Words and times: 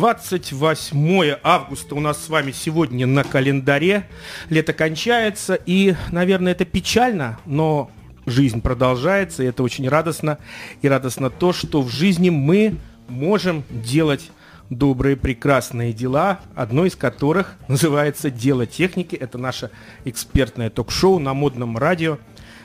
28 0.00 1.36
августа 1.42 1.94
у 1.94 2.00
нас 2.00 2.24
с 2.24 2.30
вами 2.30 2.52
сегодня 2.52 3.06
на 3.06 3.22
календаре. 3.22 4.08
Лето 4.48 4.72
кончается, 4.72 5.56
и, 5.56 5.94
наверное, 6.10 6.52
это 6.52 6.64
печально, 6.64 7.38
но 7.44 7.90
жизнь 8.24 8.62
продолжается, 8.62 9.42
и 9.42 9.46
это 9.46 9.62
очень 9.62 9.86
радостно. 9.86 10.38
И 10.80 10.88
радостно 10.88 11.28
то, 11.28 11.52
что 11.52 11.82
в 11.82 11.90
жизни 11.90 12.30
мы 12.30 12.76
можем 13.08 13.62
делать 13.68 14.30
добрые, 14.70 15.16
прекрасные 15.18 15.92
дела, 15.92 16.40
одно 16.54 16.86
из 16.86 16.96
которых 16.96 17.58
называется 17.68 18.30
«Дело 18.30 18.64
техники». 18.64 19.14
Это 19.14 19.36
наше 19.36 19.70
экспертное 20.06 20.70
ток-шоу 20.70 21.18
на 21.18 21.34
модном 21.34 21.76
радио 21.76 22.16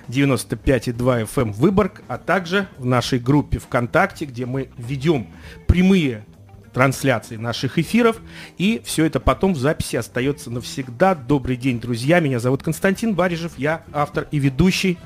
95,2 0.08 0.96
FM 1.28 1.42
эм 1.42 1.52
Выборг, 1.52 2.02
а 2.08 2.18
также 2.18 2.70
в 2.78 2.86
нашей 2.86 3.20
группе 3.20 3.60
ВКонтакте, 3.60 4.24
где 4.24 4.46
мы 4.46 4.70
ведем 4.78 5.28
прямые 5.68 6.24
трансляции 6.76 7.38
наших 7.38 7.80
эфиров. 7.80 8.18
И 8.58 8.82
все 8.84 9.06
это 9.06 9.22
потом 9.22 9.54
в 9.54 9.58
записи 9.58 9.96
остается 9.96 10.52
навсегда. 10.52 11.16
Добрый 11.16 11.56
день, 11.56 11.80
друзья. 11.80 12.20
Меня 12.20 12.38
зовут 12.38 12.64
Константин 12.64 13.16
Барижев. 13.16 13.54
Я 13.58 13.86
автор 13.94 14.28
и 14.30 14.40
ведущий 14.40 14.98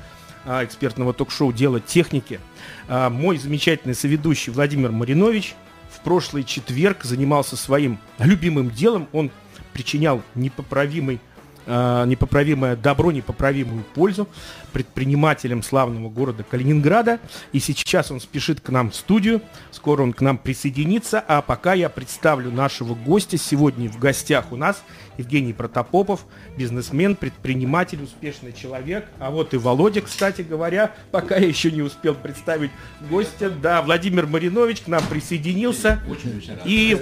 а, 0.44 0.64
экспертного 0.64 1.14
ток-шоу 1.14 1.52
«Дело 1.52 1.78
техники». 1.78 2.40
А, 2.88 3.08
мой 3.08 3.38
замечательный 3.38 3.94
соведущий 3.94 4.52
Владимир 4.52 4.90
Маринович 4.90 5.54
в 5.92 6.00
прошлый 6.00 6.42
четверг 6.42 7.04
занимался 7.04 7.56
своим 7.56 8.00
любимым 8.18 8.70
делом. 8.70 9.08
Он 9.12 9.30
причинял 9.72 10.22
непоправимый 10.34 11.20
э, 11.66 12.04
непоправимое 12.06 12.76
добро, 12.76 13.12
непоправимую 13.12 13.84
пользу 13.94 14.28
предпринимателям 14.70 15.62
славного 15.62 16.08
города 16.08 16.42
Калининграда. 16.42 17.18
И 17.52 17.60
сейчас 17.60 18.10
он 18.10 18.20
спешит 18.20 18.60
к 18.60 18.70
нам 18.70 18.90
в 18.90 18.94
студию. 18.94 19.42
Скоро 19.70 20.02
он 20.02 20.12
к 20.12 20.20
нам 20.20 20.38
присоединится. 20.38 21.22
А 21.26 21.42
пока 21.42 21.74
я 21.74 21.88
представлю 21.88 22.50
нашего 22.50 22.94
гостя. 22.94 23.36
Сегодня 23.36 23.90
в 23.90 23.98
гостях 23.98 24.52
у 24.52 24.56
нас 24.56 24.82
Евгений 25.18 25.52
Протопопов, 25.52 26.24
бизнесмен, 26.56 27.16
предприниматель, 27.16 28.02
успешный 28.02 28.52
человек. 28.52 29.06
А 29.18 29.30
вот 29.30 29.54
и 29.54 29.56
Володя, 29.56 30.00
кстати 30.00 30.42
говоря, 30.42 30.94
пока 31.10 31.36
я 31.36 31.46
еще 31.46 31.70
не 31.70 31.82
успел 31.82 32.14
представить 32.14 32.70
гостя. 33.10 33.50
Да, 33.50 33.82
Владимир 33.82 34.26
Маринович 34.26 34.82
к 34.82 34.86
нам 34.88 35.02
присоединился. 35.08 36.00
Очень, 36.08 36.38
очень 36.38 36.54
рад. 36.54 36.62
И 36.64 36.98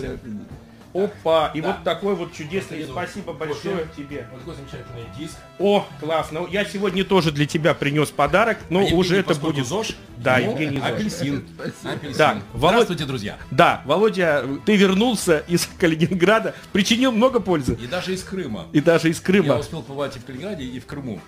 Опа, 0.94 1.50
и 1.54 1.60
да. 1.60 1.68
вот 1.68 1.84
такой 1.84 2.14
вот 2.14 2.32
чудесный, 2.32 2.78
Внизу. 2.78 2.92
спасибо 2.92 3.32
большое 3.32 3.78
Кофе. 3.78 3.88
тебе. 3.96 4.26
Вот 4.32 4.40
такой 4.40 4.54
замечательный 4.54 5.04
диск. 5.18 5.36
О, 5.58 5.86
классно. 6.00 6.46
Я 6.50 6.64
сегодня 6.64 7.04
тоже 7.04 7.30
для 7.30 7.46
тебя 7.46 7.74
принес 7.74 8.10
подарок, 8.10 8.58
но 8.70 8.80
а 8.80 8.94
уже 8.94 9.16
это 9.16 9.34
будет... 9.34 9.66
ЗОЖ? 9.66 9.96
Да, 10.16 10.38
ну, 10.38 10.52
Евгений 10.52 10.78
ЗОЖ. 10.78 10.90
Апельсин. 10.90 11.48
апельсин. 11.84 12.18
Да, 12.18 12.42
Володь... 12.52 12.74
Здравствуйте, 12.74 13.04
друзья. 13.04 13.36
Да, 13.50 13.82
Володя, 13.84 14.44
ты 14.64 14.76
вернулся 14.76 15.44
из 15.46 15.66
Калининграда, 15.78 16.54
причинил 16.72 17.12
много 17.12 17.40
пользы. 17.40 17.78
И 17.80 17.86
даже 17.86 18.14
из 18.14 18.22
Крыма. 18.22 18.66
И 18.72 18.80
даже 18.80 19.10
из 19.10 19.20
Крыма. 19.20 19.46
Я 19.46 19.56
успел 19.58 19.82
побывать 19.82 20.16
и 20.16 20.18
в 20.18 20.24
Калининграде, 20.24 20.64
и 20.64 20.80
в 20.80 20.86
Крыму. 20.86 21.20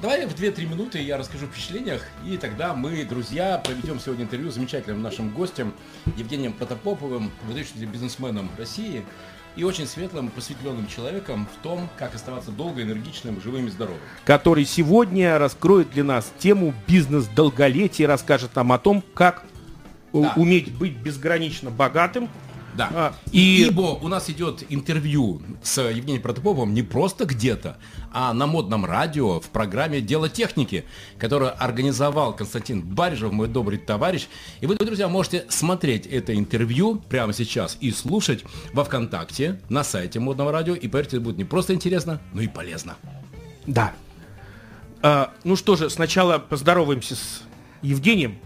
Давай 0.00 0.26
в 0.26 0.32
2-3 0.32 0.66
минуты 0.66 1.02
я 1.02 1.18
расскажу 1.18 1.46
о 1.46 1.48
впечатлениях, 1.48 2.02
и 2.24 2.36
тогда 2.36 2.72
мы, 2.72 3.04
друзья, 3.04 3.58
проведем 3.58 3.98
сегодня 3.98 4.26
интервью 4.26 4.48
с 4.52 4.54
замечательным 4.54 5.02
нашим 5.02 5.30
гостем 5.30 5.74
Евгением 6.16 6.52
Протопоповым, 6.52 7.32
выдающимся 7.48 7.84
бизнесменом 7.84 8.48
России 8.56 9.04
и 9.56 9.64
очень 9.64 9.88
светлым, 9.88 10.28
просветленным 10.28 10.86
человеком 10.86 11.48
в 11.52 11.62
том, 11.64 11.88
как 11.98 12.14
оставаться 12.14 12.52
долго, 12.52 12.80
энергичным, 12.80 13.40
живым 13.40 13.66
и 13.66 13.70
здоровым. 13.70 14.00
Который 14.24 14.64
сегодня 14.66 15.36
раскроет 15.36 15.90
для 15.90 16.04
нас 16.04 16.32
тему 16.38 16.74
бизнес 16.86 17.26
долголетия, 17.26 18.06
расскажет 18.06 18.54
нам 18.54 18.70
о 18.70 18.78
том, 18.78 19.02
как 19.14 19.42
да. 20.12 20.32
уметь 20.36 20.72
быть 20.72 20.96
безгранично 20.96 21.72
богатым, 21.72 22.28
да. 22.78 22.90
А, 22.94 23.14
и... 23.32 23.66
Ибо 23.66 23.98
у 24.00 24.06
нас 24.06 24.30
идет 24.30 24.62
интервью 24.68 25.42
с 25.62 25.82
Евгением 25.82 26.22
Протоповым 26.22 26.72
не 26.72 26.82
просто 26.82 27.24
где-то, 27.24 27.76
а 28.12 28.32
на 28.32 28.46
модном 28.46 28.84
радио 28.84 29.40
в 29.40 29.48
программе 29.48 30.00
«Дело 30.00 30.28
техники», 30.28 30.84
которую 31.18 31.60
организовал 31.60 32.34
Константин 32.34 32.82
Барижев, 32.82 33.32
мой 33.32 33.48
добрый 33.48 33.78
товарищ. 33.78 34.28
И 34.60 34.66
вы, 34.66 34.76
друзья, 34.76 35.08
можете 35.08 35.44
смотреть 35.48 36.06
это 36.06 36.34
интервью 36.36 37.02
прямо 37.08 37.32
сейчас 37.32 37.76
и 37.80 37.90
слушать 37.90 38.44
во 38.72 38.84
ВКонтакте, 38.84 39.60
на 39.68 39.82
сайте 39.82 40.20
модного 40.20 40.52
радио. 40.52 40.74
И 40.74 40.86
поверьте, 40.86 41.16
это 41.16 41.24
будет 41.24 41.36
не 41.36 41.44
просто 41.44 41.74
интересно, 41.74 42.20
но 42.32 42.42
и 42.42 42.46
полезно. 42.46 42.96
Да. 43.66 43.92
А, 45.02 45.32
ну 45.42 45.56
что 45.56 45.74
же, 45.74 45.90
сначала 45.90 46.38
поздороваемся 46.38 47.16
с 47.16 47.42
Евгением. 47.82 48.38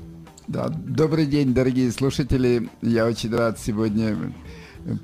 Да, 0.48 0.68
добрый 0.68 1.26
день, 1.26 1.54
дорогие 1.54 1.92
слушатели. 1.92 2.68
Я 2.82 3.06
очень 3.06 3.32
рад 3.34 3.60
сегодня 3.60 4.32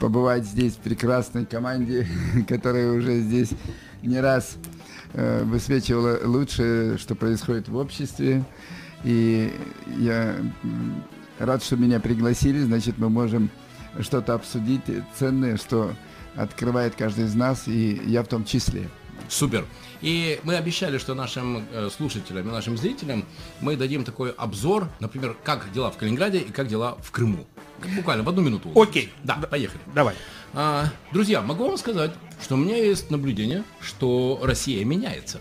побывать 0.01 0.45
здесь 0.45 0.73
в 0.73 0.79
прекрасной 0.79 1.47
команде, 1.47 2.09
которая 2.49 2.91
уже 2.91 3.21
здесь 3.21 3.51
не 4.03 4.21
раз 4.21 4.57
э, 5.13 5.45
высвечивала 5.45 6.19
лучшее, 6.27 6.99
что 6.99 7.15
происходит 7.15 7.69
в 7.69 7.77
обществе. 7.77 8.45
И 9.05 9.53
я 9.99 10.35
рад, 11.39 11.63
что 11.63 11.77
меня 11.77 12.01
пригласили. 12.01 12.59
Значит, 12.59 12.99
мы 12.99 13.09
можем 13.09 13.49
что-то 14.01 14.35
обсудить 14.35 14.83
ценное, 15.17 15.57
что 15.57 15.93
открывает 16.35 16.97
каждый 16.97 17.27
из 17.27 17.35
нас, 17.37 17.69
и 17.69 18.03
я 18.07 18.25
в 18.25 18.27
том 18.29 18.45
числе. 18.45 18.89
Супер. 19.29 19.65
И 20.01 20.41
мы 20.45 20.57
обещали, 20.57 20.99
что 20.99 21.15
нашим 21.15 21.67
э, 21.73 21.89
слушателям 21.95 22.49
и 22.49 22.53
нашим 22.53 22.77
зрителям 22.77 23.25
мы 23.61 23.77
дадим 23.77 24.05
такой 24.05 24.31
обзор, 24.31 24.89
например, 25.01 25.37
как 25.43 25.73
дела 25.73 25.91
в 25.91 25.97
Калининграде 25.97 26.39
и 26.39 26.53
как 26.53 26.69
дела 26.69 26.97
в 27.03 27.11
Крыму. 27.11 27.47
Буквально 27.97 28.23
в 28.23 28.29
одну 28.29 28.43
минуту. 28.43 28.71
Окей. 28.75 29.13
Да, 29.25 29.35
поехали. 29.35 29.81
Давай. 29.95 30.15
А, 30.55 30.87
друзья, 31.13 31.43
могу 31.43 31.67
вам 31.67 31.77
сказать, 31.77 32.13
что 32.43 32.55
у 32.55 32.59
меня 32.59 32.77
есть 32.77 33.11
наблюдение, 33.11 33.65
что 33.81 34.41
Россия 34.43 34.85
меняется 34.85 35.41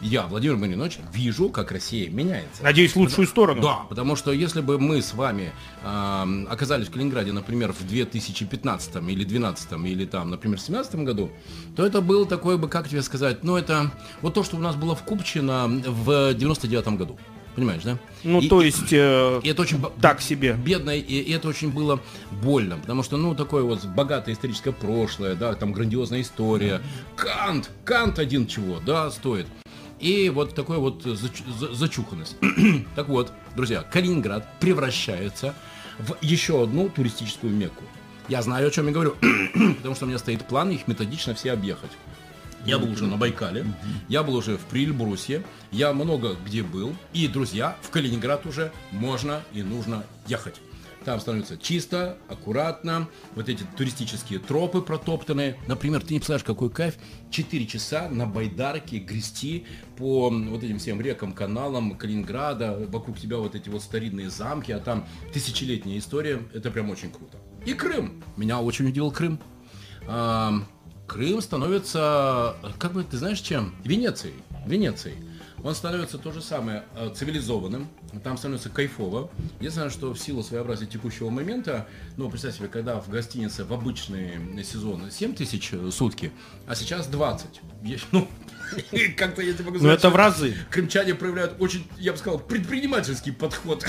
я, 0.00 0.26
Владимир 0.26 0.56
Маринович, 0.56 0.98
вижу, 1.12 1.48
как 1.50 1.72
Россия 1.72 2.10
меняется. 2.10 2.62
Надеюсь, 2.62 2.92
в 2.92 2.96
лучшую 2.96 3.26
сторону. 3.26 3.60
Да, 3.62 3.76
потому 3.88 4.16
что 4.16 4.32
если 4.32 4.60
бы 4.60 4.78
мы 4.78 5.02
с 5.02 5.14
вами 5.14 5.52
э, 5.82 6.44
оказались 6.48 6.88
в 6.88 6.90
Калининграде, 6.90 7.32
например, 7.32 7.72
в 7.72 7.86
2015 7.86 8.96
или 8.96 9.24
2012 9.24 9.72
или 9.86 10.06
там, 10.06 10.30
например, 10.30 10.58
в 10.58 10.64
2017 10.64 10.94
году, 11.06 11.30
то 11.76 11.84
это 11.84 12.00
был 12.00 12.26
такой 12.26 12.56
бы, 12.56 12.68
как 12.68 12.88
тебе 12.88 13.02
сказать, 13.02 13.44
ну 13.44 13.56
это 13.56 13.90
вот 14.22 14.34
то, 14.34 14.42
что 14.42 14.56
у 14.56 14.60
нас 14.60 14.76
было 14.76 14.94
в 14.94 15.02
Купчино 15.02 15.66
в 15.68 16.34
99 16.34 16.88
году. 16.96 17.18
Понимаешь, 17.56 17.82
да? 17.82 17.98
Ну, 18.22 18.40
и, 18.40 18.48
то 18.48 18.62
есть, 18.62 18.92
э, 18.92 19.40
и 19.42 19.48
это 19.48 19.62
очень 19.62 19.84
так 20.00 20.20
себе. 20.20 20.54
Бедно, 20.54 20.90
и, 20.90 21.00
и 21.00 21.32
это 21.32 21.48
очень 21.48 21.70
было 21.70 22.00
больно, 22.30 22.78
потому 22.78 23.02
что, 23.02 23.16
ну, 23.16 23.34
такое 23.34 23.64
вот 23.64 23.84
богатое 23.84 24.34
историческое 24.34 24.72
прошлое, 24.72 25.34
да, 25.34 25.54
там 25.54 25.72
грандиозная 25.72 26.20
история. 26.20 26.80
Кант, 27.16 27.70
Кант 27.84 28.18
один 28.18 28.46
чего, 28.46 28.78
да, 28.86 29.10
стоит. 29.10 29.46
И 30.00 30.30
вот 30.30 30.54
такой 30.54 30.78
вот 30.78 31.02
зачуханность. 31.02 32.36
так 32.96 33.08
вот, 33.08 33.32
друзья, 33.54 33.82
Калининград 33.82 34.48
превращается 34.58 35.54
в 35.98 36.16
еще 36.22 36.62
одну 36.62 36.88
туристическую 36.88 37.52
мекку. 37.52 37.84
Я 38.28 38.42
знаю, 38.42 38.68
о 38.68 38.70
чем 38.70 38.86
я 38.86 38.92
говорю, 38.92 39.16
потому 39.76 39.94
что 39.94 40.06
у 40.06 40.08
меня 40.08 40.18
стоит 40.18 40.46
план 40.46 40.70
их 40.70 40.88
методично 40.88 41.34
все 41.34 41.52
объехать. 41.52 41.90
Я 42.64 42.78
был 42.78 42.90
уже 42.90 43.06
на 43.06 43.16
Байкале, 43.16 43.64
я 44.08 44.22
был 44.22 44.36
уже 44.36 44.56
в 44.56 44.60
Прильбрусе, 44.66 45.42
я 45.70 45.92
много 45.92 46.36
где 46.44 46.62
был. 46.62 46.94
И, 47.14 47.26
друзья, 47.26 47.76
в 47.82 47.90
Калининград 47.90 48.44
уже 48.46 48.70
можно 48.90 49.42
и 49.52 49.62
нужно 49.62 50.04
ехать. 50.26 50.60
Там 51.04 51.18
становится 51.18 51.56
чисто, 51.56 52.18
аккуратно, 52.28 53.08
вот 53.34 53.48
эти 53.48 53.64
туристические 53.76 54.38
тропы 54.38 54.82
протоптанные. 54.82 55.58
Например, 55.66 56.00
ты 56.00 56.12
не 56.12 56.20
представляешь, 56.20 56.44
какой 56.44 56.70
кайф 56.70 56.96
4 57.30 57.66
часа 57.66 58.08
на 58.10 58.26
байдарке 58.26 58.98
грести 58.98 59.66
по 59.96 60.30
вот 60.30 60.62
этим 60.62 60.78
всем 60.78 61.00
рекам, 61.00 61.32
каналам 61.32 61.96
Калининграда, 61.96 62.86
вокруг 62.88 63.18
тебя 63.18 63.38
вот 63.38 63.54
эти 63.54 63.68
вот 63.68 63.82
старинные 63.82 64.28
замки, 64.28 64.72
а 64.72 64.78
там 64.78 65.06
тысячелетняя 65.32 65.98
история, 65.98 66.42
это 66.52 66.70
прям 66.70 66.90
очень 66.90 67.10
круто. 67.10 67.38
И 67.64 67.72
Крым. 67.72 68.22
Меня 68.36 68.60
очень 68.60 68.86
удивил 68.86 69.10
Крым. 69.10 69.40
А, 70.06 70.52
Крым 71.06 71.40
становится, 71.40 72.56
как 72.78 72.92
бы, 72.92 73.04
ты 73.04 73.16
знаешь 73.16 73.40
чем? 73.40 73.74
Венецией. 73.84 74.34
Венецией 74.66 75.16
он 75.62 75.74
становится 75.74 76.18
то 76.18 76.32
же 76.32 76.42
самое 76.42 76.84
э, 76.96 77.10
цивилизованным, 77.14 77.88
там 78.22 78.36
становится 78.36 78.70
кайфово. 78.70 79.30
Единственное, 79.58 79.90
что 79.90 80.12
в 80.12 80.18
силу 80.18 80.42
своеобразия 80.42 80.86
текущего 80.86 81.30
момента, 81.30 81.86
ну, 82.16 82.30
представь 82.30 82.56
себе, 82.56 82.68
когда 82.68 83.00
в 83.00 83.08
гостинице 83.08 83.64
в 83.64 83.72
обычный 83.72 84.64
сезон 84.64 85.10
7 85.10 85.34
тысяч 85.34 85.72
сутки, 85.90 86.32
а 86.66 86.74
сейчас 86.74 87.06
20. 87.06 87.60
Ну, 88.12 88.28
как-то 89.16 89.42
я 89.42 89.52
тебе 89.52 89.64
могу 89.64 89.78
сказать. 89.78 89.82
Ну, 89.82 89.88
это 89.88 90.10
в 90.10 90.16
разы. 90.16 90.54
Крымчане 90.70 91.14
проявляют 91.14 91.54
очень, 91.58 91.86
я 91.98 92.12
бы 92.12 92.18
сказал, 92.18 92.38
предпринимательский 92.38 93.32
подход. 93.32 93.84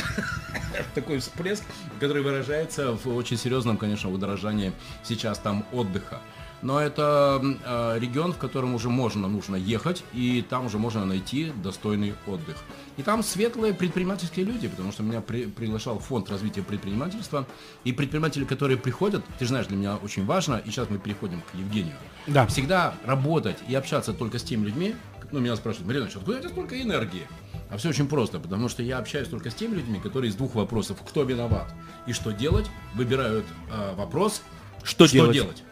Такой 0.96 1.20
всплеск, 1.20 1.64
который 2.00 2.24
выражается 2.24 2.94
в 2.94 3.08
очень 3.16 3.38
серьезном, 3.38 3.78
конечно, 3.78 4.12
удорожании 4.12 4.74
сейчас 5.04 5.40
там 5.40 5.66
отдыха. 5.72 6.20
Но 6.62 6.80
это 6.80 7.42
э, 7.66 8.00
регион, 8.00 8.34
в 8.34 8.38
котором 8.38 8.76
уже 8.76 8.90
можно, 8.90 9.28
нужно 9.28 9.56
ехать, 9.56 10.04
и 10.14 10.46
там 10.48 10.66
уже 10.66 10.78
можно 10.78 11.06
найти 11.06 11.52
достойный 11.64 12.14
отдых. 12.28 12.58
И 12.98 13.04
там 13.04 13.24
светлые 13.24 13.74
предпринимательские 13.74 14.46
люди, 14.46 14.68
потому 14.68 14.92
что 14.92 15.04
меня 15.04 15.22
при, 15.22 15.46
приглашал 15.46 16.00
фонд 16.00 16.30
развития 16.30 16.62
предпринимательства, 16.62 17.48
и 17.84 17.92
предприниматели, 17.94 18.46
которые 18.46 18.78
приходят, 18.78 19.24
ты 19.40 19.46
знаешь, 19.46 19.68
для 19.68 19.78
меня 19.78 19.96
очень 19.96 20.26
важно, 20.26 20.62
и 20.64 20.70
сейчас 20.70 20.90
мы 20.90 21.00
переходим 21.00 21.42
к 21.42 21.56
Евгению, 21.56 21.96
Да. 22.28 22.46
всегда 22.48 22.96
работать 23.06 23.58
и 23.68 23.76
общаться 23.76 24.14
только 24.14 24.40
с 24.40 24.44
теми 24.44 24.66
людьми, 24.66 24.96
ну, 25.32 25.40
меня 25.40 25.56
спрашивают, 25.56 25.88
Марина, 25.88 26.06
откуда 26.08 26.38
у 26.38 26.40
тебя 26.42 26.50
столько 26.50 26.82
энергии? 26.82 27.26
А 27.70 27.78
все 27.78 27.90
очень 27.90 28.08
просто, 28.08 28.38
потому 28.40 28.68
что 28.68 28.84
я 28.84 28.98
общаюсь 28.98 29.30
только 29.30 29.50
с 29.50 29.54
теми 29.54 29.76
людьми, 29.76 30.00
которые 30.00 30.30
из 30.30 30.36
двух 30.36 30.56
вопросов, 30.56 30.98
кто 31.08 31.24
виноват 31.24 31.74
и 32.06 32.12
что 32.12 32.32
делать, 32.32 32.70
выбирают 32.96 33.46
э, 33.72 33.96
вопрос, 33.96 34.42
Что 34.84 35.08
делать? 35.08 35.64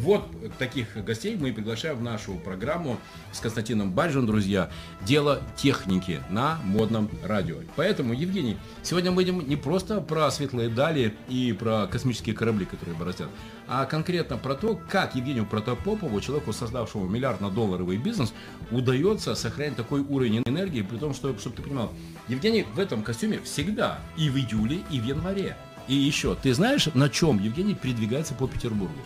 Вот 0.00 0.28
таких 0.58 1.02
гостей 1.04 1.36
мы 1.36 1.52
приглашаем 1.52 1.96
в 1.96 2.02
нашу 2.02 2.34
программу 2.34 2.98
с 3.32 3.40
Константином 3.40 3.92
Бальжем, 3.92 4.26
друзья. 4.26 4.70
Дело 5.02 5.40
техники 5.56 6.20
на 6.30 6.58
модном 6.64 7.08
радио. 7.22 7.56
Поэтому, 7.76 8.12
Евгений, 8.12 8.56
сегодня 8.82 9.10
мы 9.10 9.16
будем 9.22 9.48
не 9.48 9.56
просто 9.56 10.00
про 10.00 10.30
светлые 10.30 10.68
дали 10.68 11.14
и 11.28 11.52
про 11.52 11.86
космические 11.86 12.34
корабли, 12.34 12.66
которые 12.66 12.96
бороздят, 12.96 13.28
а 13.68 13.86
конкретно 13.86 14.36
про 14.36 14.54
то, 14.54 14.78
как 14.88 15.14
Евгению 15.14 15.46
Протопопову, 15.46 16.20
человеку, 16.20 16.52
создавшему 16.52 17.06
миллиардно-долларовый 17.06 17.96
бизнес, 17.96 18.34
удается 18.70 19.34
сохранять 19.34 19.76
такой 19.76 20.00
уровень 20.00 20.42
энергии, 20.44 20.82
при 20.82 20.96
том, 20.96 21.14
что, 21.14 21.36
чтобы 21.38 21.56
ты 21.56 21.62
понимал, 21.62 21.92
Евгений 22.28 22.66
в 22.74 22.78
этом 22.78 23.02
костюме 23.02 23.40
всегда, 23.40 24.00
и 24.16 24.28
в 24.28 24.36
июле, 24.36 24.80
и 24.90 25.00
в 25.00 25.04
январе. 25.04 25.56
И 25.86 25.94
еще, 25.94 26.34
ты 26.34 26.52
знаешь, 26.54 26.88
на 26.94 27.08
чем 27.08 27.38
Евгений 27.38 27.74
передвигается 27.74 28.34
по 28.34 28.48
Петербургу? 28.48 29.00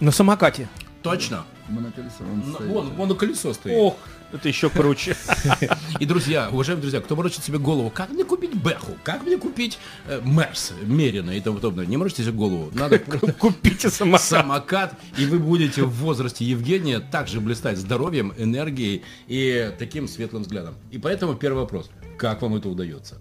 На 0.00 0.10
самокате. 0.10 0.68
Точно. 1.02 1.44
Моноколесо, 1.68 2.22
он. 2.22 2.40
Вон, 2.68 2.90
вон 2.90 3.08
на 3.08 3.14
колесо 3.14 3.52
стоит. 3.54 3.74
Ох, 3.78 3.96
это 4.32 4.48
еще 4.48 4.68
круче. 4.68 5.16
И, 6.00 6.04
друзья, 6.04 6.48
уважаемые 6.50 6.82
друзья, 6.82 7.00
кто 7.00 7.16
морочит 7.16 7.42
себе 7.42 7.58
голову, 7.58 7.90
как 7.90 8.10
мне 8.10 8.24
купить 8.24 8.54
Бэху, 8.54 8.96
как 9.02 9.22
мне 9.22 9.38
купить 9.38 9.78
э, 10.06 10.20
Мерс, 10.24 10.72
Мерина 10.82 11.30
и 11.30 11.40
тому 11.40 11.56
подобное, 11.56 11.86
не 11.86 11.96
морочите 11.96 12.22
себе 12.24 12.32
голову. 12.32 12.70
Надо 12.74 12.98
Купите 13.38 13.90
самокат. 13.90 14.26
самокат, 14.26 14.94
и 15.16 15.24
вы 15.26 15.38
будете 15.38 15.84
в 15.84 15.90
возрасте 15.90 16.44
Евгения 16.44 17.00
также 17.00 17.40
блистать 17.40 17.78
здоровьем, 17.78 18.34
энергией 18.36 19.02
и 19.26 19.72
таким 19.78 20.06
светлым 20.08 20.42
взглядом. 20.42 20.74
И 20.90 20.98
поэтому 20.98 21.34
первый 21.34 21.60
вопрос. 21.60 21.90
Как 22.18 22.42
вам 22.42 22.56
это 22.56 22.68
удается? 22.68 23.20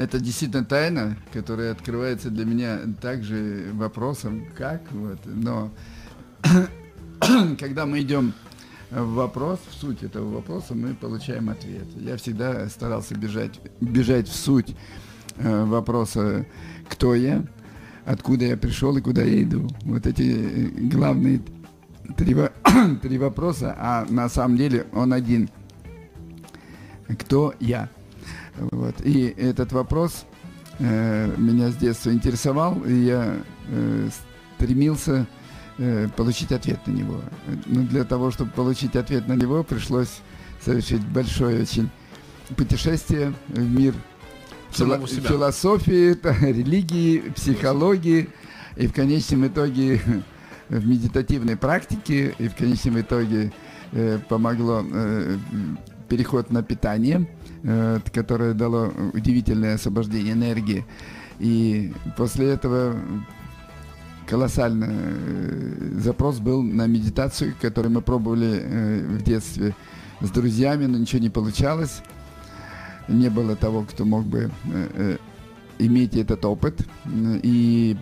Это 0.00 0.18
действительно 0.18 0.64
тайна, 0.64 1.18
которая 1.30 1.72
открывается 1.72 2.30
для 2.30 2.46
меня 2.46 2.78
также 3.02 3.66
вопросом, 3.74 4.46
как 4.56 4.80
вот, 4.92 5.18
но 5.26 5.70
когда 7.60 7.84
мы 7.84 8.00
идем 8.00 8.32
в 8.90 9.12
вопрос, 9.12 9.60
в 9.68 9.74
суть 9.74 10.02
этого 10.02 10.36
вопроса, 10.36 10.74
мы 10.74 10.94
получаем 10.94 11.50
ответ. 11.50 11.84
Я 11.96 12.16
всегда 12.16 12.66
старался 12.70 13.14
бежать, 13.14 13.60
бежать 13.82 14.26
в 14.26 14.34
суть 14.34 14.74
э, 15.36 15.64
вопроса, 15.66 16.46
кто 16.88 17.14
я, 17.14 17.44
откуда 18.06 18.46
я 18.46 18.56
пришел 18.56 18.96
и 18.96 19.02
куда 19.02 19.22
я 19.22 19.42
иду. 19.42 19.68
Вот 19.82 20.06
эти 20.06 20.22
э, 20.22 20.68
главные 20.88 21.42
три, 22.16 22.34
три 23.02 23.18
вопроса, 23.18 23.76
а 23.78 24.06
на 24.08 24.30
самом 24.30 24.56
деле 24.56 24.86
он 24.94 25.12
один. 25.12 25.50
Кто 27.06 27.52
я? 27.60 27.90
Вот. 28.70 28.94
И 29.04 29.26
этот 29.38 29.72
вопрос 29.72 30.24
э, 30.78 31.34
меня 31.36 31.68
с 31.70 31.76
детства 31.76 32.10
интересовал, 32.12 32.82
и 32.84 32.92
я 32.94 33.36
э, 33.68 34.08
стремился 34.56 35.26
э, 35.78 36.08
получить 36.16 36.52
ответ 36.52 36.86
на 36.86 36.92
него. 36.92 37.20
Но 37.66 37.82
для 37.82 38.04
того, 38.04 38.30
чтобы 38.30 38.50
получить 38.50 38.96
ответ 38.96 39.28
на 39.28 39.34
него, 39.34 39.62
пришлось 39.64 40.20
совершить 40.64 41.06
большое 41.08 41.62
очень 41.62 41.88
путешествие 42.56 43.32
в 43.48 43.60
мир 43.60 43.94
Самого 44.72 45.06
фило- 45.06 45.08
себя. 45.08 45.28
философии, 45.28 46.14
та- 46.22 46.36
религии, 46.40 47.20
психологии, 47.34 48.28
и 48.76 48.86
в 48.86 48.92
конечном 48.92 49.46
итоге 49.46 50.00
в 50.68 50.86
медитативной 50.86 51.56
практике, 51.56 52.34
и 52.38 52.48
в 52.48 52.54
конечном 52.54 53.00
итоге 53.00 53.52
э, 53.92 54.18
помогло 54.28 54.84
э, 54.84 55.36
переход 56.08 56.50
на 56.50 56.62
питание, 56.62 57.26
которое 58.12 58.54
дало 58.54 58.92
удивительное 59.12 59.74
освобождение 59.74 60.32
энергии. 60.32 60.84
И 61.38 61.92
после 62.16 62.50
этого 62.50 62.96
колоссальный 64.30 64.88
э, 64.90 65.98
запрос 65.98 66.38
был 66.38 66.62
на 66.62 66.86
медитацию, 66.86 67.54
которую 67.60 67.92
мы 67.92 68.00
пробовали 68.00 68.60
э, 68.62 69.06
в 69.06 69.22
детстве 69.22 69.74
с 70.20 70.30
друзьями, 70.30 70.86
но 70.86 70.98
ничего 70.98 71.20
не 71.20 71.30
получалось. 71.30 72.02
Не 73.08 73.28
было 73.28 73.56
того, 73.56 73.82
кто 73.82 74.04
мог 74.04 74.24
бы 74.24 74.50
э, 74.66 74.88
э, 74.94 75.16
иметь 75.80 76.14
этот 76.14 76.44
опыт 76.44 76.86
и 77.06 77.96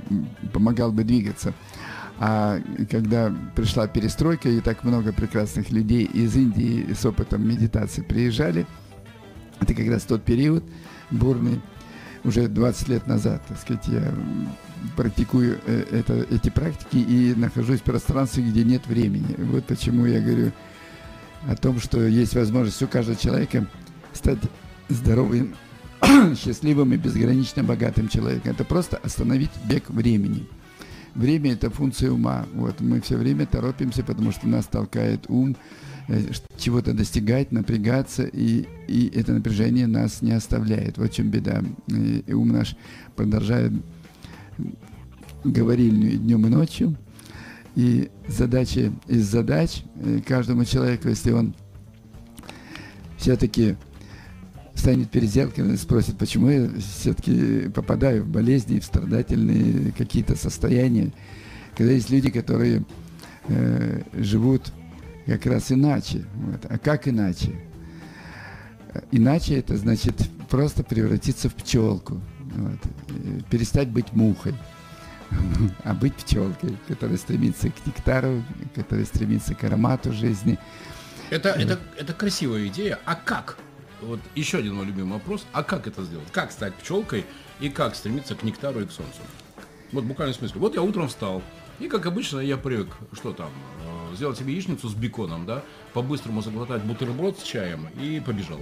помогал 0.52 0.92
бы 0.92 1.04
двигаться. 1.04 1.54
А 2.18 2.58
когда 2.90 3.32
пришла 3.54 3.86
перестройка, 3.86 4.48
и 4.48 4.60
так 4.60 4.84
много 4.84 5.12
прекрасных 5.12 5.70
людей 5.70 6.04
из 6.04 6.36
Индии 6.36 6.92
с 6.92 7.06
опытом 7.06 7.48
медитации 7.48 8.02
приезжали, 8.02 8.66
это 9.60 9.74
как 9.74 9.88
раз 9.88 10.02
тот 10.02 10.24
период 10.24 10.64
бурный, 11.10 11.60
уже 12.24 12.48
20 12.48 12.88
лет 12.88 13.06
назад, 13.06 13.42
так 13.48 13.58
сказать, 13.58 13.86
я 13.88 14.12
практикую 14.96 15.58
э, 15.66 15.84
это, 15.90 16.26
эти 16.30 16.50
практики 16.50 16.96
и 16.96 17.34
нахожусь 17.34 17.80
в 17.80 17.84
пространстве, 17.84 18.44
где 18.44 18.64
нет 18.64 18.86
времени. 18.86 19.34
Вот 19.38 19.64
почему 19.64 20.06
я 20.06 20.20
говорю 20.20 20.52
о 21.48 21.56
том, 21.56 21.80
что 21.80 22.06
есть 22.06 22.34
возможность 22.34 22.82
у 22.82 22.88
каждого 22.88 23.16
человека 23.16 23.66
стать 24.12 24.38
здоровым, 24.88 25.54
счастливым 26.36 26.92
и 26.92 26.96
безгранично 26.96 27.62
богатым 27.62 28.08
человеком. 28.08 28.52
Это 28.52 28.64
просто 28.64 28.96
остановить 28.98 29.50
бег 29.64 29.88
времени. 29.90 30.46
Время– 31.14 31.52
это 31.54 31.70
функция 31.70 32.10
ума. 32.10 32.46
Вот 32.54 32.80
мы 32.80 33.00
все 33.00 33.16
время 33.16 33.46
торопимся, 33.46 34.04
потому 34.04 34.30
что 34.30 34.46
нас 34.46 34.66
толкает 34.66 35.24
ум 35.28 35.56
чего-то 36.56 36.94
достигать, 36.94 37.52
напрягаться, 37.52 38.24
и, 38.24 38.66
и 38.86 39.10
это 39.14 39.32
напряжение 39.32 39.86
нас 39.86 40.22
не 40.22 40.32
оставляет. 40.32 40.98
Вот 40.98 41.12
в 41.12 41.14
чем 41.14 41.30
беда. 41.30 41.62
И, 41.88 42.24
и 42.26 42.32
ум 42.32 42.48
наш 42.48 42.76
продолжает 43.14 43.72
говорильню 45.44 46.10
и 46.10 46.16
днем, 46.16 46.46
и 46.46 46.50
ночью. 46.50 46.96
И 47.74 48.10
задача 48.26 48.92
из 49.06 49.26
задач 49.26 49.82
э, 49.96 50.20
каждому 50.26 50.64
человеку, 50.64 51.08
если 51.08 51.30
он 51.30 51.54
все-таки 53.18 53.76
станет 54.74 55.10
перед 55.10 55.30
зеркалом 55.30 55.74
и 55.74 55.76
спросит, 55.76 56.18
почему 56.18 56.48
я 56.48 56.70
все-таки 56.78 57.68
попадаю 57.68 58.24
в 58.24 58.28
болезни, 58.28 58.80
в 58.80 58.84
страдательные 58.84 59.92
какие-то 59.92 60.36
состояния, 60.36 61.12
когда 61.76 61.92
есть 61.92 62.10
люди, 62.10 62.30
которые 62.30 62.84
э, 63.48 64.02
живут 64.14 64.72
как 65.28 65.44
раз 65.44 65.70
иначе. 65.70 66.24
Вот. 66.34 66.64
А 66.68 66.78
как 66.78 67.06
иначе? 67.06 67.52
Э, 68.94 69.00
Иначе 69.12 69.58
это 69.58 69.76
значит 69.76 70.14
просто 70.48 70.82
превратиться 70.82 71.50
в 71.50 71.54
пчелку, 71.54 72.20
вот. 72.40 72.78
Э, 73.10 73.40
перестать 73.50 73.88
быть 73.88 74.12
мухой, 74.12 74.54
а 75.84 75.92
быть 75.92 76.14
пчелкой, 76.14 76.76
которая 76.88 77.18
стремится 77.18 77.68
к 77.68 77.86
нектару, 77.86 78.42
которая 78.74 79.04
стремится 79.04 79.54
к 79.54 79.62
аромату 79.64 80.12
жизни. 80.12 80.58
Это, 81.30 81.50
это, 81.50 81.78
это 81.98 82.14
красивая 82.14 82.66
идея. 82.68 82.98
А 83.04 83.14
как? 83.14 83.58
Вот 84.00 84.20
еще 84.34 84.58
один 84.58 84.76
мой 84.76 84.86
любимый 84.86 85.14
вопрос. 85.14 85.44
А 85.52 85.62
как 85.62 85.86
это 85.86 86.04
сделать? 86.04 86.28
Как 86.32 86.52
стать 86.52 86.74
пчелкой 86.74 87.26
и 87.60 87.68
как 87.68 87.94
стремиться 87.96 88.34
к 88.34 88.42
нектару 88.44 88.80
и 88.80 88.86
к 88.86 88.92
солнцу? 88.92 89.20
Вот 89.92 90.04
буквально 90.04 90.32
в 90.32 90.36
смысле. 90.38 90.60
Вот 90.60 90.74
я 90.74 90.82
утром 90.82 91.08
встал. 91.08 91.42
И, 91.80 91.88
как 91.88 92.06
обычно, 92.06 92.40
я 92.40 92.56
привык, 92.56 92.88
что 93.12 93.32
там, 93.32 93.50
сделать 94.18 94.36
себе 94.36 94.52
яичницу 94.52 94.88
с 94.88 94.94
беконом, 94.94 95.46
да, 95.46 95.62
по-быстрому 95.94 96.42
заглотать 96.42 96.82
бутерброд 96.82 97.38
с 97.38 97.42
чаем 97.42 97.86
и 98.02 98.20
побежал. 98.20 98.58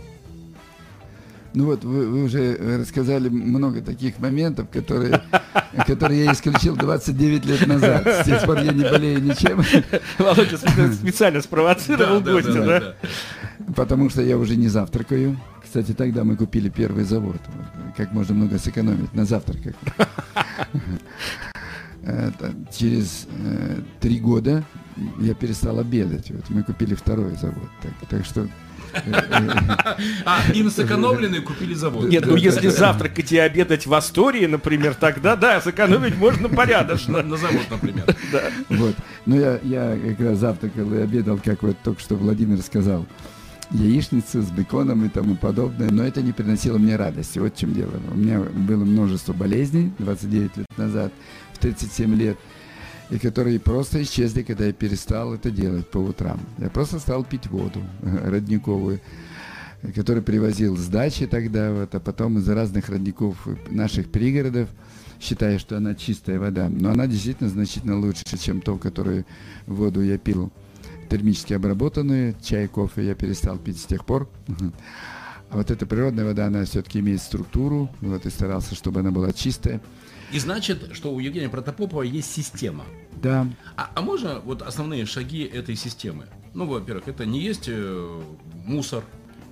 Ну 1.55 1.65
вот, 1.65 1.83
вы, 1.85 2.07
вы 2.07 2.25
уже 2.25 2.79
рассказали 2.79 3.31
много 3.31 3.81
таких 3.81 4.19
моментов, 4.19 4.69
которые, 4.69 5.23
которые 5.87 6.25
я 6.25 6.33
исключил 6.33 6.77
29 6.77 7.47
лет 7.47 7.67
назад. 7.67 8.07
С 8.07 8.25
тех 8.27 8.45
пор 8.45 8.59
я 8.59 8.73
не 8.73 8.83
болею 8.83 9.23
ничем, 9.23 9.63
Володя 10.19 10.57
спе- 10.57 10.93
специально 11.03 11.41
спровоцировал 11.41 12.21
гостя, 12.21 12.63
да? 12.63 12.95
потому 13.75 14.11
что 14.11 14.21
я 14.21 14.37
уже 14.37 14.57
не 14.57 14.69
завтракаю. 14.69 15.41
Кстати, 15.65 15.93
тогда 15.93 16.25
мы 16.25 16.37
купили 16.37 16.69
первый 16.69 17.05
завод. 17.05 17.41
Как 17.97 18.13
можно 18.13 18.35
много 18.35 18.59
сэкономить 18.59 19.15
на 19.15 19.25
завтраках. 19.25 19.75
Это 22.07 22.55
через 22.73 23.27
э, 23.31 23.81
три 24.01 24.21
года 24.21 24.65
я 25.19 25.35
перестал 25.35 25.81
обедать. 25.81 26.31
Вот 26.31 26.49
мы 26.49 26.63
купили 26.63 26.95
второй 26.95 27.35
завод. 27.35 27.69
Так, 27.83 27.93
так 28.09 28.25
что 28.25 28.47
А, 30.25 30.41
им 30.55 30.71
сэкономленные 30.71 31.41
купили 31.41 31.75
завод. 31.75 32.09
Нет, 32.09 32.25
ну 32.27 32.37
если 32.37 32.69
завтракать 32.69 33.33
и 33.33 33.39
обедать 33.39 33.87
в 33.87 33.95
Астории, 33.95 34.47
например, 34.47 34.95
тогда 34.95 35.37
да, 35.37 35.61
сэкономить 35.61 36.17
можно 36.17 36.49
порядочно. 36.49 37.23
На 37.23 37.37
завод, 37.37 37.63
например. 37.71 38.05
Вот. 38.69 38.95
Но 39.27 39.37
я, 39.37 39.59
я 39.63 39.99
как 40.11 40.21
раз 40.21 40.39
завтракал 40.39 40.93
и 40.95 40.99
обедал, 40.99 41.39
как 41.43 41.63
вот 41.63 41.77
только 41.83 42.01
что 42.01 42.15
Владимир 42.17 42.61
сказал. 42.63 43.07
Яичницу 43.71 44.43
с 44.43 44.51
беконом 44.51 45.05
и 45.05 45.09
тому 45.09 45.35
подобное, 45.35 45.91
но 45.91 46.05
это 46.05 46.23
не 46.23 46.33
приносило 46.33 46.79
мне 46.79 46.97
радости. 46.97 47.39
Вот 47.39 47.55
в 47.55 47.59
чем 47.59 47.75
дело. 47.75 47.93
У 48.13 48.17
меня 48.17 48.41
было 48.41 48.85
множество 48.85 49.33
болезней 49.33 49.93
29 49.99 50.57
лет 50.57 50.79
назад, 50.79 51.13
в 51.57 51.59
37 51.59 52.15
лет 52.15 52.39
и 53.11 53.19
которые 53.19 53.61
просто 53.61 54.03
исчезли, 54.03 54.43
когда 54.43 54.67
я 54.67 54.73
перестал 54.73 55.35
это 55.35 55.51
делать 55.51 55.89
по 55.89 55.99
утрам. 55.99 56.41
Я 56.59 56.71
просто 56.71 56.99
стал 56.99 57.25
пить 57.25 57.47
воду 57.47 57.81
родниковую, 58.03 59.01
которую 59.95 60.23
привозил 60.23 60.77
с 60.77 60.87
дачи 60.87 61.27
тогда, 61.27 61.73
вот, 61.73 61.95
а 61.95 62.01
потом 62.01 62.39
из 62.39 62.49
разных 62.49 62.89
родников 62.89 63.47
наших 63.71 64.11
пригородов, 64.11 64.69
считая, 65.21 65.59
что 65.59 65.77
она 65.77 65.95
чистая 65.95 66.39
вода. 66.39 66.69
Но 66.69 66.91
она 66.91 67.07
действительно 67.07 67.49
значительно 67.49 67.99
лучше, 67.99 68.25
чем 68.39 68.61
то, 68.61 68.77
которую 68.77 69.25
воду 69.67 70.03
я 70.03 70.19
пил 70.19 70.53
термически 71.09 71.53
обработанную, 71.53 72.35
чай, 72.43 72.67
кофе 72.67 73.07
я 73.07 73.15
перестал 73.15 73.59
пить 73.59 73.79
с 73.81 73.87
тех 73.87 74.05
пор. 74.05 74.29
А 75.49 75.59
вот 75.59 75.71
эта 75.71 75.87
природная 75.87 76.25
вода, 76.25 76.47
она 76.47 76.65
все-таки 76.65 76.99
имеет 76.99 77.23
структуру, 77.23 77.89
вот 78.01 78.27
и 78.27 78.31
старался, 78.31 78.75
чтобы 78.75 78.99
она 78.99 79.13
была 79.13 79.33
чистая. 79.33 79.81
И 80.33 80.39
значит, 80.39 80.91
что 80.95 81.13
у 81.13 81.21
Евгения 81.21 81.49
Протопопова 81.49 82.03
есть 82.03 82.33
система. 82.33 82.85
Да. 83.23 83.47
А, 83.77 83.91
а 83.95 84.03
можно 84.03 84.41
вот 84.41 84.63
основные 84.63 85.07
шаги 85.07 85.45
этой 85.45 85.77
системы? 85.77 86.27
Ну, 86.55 86.67
во-первых, 86.67 87.09
это 87.09 87.25
не 87.25 87.41
есть 87.41 87.65
э, 87.69 88.23
мусор, 88.67 89.05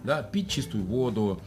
да, 0.02 0.22
пить 0.22 0.50
чистую 0.50 0.84
воду. 0.84 1.40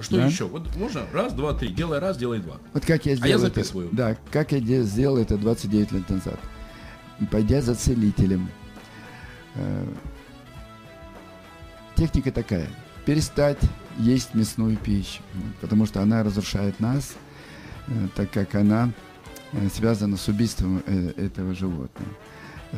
Что 0.00 0.16
да. 0.16 0.26
еще? 0.26 0.46
Вот 0.46 0.74
можно 0.76 1.02
раз, 1.12 1.32
два, 1.32 1.54
три. 1.54 1.68
Делай 1.68 1.98
раз, 1.98 2.16
делай 2.16 2.40
два. 2.40 2.56
Вот 2.72 2.84
как 2.84 3.06
я 3.06 3.14
сделал 3.16 3.26
а 3.26 3.28
я 3.28 3.38
записываю. 3.38 3.86
Это, 3.88 3.96
да, 3.96 4.16
как 4.30 4.52
я 4.52 4.82
сделал 4.82 5.18
это 5.18 5.36
29 5.36 5.92
лет 5.92 6.08
назад. 6.08 6.38
Пойдя 7.30 7.60
за 7.60 7.74
целителем. 7.74 8.48
Э, 9.54 9.86
техника 11.96 12.32
такая. 12.32 12.68
Перестать 13.06 13.58
есть 13.98 14.34
мясную 14.34 14.76
пищу, 14.76 15.22
потому 15.60 15.86
что 15.86 16.00
она 16.00 16.22
разрушает 16.22 16.80
нас, 16.80 17.14
так 18.14 18.30
как 18.30 18.54
она 18.54 18.92
э, 19.52 19.68
связана 19.68 20.16
с 20.16 20.28
убийством 20.28 20.82
э, 20.86 21.12
этого 21.16 21.54
животного. 21.54 22.10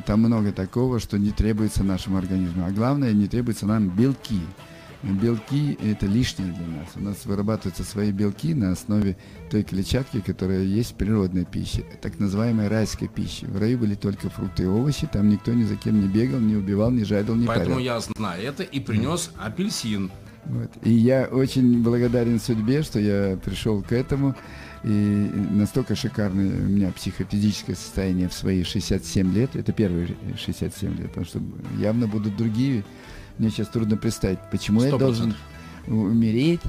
Там 0.05 0.21
много 0.21 0.53
такого, 0.53 1.01
что 1.01 1.19
не 1.19 1.31
требуется 1.31 1.83
нашему 1.83 2.19
организму. 2.19 2.67
А 2.67 2.71
главное, 2.71 3.13
не 3.13 3.29
требуется 3.29 3.67
нам 3.67 3.89
белки. 3.89 4.41
Белки– 5.03 5.79
это 5.83 6.07
лишнее 6.07 6.53
для 6.53 6.67
нас. 6.67 6.89
У 6.97 7.01
нас 7.01 7.27
вырабатываются 7.27 7.85
свои 7.85 8.11
белки 8.11 8.55
на 8.55 8.73
основе 8.73 9.17
той 9.51 9.63
клетчатки, 9.63 10.21
которая 10.21 10.63
есть 10.63 10.93
в 10.93 10.95
природной 10.95 11.45
пище, 11.45 11.85
так 12.01 12.19
называемой 12.19 12.69
райской 12.69 13.07
пищи. 13.07 13.45
В 13.45 13.59
раю 13.59 13.79
были 13.79 13.95
только 13.95 14.31
фрукты 14.31 14.65
и 14.65 14.67
овощи, 14.67 15.09
там 15.11 15.29
никто 15.29 15.53
ни 15.53 15.65
за 15.65 15.77
кем 15.77 16.01
не 16.01 16.09
бегал, 16.09 16.41
не 16.41 16.57
убивал, 16.57 16.91
не 16.91 17.05
жадил, 17.05 17.37
не 17.37 17.47
Поэтому 17.47 17.77
парил. 17.77 17.87
я 17.87 18.01
знаю 18.01 18.43
это 18.43 18.63
и 18.63 18.81
принес 18.81 19.31
апельсин. 19.39 20.11
Вот. 20.47 20.71
И 20.83 20.91
я 20.91 21.29
очень 21.31 21.83
благодарен 21.83 22.41
судьбе, 22.41 22.83
что 22.83 22.99
я 22.99 23.37
пришел 23.37 23.83
к 23.83 23.93
этому. 23.93 24.35
И 24.85 24.89
настолько 24.89 25.97
шикарное 25.97 26.47
у 26.47 26.69
меня 26.69 26.93
психофизическое 26.93 27.75
состояние 27.75 28.29
в 28.29 28.35
свои 28.35 28.63
67 28.63 29.33
лет. 29.35 29.57
Это 29.57 29.73
первые 29.73 30.17
67 30.37 30.97
лет, 30.97 31.09
потому 31.09 31.27
что 31.27 31.41
явно 31.79 32.07
будут 32.07 32.37
другие. 32.37 32.85
Мне 33.39 33.51
сейчас 33.51 33.69
трудно 33.69 33.97
представить, 33.97 34.39
почему 34.51 34.81
100%. 34.81 34.85
я 34.85 34.99
должен 34.99 35.35
умереть, 35.87 36.61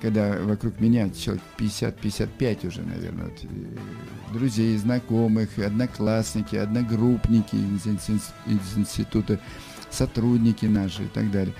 когда 0.00 0.36
вокруг 0.42 0.78
меня 0.80 1.10
человек 1.10 1.42
50-55 1.58 2.68
уже, 2.68 2.82
наверное, 2.82 3.26
вот, 3.26 4.32
друзей, 4.32 4.76
знакомых, 4.76 5.58
одноклассники, 5.58 6.56
одногруппники 6.56 7.56
из, 7.56 7.86
из 7.86 8.78
института, 8.78 9.40
сотрудники 9.90 10.66
наши 10.66 11.04
и 11.04 11.08
так 11.08 11.30
далее. 11.30 11.54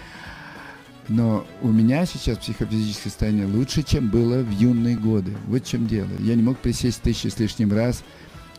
Но 1.09 1.47
у 1.63 1.69
меня 1.69 2.07
сейчас 2.07 2.39
психофизическое 2.39 3.11
состояние 3.11 3.47
лучше, 3.47 3.83
чем 3.83 4.09
было 4.09 4.43
в 4.43 4.51
юные 4.51 4.97
годы. 4.97 5.37
Вот 5.47 5.65
в 5.65 5.69
чем 5.69 5.87
дело. 5.87 6.09
Я 6.19 6.35
не 6.35 6.43
мог 6.43 6.59
присесть 6.59 7.03
тысячи 7.03 7.29
с 7.29 7.39
лишним 7.39 7.73
раз. 7.73 8.05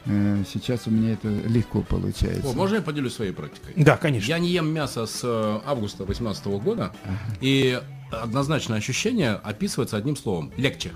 Э, 0.05 0.43
сейчас 0.51 0.87
у 0.87 0.91
меня 0.91 1.13
это 1.13 1.29
легко 1.29 1.81
получается. 1.81 2.49
О, 2.49 2.53
можно 2.53 2.75
я 2.75 2.81
поделюсь 2.81 3.13
своей 3.13 3.31
практикой? 3.31 3.73
Да, 3.75 3.97
конечно. 3.97 4.27
Я 4.27 4.39
не 4.39 4.49
ем 4.49 4.67
мясо 4.73 5.05
с 5.05 5.21
э, 5.23 5.59
августа 5.65 6.05
2018 6.05 6.45
года, 6.63 6.93
ага. 7.03 7.37
и 7.39 7.81
однозначное 8.11 8.77
ощущение 8.77 9.33
описывается 9.33 9.97
одним 9.97 10.15
словом– 10.15 10.51
легче. 10.57 10.91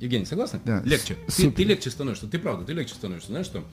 Евгений, 0.00 0.24
согласны? 0.24 0.60
Да. 0.64 0.82
Легче. 0.84 1.16
Ты, 1.36 1.50
ты 1.50 1.64
легче 1.64 1.90
становишься, 1.90 2.26
ты 2.26 2.38
правда, 2.38 2.64
ты 2.64 2.72
легче 2.72 2.94
становишься. 2.94 3.28
Знаешь 3.28 3.46
что? 3.46 3.64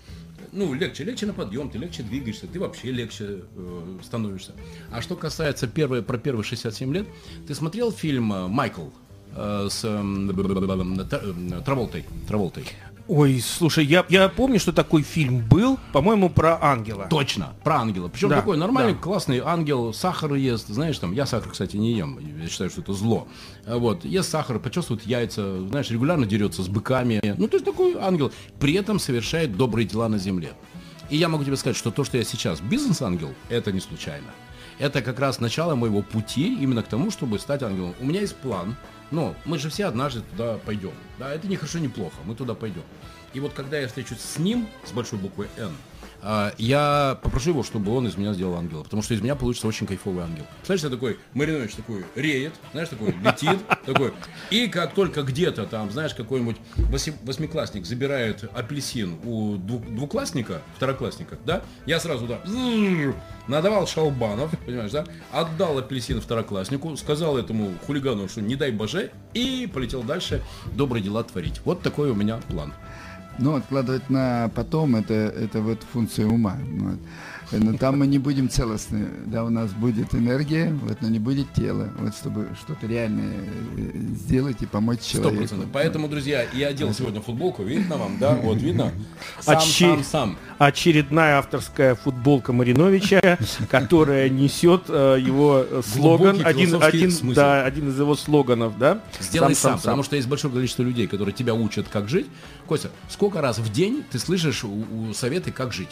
ну, 0.51 0.73
легче, 0.73 1.03
легче 1.03 1.25
на 1.25 1.33
подъем, 1.33 1.69
ты 1.69 1.77
легче 1.77 2.03
двигаешься, 2.03 2.47
ты 2.47 2.59
вообще 2.59 2.91
легче 2.91 3.43
э, 3.55 3.97
становишься. 4.03 4.53
А 4.91 5.01
что 5.01 5.15
касается 5.15 5.67
первые, 5.67 6.01
про 6.01 6.17
первые 6.17 6.43
67 6.43 6.93
лет, 6.93 7.07
ты 7.47 7.55
смотрел 7.55 7.91
фильм 7.91 8.33
э, 8.33 8.47
«Майкл» 8.47 8.87
э, 9.35 9.67
с 9.69 9.81
э, 9.83 11.61
Траволтой? 11.63 12.05
Траволтой. 12.27 12.65
Ой, 13.07 13.39
слушай, 13.39 13.85
я, 13.85 14.05
я 14.09 14.27
помню, 14.27 14.59
что 14.59 14.73
такой 14.73 15.01
фильм 15.01 15.39
был, 15.39 15.79
по-моему, 15.93 16.29
про 16.29 16.61
ангела. 16.61 17.07
Точно, 17.09 17.55
про 17.63 17.77
ангела. 17.77 18.09
Причем 18.09 18.29
да, 18.29 18.37
такой 18.37 18.57
нормальный, 18.57 18.93
да. 18.93 18.99
классный 18.99 19.39
ангел, 19.39 19.93
сахар 19.93 20.33
ест, 20.33 20.67
знаешь, 20.67 20.99
там, 20.99 21.13
я 21.13 21.25
сахар, 21.25 21.51
кстати, 21.51 21.77
не 21.77 21.93
ем, 21.93 22.19
я 22.41 22.49
считаю, 22.49 22.69
что 22.69 22.81
это 22.81 22.91
зло. 22.91 23.27
Вот, 23.65 24.03
ест 24.03 24.29
сахар, 24.29 24.59
почувствует 24.59 25.05
яйца, 25.05 25.65
знаешь, 25.67 25.89
регулярно 25.89 26.25
дерется 26.25 26.63
с 26.63 26.67
быками. 26.67 27.21
Ну, 27.37 27.47
то 27.47 27.55
есть 27.55 27.65
такой 27.65 27.95
ангел, 27.95 28.31
при 28.59 28.73
этом 28.73 28.99
совершает 28.99 29.55
добрые 29.55 29.87
дела 29.87 30.09
на 30.09 30.17
земле. 30.17 30.51
И 31.09 31.15
я 31.15 31.29
могу 31.29 31.45
тебе 31.45 31.55
сказать, 31.55 31.77
что 31.77 31.91
то, 31.91 32.03
что 32.03 32.17
я 32.17 32.25
сейчас 32.25 32.59
бизнес-ангел, 32.59 33.33
это 33.47 33.71
не 33.71 33.79
случайно. 33.79 34.27
Это 34.79 35.01
как 35.01 35.19
раз 35.19 35.39
начало 35.39 35.75
моего 35.75 36.01
пути 36.01 36.55
именно 36.61 36.83
к 36.83 36.87
тому, 36.87 37.09
чтобы 37.09 37.39
стать 37.39 37.63
ангелом. 37.63 37.95
У 38.01 38.05
меня 38.05 38.19
есть 38.19 38.35
план, 38.35 38.75
но 39.11 39.35
мы 39.45 39.57
же 39.57 39.69
все 39.69 39.85
однажды 39.85 40.21
туда 40.21 40.57
пойдем. 40.65 40.93
Да, 41.19 41.33
это 41.33 41.47
не 41.47 41.55
хорошо, 41.55 41.79
не 41.79 41.87
плохо, 41.87 42.15
мы 42.25 42.35
туда 42.35 42.53
пойдем. 42.53 42.83
И 43.33 43.39
вот 43.39 43.53
когда 43.53 43.79
я 43.79 43.87
встречусь 43.87 44.19
с 44.19 44.37
ним, 44.39 44.67
с 44.85 44.91
большой 44.91 45.19
буквы 45.19 45.47
Н, 45.57 45.75
я 46.57 47.19
попрошу 47.23 47.51
его, 47.51 47.63
чтобы 47.63 47.95
он 47.95 48.07
из 48.07 48.17
меня 48.17 48.33
сделал 48.33 48.55
ангела, 48.55 48.83
потому 48.83 49.01
что 49.01 49.13
из 49.13 49.21
меня 49.21 49.35
получится 49.35 49.67
очень 49.67 49.87
кайфовый 49.87 50.23
ангел. 50.23 50.45
Знаешь, 50.65 50.81
я 50.81 50.89
такой, 50.89 51.17
Маринович 51.33 51.75
такой 51.75 52.05
реет, 52.15 52.53
знаешь, 52.71 52.89
такой 52.89 53.13
летит, 53.23 53.59
такой, 53.85 54.13
и 54.49 54.67
как 54.67 54.93
только 54.93 55.23
где-то 55.23 55.65
там, 55.65 55.89
знаешь, 55.91 56.13
какой-нибудь 56.13 56.57
восьмиклассник 57.23 57.85
забирает 57.85 58.43
апельсин 58.53 59.17
у 59.23 59.55
двуклассника, 59.57 60.61
второклассника, 60.75 61.37
да, 61.45 61.61
я 61.85 61.99
сразу, 61.99 62.27
да, 62.27 62.41
надавал 63.47 63.87
шалбанов, 63.87 64.51
понимаешь, 64.65 64.91
да, 64.91 65.05
отдал 65.31 65.77
апельсин 65.77 66.19
второкласснику, 66.19 66.97
сказал 66.97 67.37
этому 67.37 67.73
хулигану, 67.85 68.27
что 68.27 68.41
не 68.41 68.55
дай 68.55 68.71
боже, 68.71 69.11
и 69.33 69.69
полетел 69.73 70.03
дальше 70.03 70.41
добрые 70.73 71.03
дела 71.03 71.23
творить. 71.23 71.61
Вот 71.63 71.81
такой 71.81 72.09
у 72.11 72.15
меня 72.15 72.37
план. 72.49 72.73
Ну, 73.39 73.55
откладывать 73.55 74.09
на 74.09 74.49
потом, 74.55 74.95
это, 74.95 75.13
это 75.13 75.61
вот 75.61 75.83
функция 75.93 76.25
ума. 76.27 76.57
Вот. 76.79 76.99
Но 77.51 77.77
там 77.77 77.99
мы 77.99 78.07
не 78.07 78.19
будем 78.19 78.49
целостны. 78.49 79.07
Да, 79.25 79.45
у 79.45 79.49
нас 79.49 79.71
будет 79.71 80.13
энергия, 80.13 80.73
вот, 80.83 81.01
но 81.01 81.07
не 81.07 81.19
будет 81.19 81.53
тела. 81.53 81.89
Вот 81.97 82.13
чтобы 82.15 82.49
что-то 82.59 82.87
реальное 82.87 83.35
э, 83.77 83.91
сделать 84.15 84.61
и 84.61 84.65
помочь 84.65 85.01
человеку. 85.01 85.35
Сто 85.35 85.39
процентов. 85.39 85.69
Поэтому, 85.71 86.07
друзья, 86.09 86.45
я 86.53 86.67
одел 86.67 86.93
сегодня 86.93 87.21
футболку. 87.21 87.63
Видно 87.63 87.97
вам, 87.97 88.17
да? 88.19 88.35
Вот, 88.35 88.57
видно? 88.57 88.91
Сам, 89.39 89.57
Очер... 89.57 89.95
сам, 89.97 90.03
сам. 90.03 90.37
Очередная 90.57 91.37
авторская 91.37 91.95
футболка 91.95 92.51
Мариновича, 92.51 93.39
которая 93.69 94.29
несет 94.29 94.83
э, 94.89 95.17
его 95.19 95.65
слоган, 95.85 96.45
один, 96.45 96.81
один, 96.81 97.33
да, 97.33 97.63
один 97.63 97.89
из 97.89 97.99
его 97.99 98.15
слоганов, 98.15 98.77
да? 98.77 99.01
Сделай 99.19 99.55
сам, 99.55 99.71
сам, 99.71 99.71
сам, 99.71 99.79
потому 99.81 100.03
что 100.03 100.15
есть 100.15 100.27
большое 100.27 100.53
количество 100.53 100.83
людей, 100.83 101.07
которые 101.07 101.33
тебя 101.33 101.53
учат, 101.53 101.87
как 101.87 102.09
жить. 102.09 102.27
Костя, 102.65 102.89
сколько 103.09 103.41
раз 103.41 103.59
в 103.59 103.71
день 103.71 104.03
ты 104.09 104.19
слышишь 104.19 104.63
у, 104.63 104.85
у 105.09 105.13
советы, 105.13 105.51
как 105.51 105.71
жить? 105.71 105.89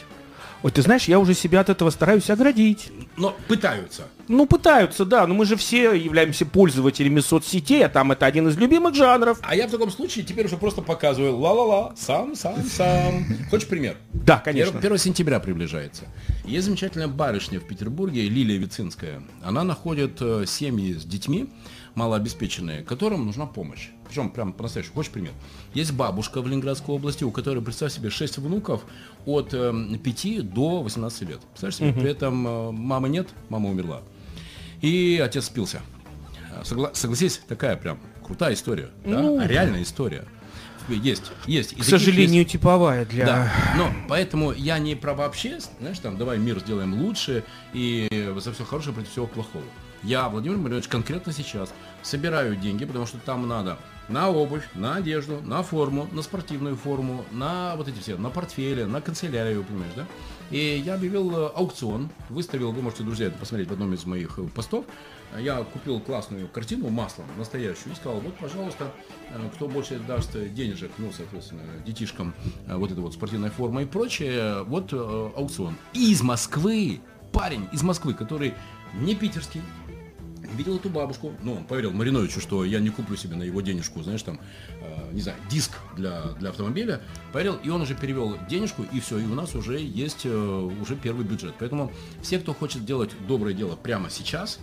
Ой, 0.64 0.72
ты 0.72 0.82
знаешь, 0.82 1.06
я 1.06 1.20
уже 1.20 1.34
себя 1.34 1.62
от 1.62 1.70
этого 1.70 1.90
стараюсь 1.90 2.30
оградить. 2.30 2.92
Но 3.18 3.36
пытаются. 3.48 4.04
Ну, 4.28 4.48
пытаются, 4.48 5.06
да. 5.06 5.28
Но 5.28 5.34
мы 5.34 5.46
же 5.46 5.56
все 5.56 5.94
являемся 5.94 6.46
пользователями 6.46 7.20
соцсетей, 7.20 7.86
а 7.86 7.90
там 7.90 8.12
это 8.12 8.26
один 8.26 8.48
из 8.48 8.58
любимых 8.58 8.96
жанров. 8.96 9.40
А 9.44 9.56
я 9.56 9.68
в 9.68 9.72
таком 9.72 9.92
случае 9.92 10.26
теперь 10.26 10.46
уже 10.48 10.58
просто 10.58 10.82
показываю 10.82 11.38
ла-ла-ла, 11.38 11.94
сам, 11.96 12.36
сам, 12.36 12.64
сам. 12.64 13.26
Хочешь 13.50 13.68
пример? 13.68 13.98
Да, 14.14 14.38
конечно. 14.38 14.80
1 14.80 14.98
сентября 14.98 15.40
приближается. 15.40 16.06
Есть 16.44 16.66
замечательная 16.66 17.08
барышня 17.08 17.60
в 17.60 17.68
Петербурге, 17.68 18.28
Лилия 18.28 18.58
Вицинская. 18.58 19.22
Она 19.44 19.64
находит 19.64 20.18
э, 20.22 20.46
семьи 20.48 20.94
с 20.94 21.06
детьми, 21.06 21.50
малообеспеченные, 21.96 22.84
которым 22.84 23.26
нужна 23.26 23.46
помощь. 23.46 23.90
Причем 24.08 24.30
прям 24.30 24.54
по-настоящему. 24.54 24.96
Хочешь 24.96 25.12
пример? 25.12 25.32
Есть 25.74 25.94
бабушка 25.94 26.42
в 26.42 26.48
Ленинградской 26.48 26.94
области, 26.94 27.24
у 27.24 27.32
которой, 27.32 27.62
представь 27.64 27.94
себе, 27.94 28.10
6 28.10 28.38
внуков 28.38 28.84
от 29.26 29.54
э, 29.54 29.74
5 30.04 30.54
до 30.54 30.82
18 30.84 31.22
лет. 31.22 31.40
Представляешь 31.42 31.76
себе? 31.76 31.90
Угу. 31.90 32.00
При 32.00 32.12
этом 32.12 32.48
э, 32.48 32.72
мамы 32.72 33.10
нет, 33.10 33.30
мама 33.50 33.70
умерла. 33.70 34.02
И 34.82 35.22
отец 35.24 35.46
спился. 35.46 35.82
Согла- 36.64 36.94
согласись, 36.94 37.42
такая 37.48 37.76
прям 37.76 38.00
крутая 38.24 38.54
история. 38.54 38.90
Ну, 39.04 39.38
да? 39.38 39.48
реальная 39.48 39.84
история. 39.84 40.26
Есть, 40.88 41.32
есть. 41.48 41.76
К 41.76 41.84
сожалению, 41.84 42.42
есть. 42.42 42.52
типовая 42.52 43.06
для... 43.06 43.26
Да, 43.26 43.54
но 43.76 43.92
поэтому 44.08 44.52
я 44.52 44.78
не 44.78 44.94
про 44.96 45.16
вообще, 45.16 45.60
знаешь, 45.80 45.98
там, 45.98 46.18
давай 46.18 46.38
мир 46.38 46.60
сделаем 46.60 46.94
лучше, 47.02 47.44
и 47.74 48.08
за 48.38 48.54
все 48.54 48.64
хорошее 48.64 48.94
против 48.94 49.10
всего 49.10 49.26
плохого. 49.26 49.64
Я, 50.04 50.30
Владимир 50.30 50.58
Марьевич, 50.58 50.88
конкретно 50.88 51.34
сейчас 51.34 51.74
собираю 52.04 52.56
деньги, 52.56 52.86
потому 52.86 53.08
что 53.08 53.18
там 53.18 53.48
надо 53.48 53.80
на 54.10 54.30
обувь, 54.30 54.68
на 54.76 54.96
одежду, 54.96 55.42
на 55.42 55.64
форму, 55.64 56.08
на 56.12 56.22
спортивную 56.22 56.76
форму, 56.76 57.26
на 57.32 57.76
вот 57.76 57.88
эти 57.88 58.00
все, 58.00 58.18
на 58.18 58.30
портфели, 58.30 58.84
на 58.84 59.02
канцелярию, 59.02 59.64
понимаешь, 59.64 59.94
да? 59.96 60.06
И 60.52 60.82
я 60.86 60.94
объявил 60.94 61.32
э, 61.36 61.48
аукцион, 61.56 62.10
выставил, 62.30 62.72
вы 62.72 62.82
можете, 62.82 63.04
друзья, 63.04 63.28
это 63.28 63.38
посмотреть 63.38 63.68
в 63.70 63.74
одном 63.74 63.94
из 63.94 64.06
моих 64.06 64.38
э, 64.38 64.44
постов. 64.44 64.86
Я 65.40 65.64
купил 65.64 66.00
классную 66.00 66.48
картину 66.48 66.90
маслом, 66.90 67.26
настоящую, 67.38 67.94
и 67.94 67.96
сказал, 67.96 68.20
вот, 68.20 68.36
пожалуйста, 68.38 68.92
э, 69.32 69.50
кто 69.56 69.68
больше 69.68 70.00
даст 70.00 70.32
денежек, 70.54 70.92
ну, 71.00 71.12
соответственно, 71.12 71.64
детишкам, 71.86 72.36
вот 72.68 72.92
эта 72.92 73.02
вот 73.02 73.14
спортивная 73.14 73.50
форма 73.50 73.82
и 73.82 73.86
прочее, 73.86 74.64
вот 74.64 74.94
аукцион. 74.94 75.76
И 75.94 76.12
из 76.12 76.22
Москвы, 76.22 77.02
парень 77.32 77.68
из 77.74 77.82
Москвы, 77.82 78.14
который 78.14 78.54
не 78.94 79.16
питерский, 79.16 79.62
видел 80.56 80.78
эту 80.78 80.90
бабушку, 80.90 81.34
ну, 81.44 81.54
он 81.54 81.64
поверил 81.64 81.92
Мариновичу, 81.92 82.40
что 82.40 82.64
я 82.66 82.80
не 82.80 82.90
куплю 82.90 83.16
себе 83.16 83.36
на 83.36 83.44
его 83.44 83.62
денежку, 83.62 84.02
знаешь, 84.04 84.24
там, 84.24 84.40
э, 84.82 85.14
не 85.14 85.22
знаю, 85.22 85.38
диск 85.50 85.72
для, 85.96 86.22
для 86.40 86.50
автомобиля, 86.50 87.02
поверил, 87.34 87.56
и 87.64 87.70
он 87.70 87.82
уже 87.82 87.96
перевел 87.96 88.38
денежку, 88.50 88.84
и 88.92 89.00
все, 89.00 89.18
и 89.18 89.26
у 89.26 89.34
нас 89.34 89.56
уже 89.56 89.80
есть 89.80 90.22
э, 90.26 90.70
уже 90.82 90.96
первый 90.96 91.26
бюджет. 91.26 91.54
Поэтому 91.60 91.92
все, 92.22 92.40
кто 92.40 92.54
хочет 92.54 92.86
делать 92.86 93.12
доброе 93.28 93.54
дело 93.54 93.76
прямо 93.76 94.10
сейчас, 94.10 94.60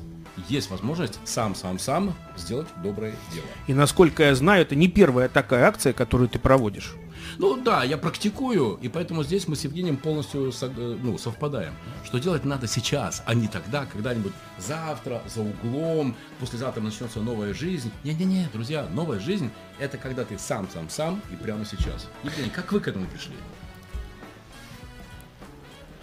есть 0.48 0.70
возможность 0.70 1.18
сам-сам-сам 1.24 2.14
сделать 2.36 2.68
доброе 2.82 3.14
дело. 3.32 3.46
И 3.66 3.74
насколько 3.74 4.22
я 4.22 4.34
знаю, 4.34 4.62
это 4.62 4.74
не 4.74 4.88
первая 4.88 5.28
такая 5.28 5.66
акция, 5.66 5.92
которую 5.92 6.28
ты 6.28 6.38
проводишь. 6.38 6.94
Ну 7.38 7.56
да, 7.56 7.84
я 7.84 7.98
практикую, 7.98 8.78
и 8.80 8.88
поэтому 8.88 9.24
здесь 9.24 9.48
мы 9.48 9.56
с 9.56 9.64
Евгением 9.64 9.96
полностью 9.96 10.52
э, 10.60 10.96
ну, 11.02 11.18
совпадаем. 11.18 11.74
Что 12.04 12.18
делать 12.18 12.44
надо 12.44 12.66
сейчас, 12.66 13.22
а 13.26 13.34
не 13.34 13.48
тогда, 13.48 13.86
когда-нибудь 13.86 14.32
завтра, 14.58 15.22
за 15.26 15.42
углом, 15.42 16.14
послезавтра 16.40 16.80
начнется 16.80 17.20
новая 17.20 17.54
жизнь. 17.54 17.90
Не-не-не, 18.04 18.48
друзья, 18.52 18.86
новая 18.92 19.20
жизнь– 19.20 19.50
это 19.78 19.98
когда 19.98 20.24
ты 20.24 20.38
сам-сам-сам 20.38 21.20
и 21.32 21.36
прямо 21.36 21.64
сейчас. 21.64 22.08
Евгений, 22.24 22.50
как 22.50 22.72
вы 22.72 22.80
к 22.80 22.88
этому 22.88 23.06
пришли? 23.06 23.34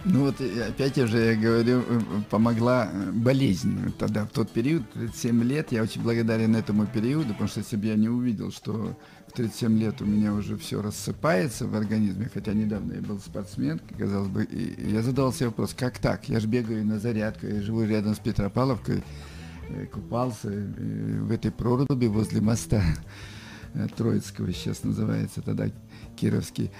Ну 0.04 0.24
вот 0.24 0.36
опять 0.40 0.96
же 0.96 1.18
я 1.18 1.36
говорю, 1.36 1.82
э, 1.86 2.00
помогла 2.30 2.88
э, 2.90 3.10
болезнь 3.12 3.92
тогда, 3.98 4.24
в 4.24 4.30
тот 4.30 4.50
период, 4.50 4.90
37 4.92 5.42
лет, 5.44 5.72
я 5.72 5.82
очень 5.82 6.02
благодарен 6.02 6.56
этому 6.56 6.86
периоду, 6.86 7.28
потому 7.28 7.48
что 7.48 7.60
если 7.60 7.76
бы 7.76 7.86
я 7.86 7.96
не 7.96 8.08
увидел, 8.08 8.50
что 8.50 8.96
в 9.30 9.32
37 9.32 9.78
лет 9.78 10.02
у 10.02 10.04
меня 10.04 10.34
уже 10.34 10.56
все 10.56 10.82
рассыпается 10.82 11.66
в 11.66 11.76
организме, 11.76 12.28
хотя 12.32 12.52
недавно 12.52 12.94
я 12.94 13.00
был 13.00 13.20
спортсмен, 13.20 13.80
казалось 13.96 14.28
бы, 14.28 14.44
и 14.44 14.90
я 14.90 15.02
задал 15.02 15.32
себе 15.32 15.46
вопрос, 15.46 15.72
как 15.72 15.98
так? 15.98 16.28
Я 16.28 16.40
же 16.40 16.48
бегаю 16.48 16.84
на 16.84 16.98
зарядку, 16.98 17.46
я 17.46 17.62
живу 17.62 17.84
рядом 17.84 18.14
с 18.14 18.18
Петропавловкой, 18.18 19.04
э, 19.68 19.86
купался 19.86 20.48
в 20.48 21.30
этой 21.30 21.52
проруби 21.52 22.06
возле 22.06 22.40
моста 22.40 22.82
Троицкого, 23.96 24.52
сейчас 24.52 24.82
называется 24.82 25.42
тогда 25.42 25.66
Кировский. 26.16 26.72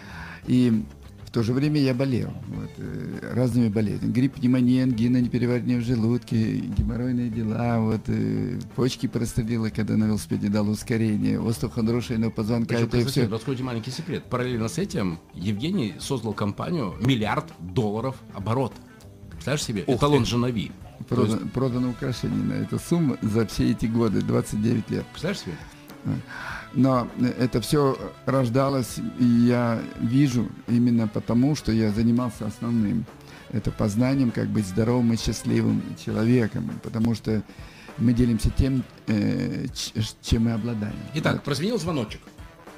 И 0.49 0.85
в 1.31 1.33
то 1.33 1.45
же 1.45 1.53
время 1.53 1.81
я 1.81 1.95
болел 1.95 2.33
вот, 2.49 2.71
э, 2.79 3.33
разными 3.35 3.69
болезнями. 3.69 4.11
Грипп, 4.11 4.35
пневмония, 4.35 4.83
ангина, 4.83 5.21
непереваривание 5.21 5.79
в 5.79 5.85
желудке, 5.85 6.57
геморройные 6.57 7.31
дела, 7.31 7.79
вот, 7.79 8.01
э, 8.09 8.59
почки 8.75 9.07
прострелила, 9.07 9.69
когда 9.69 9.97
на 9.97 10.07
велосипеде 10.07 10.49
дал 10.49 10.69
ускорение, 10.69 11.41
остеохондроз 11.41 12.07
шейного 12.07 12.33
позвонка. 12.33 12.75
Причем, 12.75 12.87
это 12.89 13.09
все. 13.09 13.29
Раскройте 13.29 13.63
маленький 13.63 13.93
секрет. 13.93 14.25
Параллельно 14.25 14.67
с 14.67 14.79
этим 14.79 15.21
Евгений 15.33 15.95
создал 16.01 16.33
компанию 16.33 16.97
миллиард 17.01 17.47
долларов 17.61 18.17
оборот. 18.35 18.73
Представляешь 19.31 19.63
себе? 19.63 19.85
Ух 19.87 19.99
Эталон 19.99 20.25
ты. 20.25 20.31
Женови. 20.31 20.73
Продан, 21.09 21.43
есть... 21.43 21.53
Продано 21.53 21.91
украшение 21.91 22.43
на 22.43 22.53
эту 22.55 22.81
сумму 22.81 23.17
за 23.23 23.47
все 23.47 23.71
эти 23.71 23.87
годы, 23.87 24.21
29 24.21 24.91
лет. 24.91 25.07
Представляешь 25.13 25.43
себе? 25.43 25.55
Но 26.73 27.09
это 27.39 27.61
все 27.61 27.99
рождалось, 28.27 28.99
и 29.19 29.25
я 29.25 29.83
вижу 30.01 30.49
именно 30.69 31.09
потому, 31.09 31.57
что 31.57 31.73
я 31.73 31.91
занимался 31.91 32.47
основным. 32.47 33.05
Это 33.51 33.73
познанием, 33.73 34.31
как 34.31 34.49
быть 34.49 34.67
здоровым 34.67 35.13
и 35.13 35.17
счастливым 35.17 35.83
человеком. 36.05 36.71
Потому 36.83 37.15
что 37.15 37.43
мы 37.99 38.13
делимся 38.13 38.51
тем, 38.51 38.85
э, 39.09 39.67
чем 40.23 40.45
мы 40.45 40.53
обладаем. 40.53 40.95
Итак, 41.15 41.43
прозвенел 41.43 41.79
звоночек. 41.79 42.21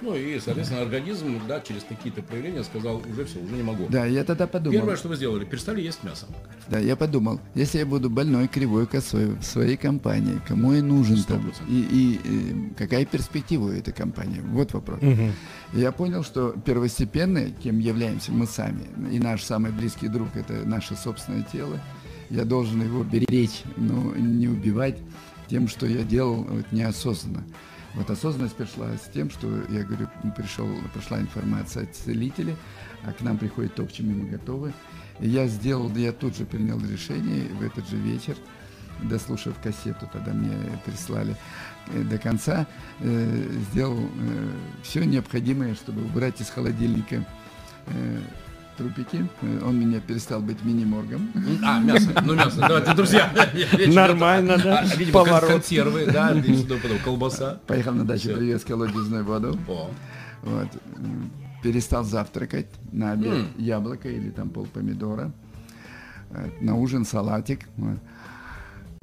Ну 0.03 0.17
и, 0.17 0.41
соответственно, 0.41 0.83
организм, 0.83 1.41
да, 1.47 1.61
через 1.61 1.85
какие-то 1.85 2.23
проявления 2.23 2.65
сказал, 2.65 3.01
уже 3.09 3.25
все, 3.25 3.39
уже 3.39 3.55
не 3.55 3.63
могу. 3.63 3.87
Да, 3.89 4.05
я 4.05 4.25
тогда 4.25 4.49
подумал. 4.49 4.81
Первое, 4.81 4.97
что 4.97 5.09
вы 5.09 5.17
сделали, 5.17 5.45
перестали 5.45 5.81
есть 5.81 6.03
мясо. 6.03 6.27
Да, 6.69 6.81
я 6.81 6.97
подумал, 6.97 7.41
если 7.55 7.79
я 7.79 7.87
буду 7.87 8.11
больной, 8.11 8.49
кривой, 8.49 8.87
косой 8.87 9.27
в 9.37 9.43
своей 9.43 9.77
компании, 9.77 10.41
кому 10.47 10.73
я 10.73 10.83
нужен 10.83 11.17
100%. 11.17 11.25
там, 11.27 11.53
и, 11.69 11.81
и, 11.81 12.21
и 12.25 12.75
какая 12.77 13.05
перспектива 13.05 13.67
у 13.67 13.71
этой 13.71 13.95
компании? 13.95 14.41
Вот 14.41 14.73
вопрос. 14.73 14.99
Угу. 15.01 15.81
Я 15.81 15.93
понял, 15.93 16.25
что 16.25 16.51
первостепенное, 16.51 17.51
кем 17.51 17.79
являемся 17.79 18.33
мы 18.33 18.47
сами, 18.47 18.83
и 19.13 19.21
наш 19.21 19.45
самый 19.45 19.71
близкий 19.71 20.09
друг, 20.09 20.35
это 20.35 20.67
наше 20.67 20.97
собственное 20.97 21.47
тело, 21.53 21.81
я 22.29 22.45
должен 22.45 22.83
его 22.83 23.05
беречь, 23.05 23.63
но 23.77 24.15
не 24.17 24.49
убивать 24.49 24.99
тем, 25.49 25.69
что 25.69 25.87
я 25.87 26.03
делал 26.03 26.45
вот, 26.45 26.73
неосознанно. 26.73 27.45
Вот 27.95 28.09
осознанность 28.11 28.57
пришла 28.57 28.97
с 28.97 29.11
тем, 29.13 29.31
что, 29.31 29.49
я 29.69 29.83
говорю, 29.83 30.09
пришел, 30.37 30.69
пришла 30.95 31.21
информация 31.21 31.85
от 31.85 31.95
целителя, 31.95 32.57
а 33.05 33.13
к 33.13 33.21
нам 33.21 33.37
приходит 33.37 33.75
то, 33.75 33.85
к 33.85 33.93
чему 33.93 34.23
мы 34.23 34.31
готовы. 34.31 34.73
И 35.21 35.29
я 35.29 35.47
сделал, 35.47 35.95
я 35.95 36.13
тут 36.13 36.37
же 36.37 36.47
принял 36.47 36.81
решение 36.81 37.49
в 37.49 37.63
этот 37.63 37.87
же 37.89 37.97
вечер, 37.97 38.37
дослушав 39.03 39.61
кассету, 39.63 40.09
тогда 40.13 40.33
мне 40.33 40.57
прислали 40.85 41.37
э, 41.89 42.03
до 42.03 42.19
конца, 42.19 42.67
э, 43.01 43.49
сделал 43.71 43.99
э, 43.99 44.51
все 44.83 45.05
необходимое, 45.05 45.75
чтобы 45.75 46.03
убрать 46.05 46.41
из 46.41 46.49
холодильника 46.49 47.27
э, 47.87 48.21
трупики. 48.83 49.27
Он 49.65 49.79
меня 49.79 50.01
перестал 50.01 50.41
быть 50.41 50.63
мини-моргом. 50.65 51.31
А, 51.65 51.81
мясо. 51.81 52.11
Ну, 52.25 52.35
мясо. 52.35 52.59
Давайте, 52.59 52.95
друзья. 52.95 53.33
Нормально, 53.87 54.59
да. 54.59 54.85
Поворот. 55.13 55.51
Консервы, 55.51 56.07
да, 56.07 56.35
колбаса. 57.05 57.61
Поехал 57.67 57.93
на 57.93 58.05
дачу, 58.05 58.35
привез 58.35 58.65
колодезную 58.65 59.25
воду. 59.25 59.59
Вот. 60.43 60.69
Перестал 61.63 62.05
завтракать 62.05 62.67
на 62.91 63.13
обед 63.13 63.47
яблоко 63.57 64.09
или 64.09 64.31
там 64.31 64.51
пол 64.51 64.67
помидора. 64.67 65.33
На 66.61 66.75
ужин 66.75 67.05
салатик. 67.05 67.69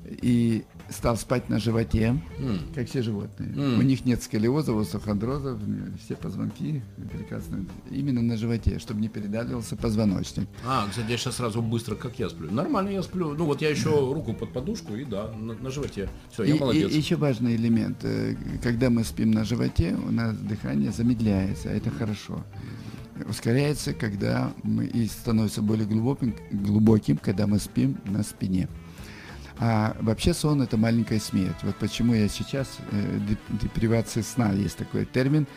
И 0.05 0.65
стал 0.89 1.17
спать 1.17 1.49
на 1.49 1.59
животе, 1.59 2.21
mm. 2.39 2.73
как 2.73 2.87
все 2.87 3.01
животные. 3.01 3.49
Mm. 3.49 3.79
У 3.79 3.81
них 3.81 4.05
нет 4.05 4.21
сколиоза, 4.23 4.77
остеохондроза, 4.77 5.59
все 6.03 6.15
позвонки 6.15 6.81
прекрасно. 7.11 7.65
Именно 7.89 8.21
на 8.21 8.37
животе, 8.37 8.79
чтобы 8.79 9.01
не 9.01 9.09
передавливался 9.09 9.75
позвоночник. 9.75 10.47
А, 10.65 10.87
кстати, 10.89 11.09
я 11.09 11.17
сейчас 11.17 11.37
сразу 11.37 11.61
быстро, 11.61 11.95
как 11.95 12.19
я 12.19 12.29
сплю. 12.29 12.51
Нормально 12.51 12.89
я 12.89 13.03
сплю. 13.03 13.33
Ну 13.33 13.45
вот 13.45 13.61
я 13.61 13.69
еще 13.69 13.89
да. 13.89 14.13
руку 14.13 14.33
под 14.33 14.53
подушку 14.53 14.95
и 14.95 15.05
да, 15.05 15.31
на, 15.31 15.53
на 15.53 15.71
животе. 15.71 16.09
Все, 16.31 16.43
я 16.43 16.55
и, 16.55 16.59
молодец. 16.59 16.91
И, 16.91 16.97
еще 16.97 17.15
важный 17.15 17.55
элемент. 17.55 17.97
Э, 18.03 18.35
когда 18.61 18.89
мы 18.89 19.03
спим 19.03 19.31
на 19.31 19.43
животе, 19.43 19.95
у 19.95 20.11
нас 20.11 20.37
дыхание 20.37 20.91
замедляется, 20.91 21.69
а 21.69 21.73
это 21.73 21.89
хорошо 21.89 22.43
ускоряется, 23.27 23.93
когда 23.93 24.53
мы 24.63 24.85
и 24.85 25.05
становится 25.07 25.61
более 25.61 25.85
глубоким, 25.85 26.35
глубоким, 26.51 27.17
когда 27.17 27.47
мы 27.47 27.59
спим 27.59 27.97
на 28.05 28.23
спине. 28.23 28.69
А 29.59 29.95
вообще 29.99 30.33
сон 30.33 30.61
это 30.61 30.77
маленькая 30.77 31.19
смерть. 31.19 31.57
Вот 31.63 31.75
почему 31.75 32.13
я 32.13 32.29
сейчас, 32.29 32.77
э, 32.91 33.19
депривация 33.61 34.23
сна, 34.23 34.53
есть 34.53 34.77
такой 34.77 35.05
термин, 35.05 35.47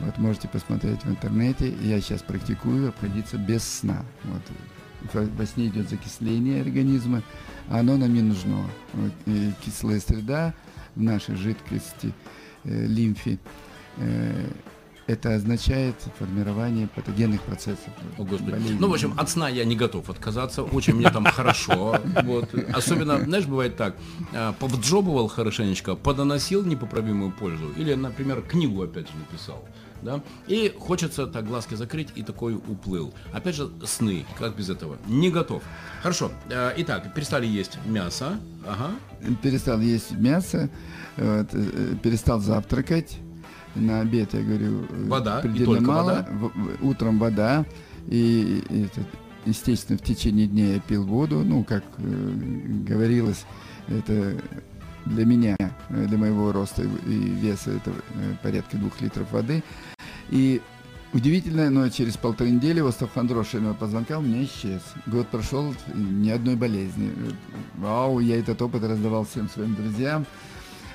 вот 0.00 0.18
можете 0.18 0.48
посмотреть 0.48 1.04
в 1.04 1.10
интернете, 1.10 1.74
я 1.82 2.00
сейчас 2.00 2.22
практикую 2.22 2.88
обходиться 2.88 3.38
без 3.38 3.62
сна. 3.62 4.04
Вот. 4.24 4.42
Во 5.14 5.46
сне 5.46 5.68
идет 5.68 5.88
закисление 5.88 6.60
организма, 6.60 7.22
а 7.68 7.80
оно 7.80 7.96
нам 7.96 8.12
не 8.12 8.22
нужно. 8.22 8.66
Вот. 8.92 9.12
И 9.26 9.52
кислая 9.64 10.00
среда 10.00 10.54
в 10.94 11.02
нашей 11.02 11.36
жидкости, 11.36 12.12
э, 12.64 12.86
лимфе, 12.86 13.38
э, 13.96 14.50
это 15.10 15.34
означает 15.34 15.96
формирование 16.18 16.88
патогенных 16.88 17.42
процессов. 17.42 17.88
О, 18.18 18.24
Господи. 18.24 18.76
Ну, 18.78 18.88
в 18.88 18.92
общем, 18.92 19.14
от 19.16 19.28
сна 19.28 19.48
я 19.48 19.64
не 19.64 19.76
готов 19.76 20.08
отказаться, 20.08 20.62
очень 20.62 20.94
мне 20.94 21.10
там 21.10 21.24
хорошо. 21.24 21.98
Вот. 22.24 22.54
Особенно, 22.72 23.18
знаешь, 23.18 23.46
бывает 23.46 23.76
так, 23.76 23.96
а, 24.32 24.52
повджобывал 24.52 25.28
хорошенечко, 25.28 25.94
подоносил 25.94 26.64
непоправимую 26.64 27.32
пользу, 27.32 27.72
или, 27.76 27.94
например, 27.94 28.42
книгу 28.42 28.82
опять 28.82 29.08
же 29.08 29.14
написал. 29.16 29.64
Да? 30.02 30.22
И 30.46 30.74
хочется 30.78 31.26
так 31.26 31.46
глазки 31.46 31.74
закрыть 31.74 32.08
и 32.14 32.22
такой 32.22 32.54
уплыл. 32.54 33.12
Опять 33.32 33.56
же, 33.56 33.70
сны, 33.84 34.24
как 34.38 34.56
без 34.56 34.70
этого? 34.70 34.96
Не 35.06 35.30
готов. 35.30 35.62
Хорошо. 36.02 36.30
Э, 36.48 36.72
итак, 36.76 37.12
перестали 37.14 37.46
есть 37.46 37.78
мясо. 37.84 38.38
Ага. 38.66 38.90
Перестал 39.42 39.80
есть 39.80 40.12
мясо, 40.12 40.70
вот, 41.16 41.48
э, 41.52 41.96
перестал 42.02 42.40
завтракать. 42.40 43.18
На 43.74 44.00
обед, 44.00 44.34
я 44.34 44.42
говорю, 44.42 44.84
э, 44.88 45.04
вода, 45.06 45.40
предельно 45.40 45.80
мало. 45.80 46.06
вода? 46.06 46.28
В, 46.30 46.48
в, 46.48 46.86
утром 46.86 47.18
вода. 47.18 47.64
И, 48.08 48.64
и 48.68 48.82
это, 48.84 49.00
естественно, 49.46 49.98
в 49.98 50.02
течение 50.02 50.46
дня 50.46 50.74
я 50.74 50.80
пил 50.80 51.04
воду. 51.04 51.42
Ну, 51.44 51.62
как 51.62 51.84
э, 51.98 52.32
говорилось, 52.86 53.44
это 53.88 54.36
для 55.06 55.24
меня, 55.24 55.56
для 55.88 56.18
моего 56.18 56.52
роста 56.52 56.82
и 56.82 57.14
веса, 57.14 57.70
это 57.70 57.92
порядка 58.42 58.76
двух 58.76 59.00
литров 59.00 59.30
воды. 59.32 59.62
И 60.28 60.60
удивительно, 61.12 61.70
но 61.70 61.88
через 61.88 62.16
полторы 62.16 62.50
недели 62.50 62.80
остеохондроз 62.80 63.50
шейного 63.50 63.74
позвонка 63.74 64.18
у 64.18 64.22
меня 64.22 64.44
исчез. 64.44 64.82
Год 65.06 65.28
прошел, 65.28 65.74
ни 65.94 66.30
одной 66.30 66.56
болезни. 66.56 67.12
Вау, 67.76 68.20
я 68.20 68.38
этот 68.38 68.60
опыт 68.60 68.82
раздавал 68.82 69.24
всем 69.24 69.48
своим 69.48 69.74
друзьям 69.74 70.26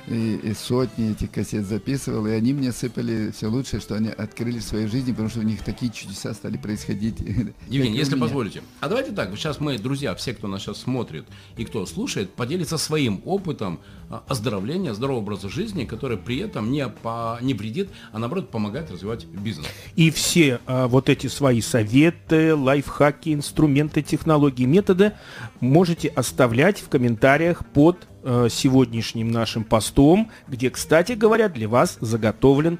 и, 0.07 0.35
и 0.35 0.53
сотни 0.53 1.11
этих 1.11 1.31
кассет 1.31 1.65
записывал, 1.65 2.27
и 2.27 2.31
они 2.31 2.53
мне 2.53 2.71
сыпали 2.71 3.31
все 3.31 3.47
лучшее, 3.47 3.79
что 3.79 3.95
они 3.95 4.09
открыли 4.09 4.59
в 4.59 4.63
своей 4.63 4.87
жизни, 4.87 5.11
потому 5.11 5.29
что 5.29 5.39
у 5.39 5.43
них 5.43 5.63
такие 5.63 5.91
чудеса 5.91 6.33
стали 6.33 6.57
происходить. 6.57 7.19
Евгений, 7.67 7.97
если 7.97 8.17
позволите. 8.17 8.61
А 8.79 8.87
давайте 8.87 9.11
так, 9.11 9.35
сейчас 9.35 9.59
мы, 9.59 9.77
друзья, 9.77 10.13
все, 10.15 10.33
кто 10.33 10.47
нас 10.47 10.61
сейчас 10.61 10.77
смотрит 10.77 11.25
и 11.57 11.65
кто 11.65 11.85
слушает, 11.85 12.33
поделятся 12.33 12.77
своим 12.77 13.21
опытом 13.25 13.79
а, 14.09 14.23
оздоровления, 14.27 14.93
здорового 14.93 15.21
образа 15.21 15.49
жизни, 15.49 15.85
который 15.85 16.17
при 16.17 16.37
этом 16.37 16.71
не, 16.71 16.87
по, 16.87 17.39
не 17.41 17.53
вредит, 17.53 17.89
а 18.11 18.19
наоборот 18.19 18.51
помогает 18.51 18.91
развивать 18.91 19.25
бизнес. 19.25 19.65
И 19.95 20.11
все 20.11 20.59
а, 20.65 20.87
вот 20.87 21.09
эти 21.09 21.27
свои 21.27 21.61
советы, 21.61 22.53
лайфхаки, 22.53 23.33
инструменты, 23.33 24.01
технологии, 24.03 24.65
методы 24.65 25.13
можете 25.59 26.09
оставлять 26.09 26.79
в 26.79 26.89
комментариях 26.89 27.65
под 27.65 27.97
Э, 28.27 28.47
сегодняшним 28.49 29.29
нашим 29.29 29.63
постом, 29.63 30.31
где, 30.47 30.71
кстати 30.71 31.11
говоря, 31.11 31.47
для 31.47 31.69
вас 31.69 31.99
заготовлен 32.01 32.79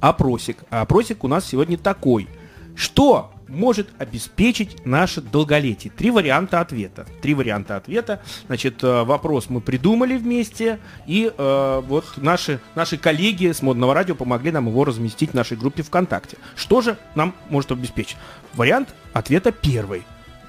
опросик. 0.00 0.64
А 0.70 0.80
опросик 0.80 1.22
у 1.22 1.28
нас 1.28 1.44
сегодня 1.44 1.76
такой. 1.76 2.28
Что 2.74 3.30
может 3.46 3.88
обеспечить 3.98 4.86
наше 4.86 5.20
долголетие? 5.20 5.92
Три 5.94 6.10
варианта 6.10 6.62
ответа. 6.62 7.04
Три 7.20 7.34
варианта 7.34 7.76
ответа. 7.76 8.22
Значит, 8.46 8.82
э, 8.82 9.04
вопрос 9.04 9.50
мы 9.50 9.60
придумали 9.60 10.16
вместе, 10.16 10.78
и 11.06 11.30
э, 11.36 11.82
вот 11.86 12.06
наши, 12.16 12.58
наши 12.74 12.96
коллеги 12.96 13.52
с 13.52 13.60
Модного 13.60 13.92
радио 13.92 14.14
помогли 14.14 14.50
нам 14.50 14.66
его 14.66 14.82
разместить 14.86 15.32
в 15.32 15.34
нашей 15.34 15.58
группе 15.58 15.82
ВКонтакте. 15.82 16.38
Что 16.54 16.80
же 16.80 16.96
нам 17.14 17.34
может 17.50 17.70
обеспечить? 17.70 18.16
Вариант 18.54 18.94
ответа 19.12 19.52
первый. 19.52 20.04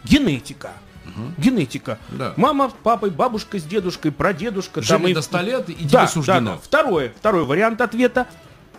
Генетика. 0.06 0.72
Угу. 1.08 1.34
Генетика. 1.38 2.00
Да. 2.10 2.34
Мама 2.38 2.70
с 2.70 2.74
папой, 2.84 3.10
бабушка 3.10 3.60
с 3.60 3.64
дедушкой, 3.64 4.12
прадедушка. 4.12 4.82
Жили 4.82 4.98
там 4.98 5.08
и... 5.08 5.14
до 5.14 5.22
100 5.22 5.42
лет, 5.42 5.70
и 5.70 5.74
тебе 5.76 5.90
да, 5.90 6.08
суждено. 6.08 6.40
Да, 6.40 6.52
да. 6.54 6.58
Второе, 6.62 7.14
второй 7.18 7.46
вариант 7.46 7.82
ответа. 7.82 8.28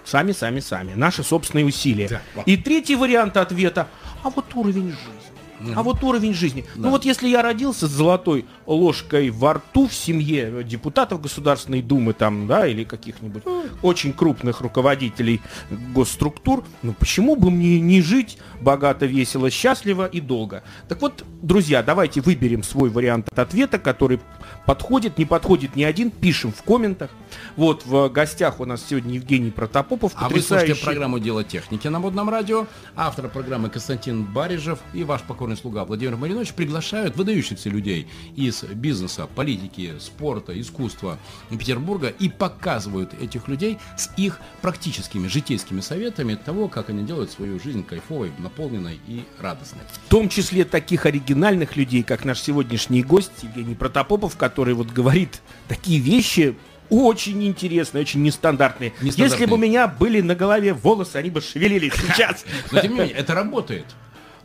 Сами, 0.05 0.33
сами, 0.33 0.61
сами. 0.61 0.95
Наши 0.95 1.23
собственные 1.23 1.67
усилия. 1.67 2.09
Да. 2.35 2.43
И 2.47 2.57
третий 2.57 2.97
вариант 2.97 3.37
ответа. 3.37 3.89
А 4.23 4.31
вот 4.31 4.47
уровень 4.55 4.91
жизни. 4.91 5.29
А 5.75 5.83
вот 5.83 6.03
уровень 6.03 6.35
жизни. 6.35 6.65
Ну 6.75 6.83
да. 6.83 6.89
Ну 6.89 6.91
вот 6.91 7.05
если 7.05 7.29
я 7.29 7.43
родился 7.43 7.89
с 7.89 7.91
золотой 7.91 8.47
ложкой 8.67 9.31
во 9.31 9.55
рту 9.55 9.89
в 9.89 9.95
семье 9.95 10.63
депутатов 10.65 11.21
Государственной 11.21 11.83
Думы 11.83 12.13
там, 12.13 12.47
да, 12.47 12.67
или 12.67 12.85
каких-нибудь 12.85 13.43
очень 13.83 14.13
крупных 14.13 14.61
руководителей 14.61 15.41
госструктур, 15.71 16.65
ну 16.83 16.93
почему 16.93 17.37
бы 17.37 17.51
мне 17.51 17.81
не 17.81 18.03
жить 18.03 18.39
богато, 18.61 19.07
весело, 19.07 19.51
счастливо 19.51 20.07
и 20.07 20.21
долго? 20.21 20.63
Так 20.89 21.01
вот, 21.01 21.25
друзья, 21.43 21.83
давайте 21.83 22.21
выберем 22.21 22.63
свой 22.63 22.91
вариант 22.91 23.29
ответа, 23.37 23.79
который 23.79 24.21
подходит, 24.67 25.19
не 25.19 25.25
подходит 25.25 25.77
ни 25.77 25.83
один, 25.83 26.11
пишем 26.11 26.53
в 26.53 26.63
комментах. 26.63 27.11
Вот 27.57 27.87
в 27.87 28.09
гостях 28.09 28.61
у 28.61 28.65
нас 28.65 28.85
сегодня 28.89 29.15
Евгений 29.15 29.51
Протопопов. 29.51 30.13
А 30.17 30.29
вы 30.29 30.41
слушаете 30.41 30.75
программу 30.75 31.19
«Дело 31.19 31.45
техники» 31.45 31.89
на 31.89 31.99
Модном 31.99 32.29
радио. 32.29 32.67
Автор 32.97 33.29
программы 33.29 33.71
Константин 33.71 34.25
Барижев 34.25 34.79
и 34.93 35.05
ваш 35.05 35.23
покорный 35.23 35.57
слуга 35.57 35.85
Владимир 35.85 36.17
Маринович 36.17 36.53
приглашают 36.53 37.17
выдающихся 37.17 37.69
людей 37.71 38.09
из 38.37 38.63
бизнеса, 38.65 39.27
политики, 39.35 39.95
спорта, 39.99 40.59
искусства 40.59 41.19
Петербурга 41.51 42.09
и 42.09 42.29
показывают 42.29 43.15
этих 43.21 43.49
людей 43.49 43.79
с 43.97 44.11
их 44.17 44.39
практическими 44.63 45.29
житейскими 45.29 45.81
советами 45.81 46.35
того, 46.35 46.69
как 46.69 46.91
они 46.91 47.05
делают 47.05 47.31
свою 47.31 47.59
жизнь 47.59 47.85
кайфовой, 47.85 48.33
наполненной 48.49 48.99
и 49.07 49.25
радостной. 49.39 49.83
В 50.07 50.09
том 50.09 50.29
числе 50.29 50.65
таких 50.65 51.07
оригинальных 51.07 51.77
людей, 51.77 52.03
как 52.03 52.25
наш 52.25 52.41
сегодняшний 52.41 53.03
гость 53.03 53.31
Евгений 53.43 53.75
Протопопов, 53.75 54.37
который 54.37 54.75
вот 54.75 54.89
говорит 54.89 55.41
такие 55.69 56.01
вещи, 56.01 56.57
очень 56.91 57.45
интересные, 57.47 58.03
очень 58.03 58.23
нестандартные. 58.23 58.93
нестандартные. 59.03 59.31
Если 59.31 59.47
бы 59.47 59.55
у 59.55 59.59
меня 59.59 59.87
были 59.87 60.23
на 60.23 60.35
голове 60.35 60.73
волосы, 60.73 61.17
они 61.17 61.31
бы 61.31 61.41
шевелились 61.43 61.93
сейчас. 61.97 62.45
Но 62.73 62.81
тем 62.81 62.95
не 62.95 63.01
менее, 63.01 63.17
это 63.17 63.35
работает. 63.35 63.85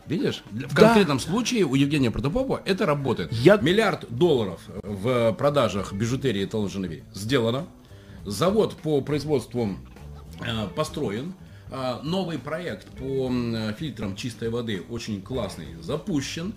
Видишь? 0.06 0.44
В 0.52 0.76
конкретном 0.76 1.18
да. 1.18 1.24
случае 1.24 1.64
у 1.64 1.76
Евгения 1.76 2.12
Протопопова 2.12 2.62
это 2.66 2.86
работает. 2.86 3.32
Я... 3.32 3.56
Миллиард 3.56 4.06
долларов 4.10 4.60
в 4.84 5.32
продажах 5.34 5.94
бижутерии 5.94 6.44
и 6.44 7.04
сделано. 7.14 7.68
Завод 8.26 8.76
по 8.76 9.00
производству 9.00 9.78
э, 10.46 10.68
построен. 10.76 11.34
Э, 11.74 12.00
новый 12.04 12.38
проект 12.38 12.88
по 12.92 13.32
фильтрам 13.78 14.16
чистой 14.16 14.50
воды 14.50 14.84
очень 14.90 15.22
классный 15.24 15.66
запущен 15.82 16.54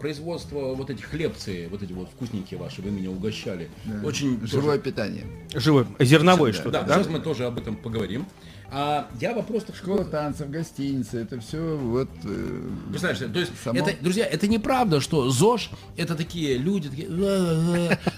производство 0.00 0.74
вот 0.74 0.90
этих 0.90 1.04
хлебцы, 1.04 1.68
вот 1.70 1.84
эти 1.84 1.92
вот 1.92 2.08
вкусненькие 2.08 2.58
ваши, 2.58 2.82
вы 2.82 2.90
меня 2.90 3.10
угощали. 3.10 3.70
Да. 3.84 4.04
Очень 4.04 4.44
живое 4.44 4.78
тоже... 4.78 4.90
питание. 4.90 5.24
Живое, 5.54 5.86
зерновое 6.00 6.52
что-то. 6.52 6.70
Да, 6.70 6.82
да, 6.82 6.94
сейчас 6.96 7.06
мы 7.08 7.20
тоже 7.20 7.46
об 7.46 7.58
этом 7.58 7.76
поговорим. 7.76 8.26
А 8.74 9.06
я 9.20 9.34
вопрос 9.34 9.64
так 9.64 9.76
Школа 9.76 10.02
танцев, 10.02 10.48
гостиница, 10.48 11.18
это 11.18 11.38
все 11.40 11.76
вот... 11.76 12.08
Э, 12.24 12.70
Представляешь, 12.88 13.32
то 13.32 13.38
есть, 13.38 13.52
само... 13.62 13.78
это, 13.78 14.02
друзья, 14.02 14.24
это 14.24 14.48
неправда, 14.48 15.02
что 15.02 15.28
ЗОЖ 15.28 15.68
это 15.98 16.14
такие 16.14 16.56
люди, 16.56 16.88
такие, 16.88 17.08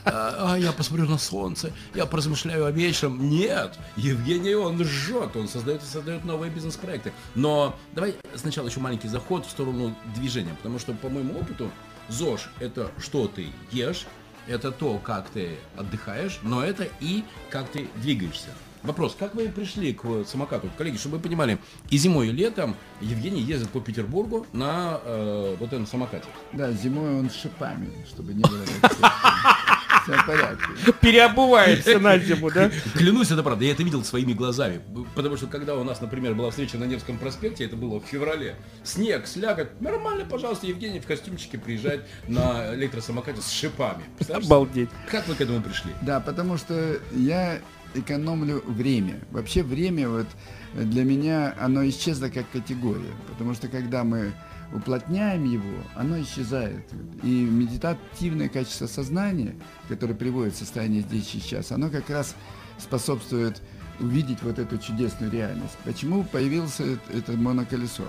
а, 0.04 0.54
я 0.56 0.70
посмотрю 0.70 1.08
на 1.08 1.18
солнце, 1.18 1.72
я 1.96 2.06
поразмышляю 2.06 2.66
о 2.66 2.70
вечером. 2.70 3.28
Нет, 3.28 3.76
Евгений, 3.96 4.54
он 4.54 4.84
жжет, 4.84 5.34
он 5.34 5.48
создает 5.48 5.82
и 5.82 5.86
создает 5.86 6.24
новые 6.24 6.52
бизнес-проекты. 6.52 7.12
Но 7.34 7.74
давай 7.92 8.14
сначала 8.36 8.68
еще 8.68 8.78
маленький 8.78 9.08
заход 9.08 9.46
в 9.46 9.50
сторону 9.50 9.92
движения, 10.14 10.54
потому 10.54 10.78
что, 10.78 10.92
по 10.92 11.08
моему 11.08 11.36
опыту, 11.36 11.68
ЗОЖ 12.08 12.48
это 12.60 12.92
что 13.00 13.26
ты 13.26 13.48
ешь, 13.72 14.06
это 14.46 14.70
то, 14.70 14.98
как 14.98 15.30
ты 15.30 15.56
отдыхаешь, 15.76 16.38
но 16.42 16.64
это 16.64 16.86
и 17.00 17.24
как 17.50 17.68
ты 17.70 17.88
двигаешься. 17.96 18.50
Вопрос, 18.84 19.16
как 19.18 19.34
вы 19.34 19.48
пришли 19.48 19.94
к 19.94 20.04
самокату? 20.26 20.68
Коллеги, 20.76 20.98
чтобы 20.98 21.16
вы 21.16 21.22
понимали, 21.22 21.58
и 21.88 21.96
зимой, 21.96 22.28
и 22.28 22.32
летом 22.32 22.76
Евгений 23.00 23.40
ездит 23.40 23.70
по 23.70 23.80
Петербургу 23.80 24.46
на 24.52 25.00
э, 25.02 25.56
вот 25.58 25.68
этом 25.68 25.86
самокате. 25.86 26.26
Да, 26.52 26.70
зимой 26.70 27.18
он 27.18 27.30
с 27.30 27.34
шипами, 27.34 27.88
чтобы 28.06 28.34
не 28.34 28.42
было 28.42 28.62
все 30.04 30.12
в 30.12 30.26
порядке. 30.26 30.92
Переобувается 31.00 31.98
на 31.98 32.18
зиму, 32.18 32.50
да? 32.50 32.70
Клянусь, 32.94 33.30
это 33.30 33.42
правда. 33.42 33.64
Я 33.64 33.72
это 33.72 33.82
видел 33.82 34.04
своими 34.04 34.34
глазами. 34.34 34.82
Потому 35.14 35.38
что 35.38 35.46
когда 35.46 35.76
у 35.76 35.84
нас, 35.84 36.02
например, 36.02 36.34
была 36.34 36.50
встреча 36.50 36.76
на 36.76 36.84
Невском 36.84 37.16
проспекте, 37.16 37.64
это 37.64 37.76
было 37.76 38.00
в 38.00 38.04
феврале, 38.04 38.56
снег, 38.82 39.26
слякоть, 39.26 39.80
нормально, 39.80 40.26
пожалуйста, 40.26 40.66
Евгений 40.66 41.00
в 41.00 41.06
костюмчике 41.06 41.56
приезжает 41.56 42.06
на 42.28 42.74
электросамокате 42.74 43.40
с 43.40 43.50
шипами. 43.50 44.04
Обалдеть. 44.28 44.90
Как 45.10 45.26
вы 45.26 45.34
к 45.34 45.40
этому 45.40 45.62
пришли? 45.62 45.92
Да, 46.02 46.20
потому 46.20 46.58
что 46.58 46.98
я 47.12 47.60
экономлю 47.94 48.62
время. 48.66 49.20
Вообще 49.30 49.62
время 49.62 50.08
вот 50.08 50.26
для 50.74 51.04
меня 51.04 51.54
оно 51.60 51.86
исчезло 51.88 52.28
как 52.28 52.50
категория, 52.50 53.12
потому 53.28 53.54
что 53.54 53.68
когда 53.68 54.04
мы 54.04 54.32
уплотняем 54.72 55.44
его, 55.44 55.78
оно 55.94 56.20
исчезает. 56.20 56.84
И 57.22 57.28
медитативное 57.28 58.48
качество 58.48 58.86
сознания, 58.86 59.54
которое 59.88 60.14
приводит 60.14 60.54
в 60.54 60.58
состояние 60.58 61.02
здесь 61.02 61.34
и 61.34 61.38
сейчас, 61.38 61.70
оно 61.72 61.90
как 61.90 62.10
раз 62.10 62.34
способствует 62.78 63.62
увидеть 64.00 64.42
вот 64.42 64.58
эту 64.58 64.78
чудесную 64.78 65.30
реальность. 65.30 65.76
Почему 65.84 66.24
появилось 66.24 66.80
это 66.80 67.32
моноколесо? 67.32 68.04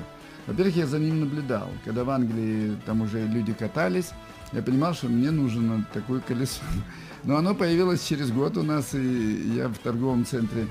Во-первых, 0.47 0.75
я 0.75 0.87
за 0.87 0.99
ним 0.99 1.21
наблюдал. 1.21 1.69
Когда 1.83 2.03
в 2.03 2.09
Англии 2.09 2.75
там 2.85 3.01
уже 3.01 3.25
люди 3.27 3.53
катались, 3.53 4.09
я 4.51 4.61
понимал, 4.61 4.93
что 4.93 5.07
мне 5.07 5.31
нужно 5.31 5.85
такое 5.93 6.19
колесо. 6.19 6.61
Но 7.25 7.37
оно 7.37 7.55
появилось 7.55 8.05
через 8.05 8.31
год 8.31 8.55
у 8.57 8.63
нас, 8.63 8.93
и 8.93 9.53
я 9.55 9.67
в 9.67 9.77
торговом 9.79 10.25
центре 10.25 10.67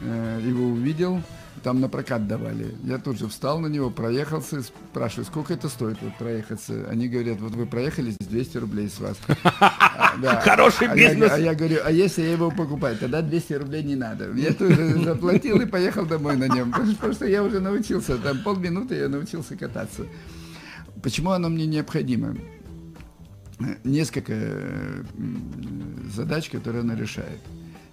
э, 0.00 0.40
его 0.46 0.66
увидел. 0.66 1.20
там 1.64 1.80
на 1.80 1.88
прокат 1.88 2.28
давали. 2.28 2.74
Я 2.84 2.98
тут 2.98 3.18
же 3.18 3.26
встал 3.28 3.58
на 3.58 3.66
него, 3.66 3.90
проехался, 3.90 4.62
спрашиваю, 4.62 5.26
сколько 5.26 5.52
это 5.52 5.68
стоит 5.68 5.98
вот 6.00 6.16
проехаться. 6.16 6.86
Они 6.88 7.08
говорят, 7.08 7.40
вот 7.40 7.52
вы 7.52 7.66
проехались, 7.66 8.16
200 8.18 8.58
рублей 8.58 8.88
с 8.88 9.00
вас. 9.00 9.18
А, 9.42 10.40
Хороший 10.44 10.94
бизнес. 10.94 11.32
А 11.32 11.38
я 11.38 11.54
говорю, 11.54 11.78
а 11.84 11.90
если 11.90 12.22
я 12.22 12.32
его 12.32 12.50
покупаю, 12.50 12.96
тогда 12.96 13.20
200 13.20 13.52
рублей 13.54 13.82
не 13.82 13.96
надо. 13.96 14.32
Я 14.34 14.54
тоже 14.54 15.02
заплатил 15.02 15.60
и 15.60 15.66
поехал 15.66 16.06
домой 16.06 16.36
на 16.36 16.46
нем. 16.48 16.70
Потому 16.72 17.12
что 17.12 17.26
я 17.26 17.42
уже 17.42 17.60
научился, 17.60 18.16
там 18.16 18.38
полминуты 18.42 18.94
я 18.94 19.08
научился 19.08 19.56
кататься. 19.56 20.04
Почему 21.02 21.30
оно 21.30 21.48
мне 21.48 21.66
необходимо? 21.66 22.36
Несколько 23.84 25.04
задач, 26.14 26.48
которые 26.50 26.80
оно 26.80 26.94
решает. 26.94 27.40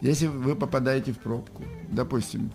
Если 0.01 0.27
вы 0.27 0.55
попадаете 0.55 1.11
в 1.11 1.17
пробку, 1.17 1.63
допустим, 1.89 2.51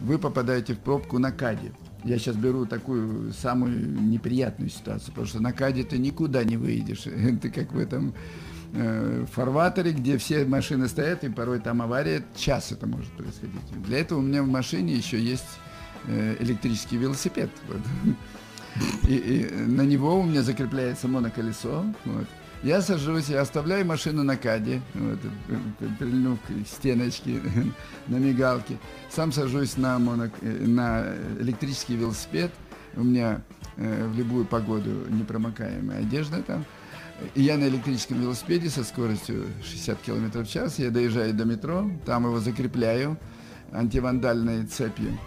вы 0.00 0.18
попадаете 0.18 0.74
в 0.74 0.78
пробку 0.78 1.18
на 1.18 1.32
КАДе. 1.32 1.72
Я 2.04 2.18
сейчас 2.18 2.36
беру 2.36 2.66
такую 2.66 3.32
самую 3.32 4.02
неприятную 4.02 4.68
ситуацию, 4.68 5.08
потому 5.10 5.26
что 5.26 5.40
на 5.40 5.52
КАДе 5.52 5.84
ты 5.84 5.98
никуда 5.98 6.42
не 6.44 6.56
выйдешь. 6.56 7.02
Ты 7.42 7.50
как 7.50 7.72
в 7.72 7.78
этом 7.78 8.12
э, 8.74 9.24
фарватере, 9.30 9.92
где 9.92 10.18
все 10.18 10.44
машины 10.44 10.88
стоят, 10.88 11.22
и 11.22 11.28
порой 11.28 11.60
там 11.60 11.80
авария, 11.80 12.24
час 12.34 12.72
это 12.72 12.86
может 12.86 13.12
происходить. 13.12 13.84
Для 13.86 13.98
этого 13.98 14.18
у 14.18 14.22
меня 14.22 14.42
в 14.42 14.48
машине 14.48 14.94
еще 14.94 15.22
есть 15.22 15.46
э, 16.06 16.36
электрический 16.40 16.96
велосипед. 16.96 17.50
Вот. 18.74 19.06
И, 19.06 19.16
и 19.16 19.50
на 19.66 19.82
него 19.82 20.18
у 20.18 20.22
меня 20.24 20.40
закрепляется 20.40 21.06
моноколесо. 21.06 21.84
Вот. 22.06 22.26
Я 22.62 22.80
сажусь, 22.80 23.28
я 23.28 23.40
оставляю 23.40 23.84
машину 23.84 24.22
на 24.22 24.36
каде, 24.36 24.80
вот, 24.94 25.18
прильнув 25.98 26.38
к 26.40 26.68
стеночке 26.68 27.40
на 28.06 28.16
мигалке. 28.16 28.78
Сам 29.10 29.32
сажусь 29.32 29.76
на, 29.76 29.98
монок, 29.98 30.30
на 30.40 31.06
электрический 31.40 31.96
велосипед. 31.96 32.52
У 32.94 33.02
меня 33.02 33.42
э, 33.76 34.06
в 34.06 34.16
любую 34.16 34.44
погоду 34.44 34.90
непромокаемая 35.10 36.00
одежда 36.00 36.40
там. 36.42 36.64
И 37.34 37.42
я 37.42 37.56
на 37.56 37.64
электрическом 37.64 38.20
велосипеде 38.20 38.70
со 38.70 38.84
скоростью 38.84 39.46
60 39.64 40.00
км 40.00 40.42
в 40.42 40.48
час, 40.48 40.78
я 40.78 40.90
доезжаю 40.90 41.34
до 41.34 41.44
метро, 41.44 41.90
там 42.06 42.26
его 42.26 42.38
закрепляю 42.38 43.18
антивандальной 43.72 44.66
цепью 44.66 45.18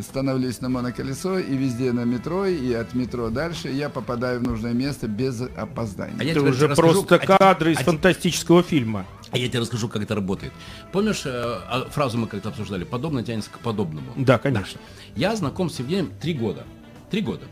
становлюсь 0.00 0.60
на 0.60 0.68
моноколесо 0.68 1.38
и 1.38 1.56
везде 1.56 1.92
на 1.92 2.04
метро, 2.04 2.46
и 2.46 2.72
от 2.72 2.94
метро 2.94 3.30
дальше 3.30 3.68
я 3.68 3.88
попадаю 3.88 4.40
в 4.40 4.42
нужное 4.42 4.72
место 4.72 5.08
без 5.08 5.40
опоздания. 5.40 6.16
А 6.18 6.24
это 6.24 6.42
уже 6.42 6.68
расскажу, 6.68 7.02
просто 7.04 7.18
кадры 7.18 7.70
а, 7.70 7.72
из 7.72 7.78
а, 7.78 7.84
фантастического 7.84 8.62
фильма. 8.62 9.06
А 9.30 9.38
я 9.38 9.48
тебе 9.48 9.60
расскажу, 9.60 9.88
как 9.88 10.02
это 10.02 10.14
работает. 10.14 10.52
Помнишь, 10.92 11.22
э, 11.24 11.30
а, 11.30 11.88
фразу 11.90 12.18
мы 12.18 12.26
как-то 12.26 12.48
обсуждали, 12.48 12.84
подобное 12.84 13.22
тянется 13.22 13.50
к 13.50 13.58
подобному. 13.58 14.12
Да, 14.16 14.38
конечно. 14.38 14.80
Да. 15.14 15.20
Я 15.20 15.36
знаком 15.36 15.70
с 15.70 15.78
Евгением 15.78 16.12
три 16.20 16.34
года. 16.34 16.64
Три 17.10 17.20
года. 17.22 17.44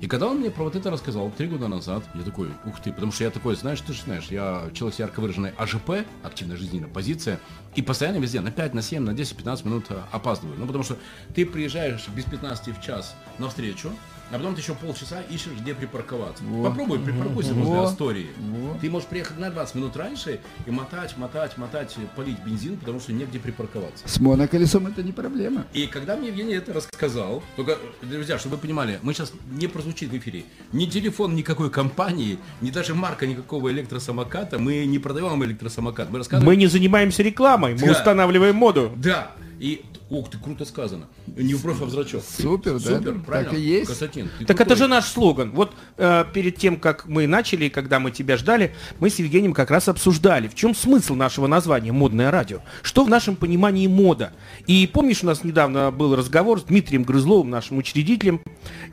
И 0.00 0.06
когда 0.06 0.26
он 0.26 0.38
мне 0.38 0.50
про 0.50 0.64
вот 0.64 0.76
это 0.76 0.90
рассказал 0.90 1.30
три 1.30 1.46
года 1.46 1.68
назад, 1.68 2.04
я 2.14 2.22
такой, 2.22 2.48
ух 2.64 2.80
ты, 2.80 2.92
потому 2.92 3.12
что 3.12 3.24
я 3.24 3.30
такой, 3.30 3.56
знаешь, 3.56 3.80
ты 3.80 3.92
же 3.92 4.02
знаешь, 4.02 4.26
я 4.30 4.68
человек 4.74 4.94
с 4.96 4.98
ярко 4.98 5.20
выраженной 5.20 5.52
АЖП, 5.56 6.04
активная 6.22 6.56
жизненная 6.56 6.88
позиция, 6.88 7.40
и 7.74 7.82
постоянно 7.82 8.18
везде 8.18 8.40
на 8.40 8.50
5, 8.50 8.74
на 8.74 8.82
7, 8.82 9.02
на 9.02 9.14
10, 9.14 9.36
15 9.36 9.64
минут 9.64 9.86
э, 9.90 9.98
опаздываю. 10.12 10.58
Ну, 10.58 10.66
потому 10.66 10.84
что 10.84 10.96
ты 11.34 11.46
приезжаешь 11.46 12.06
без 12.08 12.24
15 12.24 12.76
в 12.76 12.82
час 12.82 13.14
на 13.38 13.48
встречу, 13.48 13.90
а 14.30 14.36
потом 14.36 14.54
ты 14.54 14.60
еще 14.60 14.74
полчаса 14.74 15.20
ищешь, 15.22 15.52
где 15.58 15.74
припарковаться. 15.74 16.42
Вот. 16.44 16.68
Попробуй, 16.68 16.98
припаркуйся 16.98 17.54
вот. 17.54 17.64
возле 17.64 17.84
Астории. 17.84 18.28
Вот. 18.38 18.80
Ты 18.80 18.90
можешь 18.90 19.08
приехать 19.08 19.38
на 19.38 19.50
20 19.50 19.74
минут 19.76 19.96
раньше 19.96 20.40
и 20.66 20.70
мотать, 20.70 21.16
мотать, 21.16 21.56
мотать, 21.56 21.96
полить 22.16 22.38
бензин, 22.44 22.76
потому 22.76 23.00
что 23.00 23.12
негде 23.12 23.38
припарковаться. 23.38 24.06
С 24.08 24.18
моноколесом 24.20 24.86
это 24.86 25.02
не 25.02 25.12
проблема. 25.12 25.66
И 25.72 25.86
когда 25.86 26.16
мне 26.16 26.28
Евгений 26.28 26.54
это 26.54 26.72
рассказал, 26.72 27.42
только, 27.56 27.78
друзья, 28.02 28.38
чтобы 28.38 28.56
вы 28.56 28.62
понимали, 28.62 28.98
мы 29.02 29.14
сейчас 29.14 29.32
не 29.50 29.68
прозвучит 29.68 30.10
в 30.10 30.16
эфире 30.16 30.44
ни 30.72 30.86
телефон 30.86 31.34
никакой 31.34 31.70
компании, 31.70 32.38
ни 32.60 32.70
даже 32.70 32.94
марка 32.94 33.26
никакого 33.26 33.70
электросамоката, 33.70 34.58
мы 34.58 34.84
не 34.86 34.98
продаем 34.98 35.44
электросамокат. 35.44 36.10
Мы, 36.10 36.18
рассказываем... 36.18 36.46
мы 36.46 36.56
не 36.56 36.66
занимаемся 36.66 37.22
рекламой, 37.22 37.74
мы 37.74 37.86
да. 37.86 37.92
устанавливаем 37.92 38.56
моду. 38.56 38.92
Да, 38.96 39.32
и 39.58 39.84
Ох 40.08 40.30
ты, 40.30 40.38
круто 40.38 40.64
сказано. 40.64 41.08
Не 41.26 41.54
в 41.54 41.62
бровь, 41.62 41.80
а 41.80 41.84
в 41.84 41.90
зрачок. 41.90 42.22
Супер, 42.22 42.74
да? 42.74 42.98
Супер, 42.98 43.18
правильно. 43.26 43.50
Так 43.50 43.58
и 43.58 43.62
есть. 43.62 43.86
Константин, 43.88 44.28
так 44.46 44.56
крутой. 44.56 44.66
это 44.66 44.76
же 44.76 44.86
наш 44.86 45.04
слоган. 45.06 45.50
Вот 45.50 45.72
э, 45.96 46.24
перед 46.32 46.56
тем, 46.56 46.78
как 46.78 47.06
мы 47.06 47.26
начали, 47.26 47.68
когда 47.68 47.98
мы 47.98 48.12
тебя 48.12 48.36
ждали, 48.36 48.72
мы 49.00 49.10
с 49.10 49.18
Евгением 49.18 49.52
как 49.52 49.70
раз 49.72 49.88
обсуждали, 49.88 50.46
в 50.46 50.54
чем 50.54 50.76
смысл 50.76 51.16
нашего 51.16 51.48
названия 51.48 51.90
«Модное 51.90 52.30
радио». 52.30 52.60
Что 52.82 53.04
в 53.04 53.08
нашем 53.08 53.34
понимании 53.34 53.88
мода? 53.88 54.32
И 54.68 54.86
помнишь, 54.86 55.24
у 55.24 55.26
нас 55.26 55.42
недавно 55.42 55.90
был 55.90 56.14
разговор 56.14 56.60
с 56.60 56.64
Дмитрием 56.64 57.02
Грызловым, 57.02 57.50
нашим 57.50 57.78
учредителем, 57.78 58.40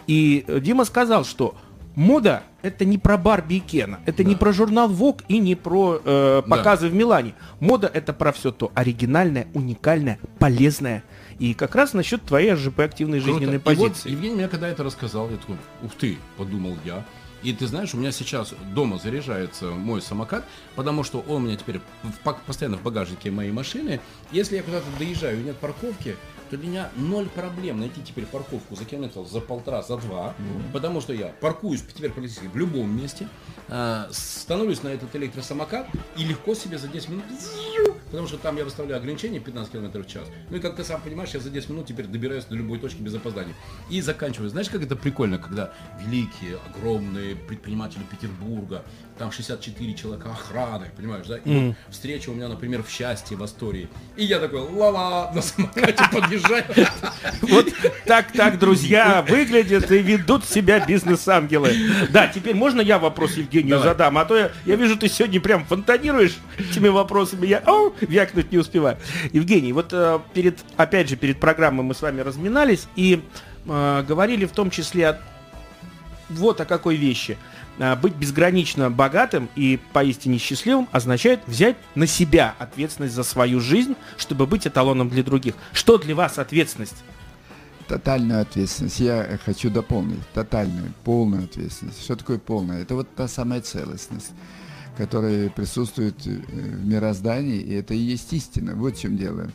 и 0.08 0.44
Дима 0.62 0.84
сказал, 0.84 1.26
что 1.26 1.56
мода 1.96 2.44
это 2.62 2.86
не 2.86 2.98
про 2.98 3.18
Барби 3.18 3.56
и 3.56 3.60
Кена, 3.60 4.00
это 4.06 4.24
да. 4.24 4.30
не 4.30 4.36
про 4.36 4.54
журнал 4.54 4.90
Vogue 4.90 5.24
и 5.28 5.38
не 5.40 5.56
про 5.56 6.02
э, 6.04 6.42
показы 6.48 6.88
да. 6.88 6.94
в 6.94 6.96
Милане. 6.96 7.34
Мода 7.60 7.88
это 7.94 8.14
про 8.14 8.32
все 8.32 8.52
то 8.52 8.72
оригинальное, 8.74 9.48
уникальное, 9.54 10.20
полезное. 10.40 11.04
И 11.40 11.54
как 11.54 11.76
раз 11.76 11.94
насчет 11.94 12.22
твоей 12.24 12.54
РЖП 12.54 12.80
активной 12.82 13.20
Круто. 13.22 13.40
жизненной 13.40 13.60
позиции. 13.60 14.10
И 14.10 14.12
вот 14.12 14.18
Евгений 14.18 14.36
мне 14.36 14.48
когда 14.48 14.68
это 14.68 14.84
рассказал, 14.84 15.30
я 15.30 15.38
такой, 15.38 15.58
ух 15.82 15.94
ты, 15.96 16.18
подумал 16.38 16.78
я. 16.86 17.06
И 17.44 17.54
ты 17.54 17.68
знаешь, 17.68 17.94
у 17.94 17.98
меня 17.98 18.12
сейчас 18.12 18.54
дома 18.74 18.98
заряжается 18.98 19.72
мой 19.72 20.02
самокат, 20.02 20.46
потому 20.76 21.04
что 21.04 21.20
он 21.28 21.44
у 21.44 21.46
меня 21.48 21.58
теперь 21.58 21.82
в, 22.04 22.34
постоянно 22.46 22.78
в 22.78 22.84
багажнике 22.84 23.32
моей 23.32 23.52
машины. 23.52 24.00
Если 24.32 24.56
я 24.56 24.64
куда-то 24.64 24.86
доезжаю 24.98 25.42
и 25.42 25.44
нет 25.44 25.58
парковки, 25.58 26.16
то 26.50 26.58
для 26.58 26.70
меня 26.70 26.90
ноль 26.96 27.28
проблем 27.30 27.80
найти 27.80 28.02
теперь 28.04 28.26
парковку 28.26 28.76
за 28.76 28.86
километр, 28.86 29.26
за 29.26 29.42
полтора, 29.42 29.82
за 29.82 29.98
два, 29.98 30.36
mm-hmm. 30.38 30.72
потому 30.72 31.02
что 31.02 31.12
я 31.12 31.28
паркуюсь 31.42 31.82
теперь 31.82 32.12
практически 32.12 32.46
в 32.46 32.56
любом 32.56 32.96
месте, 32.96 33.28
э, 33.70 34.06
становлюсь 34.12 34.84
на 34.84 34.90
этот 34.90 35.16
электросамокат 35.16 35.88
и 36.16 36.24
легко 36.24 36.54
себе 36.54 36.78
за 36.78 36.88
10 36.88 37.10
минут, 37.10 37.24
потому 38.06 38.28
что 38.28 38.38
там 38.38 38.56
я 38.58 38.66
выставляю 38.66 38.98
ограничение 38.98 39.42
15 39.42 39.72
км 39.72 40.04
в 40.04 40.08
час. 40.08 40.28
Ну 40.52 40.58
и 40.58 40.60
как 40.60 40.76
ты 40.76 40.84
сам 40.84 41.02
понимаешь, 41.02 41.32
я 41.32 41.40
за 41.40 41.50
10 41.50 41.70
минут 41.70 41.88
теперь 41.88 42.06
добираюсь 42.06 42.46
до 42.46 42.56
любой 42.56 42.78
точки 42.78 43.02
без 43.02 43.16
опоздания. 43.16 43.56
И 43.90 44.00
заканчиваю. 44.02 44.52
Знаешь, 44.52 44.70
как 44.70 44.84
это 44.84 44.96
прикольно, 44.96 45.40
когда 45.40 45.74
великие, 46.00 46.60
огромные 46.70 47.33
предприниматели 47.36 48.02
Петербурга, 48.10 48.84
там 49.18 49.32
64 49.32 49.94
человека 49.94 50.32
охраны, 50.32 50.92
понимаешь, 50.96 51.28
да? 51.28 51.38
И 51.38 51.50
mm. 51.50 51.68
вот 51.68 51.76
встреча 51.90 52.30
у 52.30 52.34
меня, 52.34 52.48
например, 52.48 52.84
в 52.84 52.90
счастье, 52.90 53.38
в 53.38 53.44
Астории. 53.44 53.88
И 54.16 54.26
я 54.26 54.40
такой, 54.40 54.62
ла-ла, 54.62 55.32
на 55.34 55.42
самокате 55.42 56.04
подъезжаю. 56.12 56.66
Вот 57.42 57.68
так, 58.06 58.32
так, 58.32 58.58
друзья, 58.58 59.24
выглядят 59.28 59.92
и 59.92 60.00
ведут 60.00 60.46
себя 60.46 60.84
бизнес-ангелы. 60.86 61.74
Да, 62.10 62.28
теперь 62.28 62.56
можно 62.56 62.82
я 62.82 62.98
вопрос 63.00 63.34
Евгению 63.34 63.80
задам? 63.80 64.18
А 64.18 64.26
то 64.26 64.52
я 64.66 64.76
вижу, 64.76 64.98
ты 64.98 65.08
сегодня 65.08 65.40
прям 65.40 65.66
фонтанируешь 65.66 66.38
этими 66.58 66.88
вопросами. 66.88 67.46
Я 67.46 67.64
вякнуть 68.02 68.52
не 68.52 68.58
успеваю. 68.58 68.98
Евгений, 69.32 69.74
вот 69.74 69.90
э, 69.92 70.20
перед, 70.34 70.60
опять 70.78 71.10
же, 71.10 71.16
перед 71.16 71.40
программой 71.40 71.84
мы 71.84 71.94
с 71.94 72.02
вами 72.02 72.22
разминались 72.22 72.88
и 72.96 73.22
э, 73.66 74.04
говорили 74.08 74.46
в 74.46 74.52
том 74.52 74.70
числе 74.70 75.10
о 75.10 75.20
вот 76.30 76.62
о 76.62 76.66
какой 76.66 76.96
вещи– 76.96 77.38
Э, 77.80 77.96
быть 77.96 78.16
безгранично 78.16 78.90
богатым 78.92 79.50
и 79.56 79.80
поистине 79.94 80.38
счастливым 80.38 80.88
означает 80.92 81.42
взять 81.48 81.76
на 81.96 82.06
себя 82.08 82.56
ответственность 82.60 83.16
за 83.16 83.24
свою 83.24 83.60
жизнь, 83.60 83.96
чтобы 84.18 84.46
быть 84.46 84.68
эталоном 84.68 85.10
для 85.10 85.24
других. 85.24 85.56
Что 85.72 85.98
для 85.98 86.16
вас 86.16 86.38
ответственность? 86.38 87.04
Тотальную 87.88 88.42
ответственность. 88.42 89.00
Я 89.00 89.40
хочу 89.44 89.70
дополнить. 89.70 90.26
Тотальную, 90.34 90.94
полную 91.04 91.46
ответственность. 91.46 92.04
Что 92.04 92.16
такое 92.16 92.38
полная? 92.38 92.82
Это 92.82 92.96
вот 92.96 93.14
та 93.16 93.28
самая 93.28 93.62
целостность, 93.62 94.32
которая 94.96 95.50
присутствует 95.50 96.16
э, 96.28 96.30
в 96.30 96.86
мироздании, 96.86 97.60
и 97.60 97.74
это 97.74 97.94
и 97.94 97.98
есть 97.98 98.32
истина. 98.34 98.76
Вот 98.76 98.98
в 98.98 99.02
чем 99.02 99.18
дело. 99.18 99.50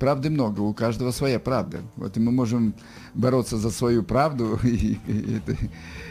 Правды 0.00 0.30
много, 0.30 0.60
у 0.60 0.72
каждого 0.72 1.10
своя 1.10 1.38
правда. 1.38 1.82
Вот 1.96 2.16
и 2.16 2.20
мы 2.20 2.32
можем 2.32 2.74
бороться 3.12 3.58
за 3.58 3.70
свою 3.70 4.02
правду, 4.02 4.58
и, 4.64 4.98
и, 5.06 5.36
это, 5.36 5.56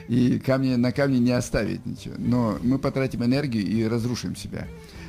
и 0.08 0.38
камни, 0.40 0.76
на 0.76 0.92
камне 0.92 1.18
не 1.18 1.32
оставить 1.32 1.84
ничего. 1.88 2.14
Но 2.20 2.60
мы 2.62 2.78
потратим 2.78 3.26
энергию 3.26 3.66
и 3.66 3.84
разрушим 3.86 4.36
себя. 4.36 4.68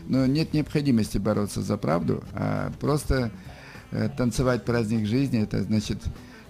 Но 0.09 0.25
нет 0.25 0.55
необходимости 0.55 1.19
бороться 1.19 1.61
за 1.61 1.77
правду, 1.77 2.25
а 2.33 2.73
просто 2.81 3.31
э, 3.91 4.09
танцевать 4.17 4.65
праздник 4.65 5.07
жизни, 5.07 5.43
это 5.43 5.63
значит 5.63 5.99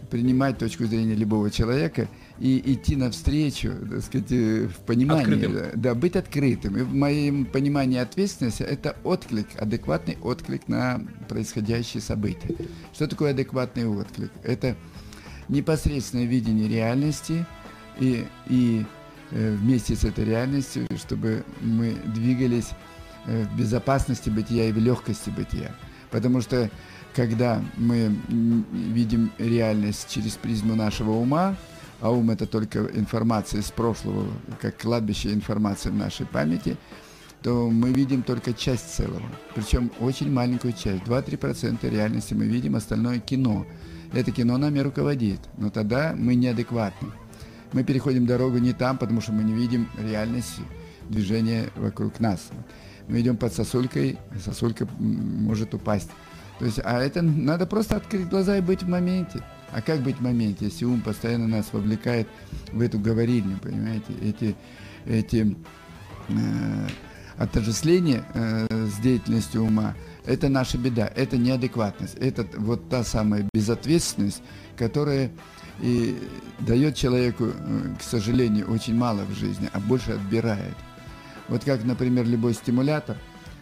принимать 0.09 0.57
точку 0.57 0.85
зрения 0.85 1.15
любого 1.15 1.51
человека 1.51 2.09
и 2.41 2.73
идти 2.73 2.97
навстречу, 2.97 3.73
так 3.89 4.03
сказать, 4.03 4.33
э, 4.33 4.67
в 4.67 4.79
понимании, 4.87 5.47
да, 5.47 5.71
да, 5.75 5.95
быть 5.95 6.17
открытым. 6.17 6.79
И 6.79 6.83
в 6.83 6.95
моем 6.95 7.45
понимании 7.45 7.99
ответственности 7.99 8.63
это 8.63 8.97
отклик, 9.05 9.47
адекватный 9.59 10.19
отклик 10.23 10.67
на 10.67 11.01
происходящие 11.29 12.01
события. 12.01 12.55
Что 12.93 13.07
такое 13.07 13.31
адекватный 13.31 13.87
отклик? 13.87 14.33
Это 14.43 14.77
непосредственное 15.49 16.25
видение 16.27 16.69
реальности– 16.69 17.47
и, 18.01 18.27
и 18.49 18.85
э, 19.31 19.55
вместе 19.55 19.95
с 19.95 20.05
этой 20.05 20.25
реальностью, 20.25 20.87
чтобы 20.97 21.45
мы 21.61 21.95
двигались 22.07 22.71
э, 23.27 23.45
в 23.45 23.57
безопасности 23.57 24.31
бытия 24.31 24.67
и 24.67 24.73
в 24.73 24.79
легкости 24.79 25.31
бытия. 25.31 25.75
Потому 26.11 26.41
что 26.41 26.71
когда 27.15 27.63
мы 27.77 28.17
видим 28.73 29.31
реальность 29.39 30.09
через 30.11 30.33
призму 30.33 30.75
нашего 30.75 31.13
ума, 31.13 31.57
а 32.01 32.11
ум 32.11 32.31
это 32.31 32.47
только 32.47 32.87
информация 32.95 33.61
из 33.61 33.71
прошлого, 33.71 34.27
как 34.61 34.79
кладбище 34.79 35.33
информации 35.33 35.91
в 35.91 35.95
нашей 35.95 36.27
памяти, 36.27 36.77
то 37.43 37.71
мы 37.71 37.93
видим 37.93 38.23
только 38.23 38.53
часть 38.53 38.95
целого. 38.95 39.23
Причем 39.55 39.91
очень 40.01 40.31
маленькую 40.31 40.73
часть. 40.73 41.05
2-3% 41.05 41.89
реальности 41.89 42.35
мы 42.35 42.45
видим, 42.45 42.77
остальное 42.77 43.19
кино. 43.19 43.67
Это 44.13 44.31
кино 44.31 44.59
нами 44.59 44.81
руководит. 44.81 45.41
Но 45.57 45.71
тогда 45.71 46.15
мы 46.17 46.35
неадекватны. 46.35 47.09
Мы 47.73 47.85
переходим 47.85 48.27
дорогу 48.27 48.59
не 48.59 48.73
там, 48.73 48.99
потому 48.99 49.21
что 49.21 49.33
мы 49.33 49.45
не 49.45 49.53
видим 49.53 49.89
реальность 49.99 50.57
движения 51.09 51.71
вокруг 51.77 52.21
нас. 52.21 52.51
Мы 53.09 53.21
идем 53.21 53.37
под 53.37 53.53
сосулькой, 53.53 54.19
сосулька 54.45 54.87
может 54.99 55.75
упасть. 55.75 56.11
То 56.59 56.67
есть, 56.67 56.81
а 56.85 57.01
это 57.01 57.23
надо 57.23 57.67
просто 57.67 57.97
открыть 57.97 58.29
глаза 58.29 58.59
и 58.59 58.61
быть 58.61 58.83
в 58.83 58.89
моменте. 58.89 59.43
А 59.73 59.81
как 59.81 60.01
быть 60.01 60.17
в 60.17 60.21
моменте, 60.21 60.67
если 60.67 60.85
ум 60.85 61.01
постоянно 61.01 61.47
нас 61.47 61.73
вовлекает 61.73 62.29
в 62.73 62.81
эту 62.81 62.99
говорильню, 62.99 63.59
понимаете? 63.63 64.13
Эти, 64.23 64.57
эти 65.07 65.57
э, 66.29 66.89
отождествления 67.37 68.25
э, 68.35 68.67
с 68.87 69.01
деятельностью 69.01 69.63
ума, 69.63 69.95
это 70.27 70.49
наша 70.49 70.77
беда, 70.77 71.11
это 71.15 71.37
неадекватность, 71.37 72.15
это 72.17 72.47
вот 72.59 72.89
та 72.89 73.05
самая 73.05 73.49
безответственность, 73.55 74.43
которая 74.77 75.31
и 75.81 76.17
дает 76.59 76.97
человеку, 76.97 77.47
э, 77.47 77.95
к 77.99 78.03
сожалению, 78.03 78.71
очень 78.71 78.95
мало 78.95 79.25
в 79.25 79.33
жизни, 79.35 79.71
а 79.73 79.81
больше 79.81 80.13
отбирает. 80.13 80.77
Вот 81.49 81.65
как, 81.65 81.85
например, 81.85 82.27
любой 82.27 82.55
стимулятор, 82.55 83.17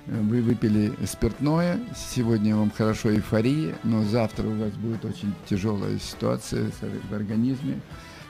вы 0.09 0.41
выпили 0.41 0.93
спиртное, 1.07 1.81
сегодня 2.15 2.57
вам 2.57 2.71
хорошо 2.71 3.15
эйфория, 3.15 3.75
но 3.85 4.03
завтра 4.05 4.47
у 4.47 4.57
вас 4.57 4.73
будет 4.73 5.05
очень 5.05 5.35
тяжелая 5.49 5.99
ситуация 5.99 6.71
в 7.11 7.15
организме, 7.15 7.81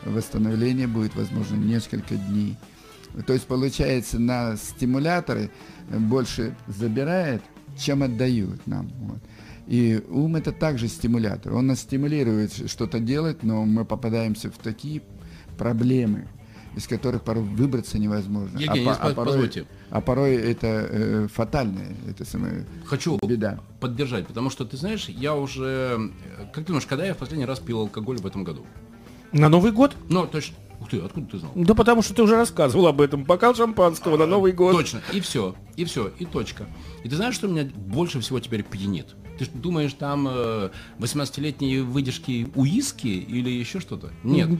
восстановление 0.05 0.89
будет, 0.89 1.15
возможно, 1.15 1.55
несколько 1.57 2.17
дней. 2.17 2.57
То 3.27 3.33
есть, 3.33 3.47
получается, 3.47 4.19
на 4.19 4.57
стимуляторы 4.57 5.51
больше 5.89 6.57
забирает, 6.67 7.43
чем 7.77 8.03
отдают 8.03 8.67
нам. 8.67 8.91
Вот. 9.01 9.19
И 9.67 10.03
ум 10.09 10.37
это 10.37 10.51
также 10.51 10.89
стимулятор. 10.89 11.55
Он 11.55 11.69
нас 11.69 11.81
стимулирует 11.81 12.71
что-то 12.71 12.99
делать, 12.99 13.43
но 13.43 13.65
мы 13.65 13.85
попадаемся 13.85 14.51
в 14.51 14.59
такие 14.59 15.03
проблемы, 15.57 16.27
из 16.77 16.87
которых 16.87 17.23
порой 17.23 17.45
выбраться 17.45 17.99
невозможно. 17.99 18.59
Евгений, 18.59 18.89
а, 18.89 18.93
а, 18.93 19.15
порой, 19.15 19.33
позвольте. 19.33 19.67
а 19.91 20.01
порой 20.01 20.37
это 20.37 20.67
э, 20.67 21.29
фатальное, 21.33 21.97
это 22.09 22.25
самое 22.25 22.67
Хочу 22.85 23.19
беда. 23.27 23.61
поддержать, 23.81 24.27
потому 24.27 24.51
что, 24.51 24.65
ты 24.65 24.77
знаешь, 24.77 25.09
я 25.09 25.35
уже... 25.35 26.11
Как 26.53 26.65
ты 26.65 26.69
думаешь, 26.69 26.87
когда 26.87 27.05
я 27.05 27.15
в 27.15 27.19
последний 27.19 27.47
раз 27.47 27.59
пил 27.59 27.81
алкоголь 27.81 28.19
в 28.19 28.27
этом 28.27 28.45
году? 28.45 28.65
На 29.33 29.49
Новый 29.49 29.73
год? 29.73 29.97
Ну, 30.09 30.27
точно. 30.27 30.57
Ух 30.81 30.89
ты, 30.89 31.01
откуда 31.01 31.27
ты 31.27 31.39
знал? 31.39 31.53
Да 31.55 31.75
потому 31.75 32.03
что 32.03 32.15
ты 32.15 32.23
уже 32.23 32.37
рассказывал 32.37 32.87
об 32.87 33.01
этом. 33.01 33.25
Бокал 33.25 33.55
шампанского 33.55 34.15
а, 34.15 34.19
на 34.19 34.27
Новый 34.27 34.53
год. 34.53 34.77
Точно. 34.77 35.03
И 35.13 35.21
все. 35.21 35.55
И 35.77 35.85
все. 35.85 36.13
И 36.19 36.25
точка. 36.25 36.67
И 37.03 37.09
ты 37.09 37.17
знаешь, 37.17 37.35
что 37.35 37.49
меня 37.49 37.69
больше 37.75 38.21
всего 38.21 38.39
теперь 38.39 38.63
пьянит? 38.63 39.17
Ты 39.39 39.47
думаешь, 39.53 39.93
там 39.93 40.27
э, 40.29 40.71
18-летние 40.99 41.83
выдержки 41.83 42.49
уиски 42.55 43.07
или 43.07 43.51
еще 43.51 43.81
что-то? 43.81 44.11
Нет. 44.23 44.51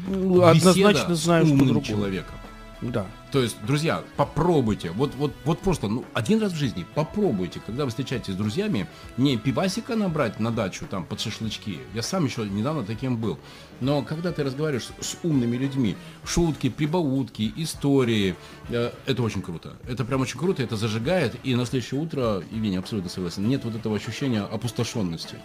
Однозначно 0.43 1.15
знаю, 1.15 1.47
что 1.47 1.57
другого. 1.57 1.85
человека. 1.85 2.33
Да. 2.81 3.07
То 3.33 3.43
есть, 3.43 3.57
друзья, 3.67 4.03
попробуйте. 4.17 4.91
Вот, 4.91 5.15
вот, 5.17 5.33
вот 5.45 5.59
просто, 5.61 5.89
ну, 5.89 6.05
один 6.15 6.41
раз 6.41 6.53
в 6.53 6.57
жизни 6.57 6.87
попробуйте, 6.95 7.61
когда 7.65 7.85
вы 7.85 7.91
встречаетесь 7.91 8.35
с 8.35 8.37
друзьями, 8.37 8.87
не 9.17 9.37
пивасика 9.37 9.97
набрать 9.97 10.41
на 10.41 10.51
дачу, 10.51 10.87
там, 10.89 11.05
под 11.05 11.21
шашлычки. 11.21 11.79
Я 11.95 12.03
сам 12.03 12.25
еще 12.25 12.49
недавно 12.49 12.85
таким 12.85 13.17
был. 13.17 13.39
Но 13.81 14.03
когда 14.03 14.33
ты 14.33 14.45
разговариваешь 14.45 14.89
с, 15.01 15.17
умными 15.23 15.57
людьми, 15.57 15.97
шутки, 16.25 16.69
прибаутки, 16.71 17.53
истории, 17.57 18.35
э, 18.71 18.93
это 19.07 19.23
очень 19.23 19.43
круто. 19.43 19.77
Это 19.87 20.05
прям 20.05 20.21
очень 20.21 20.39
круто, 20.39 20.63
это 20.63 20.77
зажигает, 20.77 21.37
и 21.45 21.55
на 21.55 21.67
следующее 21.67 22.01
утро, 22.01 22.43
Евгений, 22.51 22.77
абсолютно 22.77 23.11
согласен, 23.11 23.47
нет 23.47 23.65
вот 23.65 23.75
этого 23.75 23.97
ощущения 23.97 24.41
опустошенности. 24.41 25.37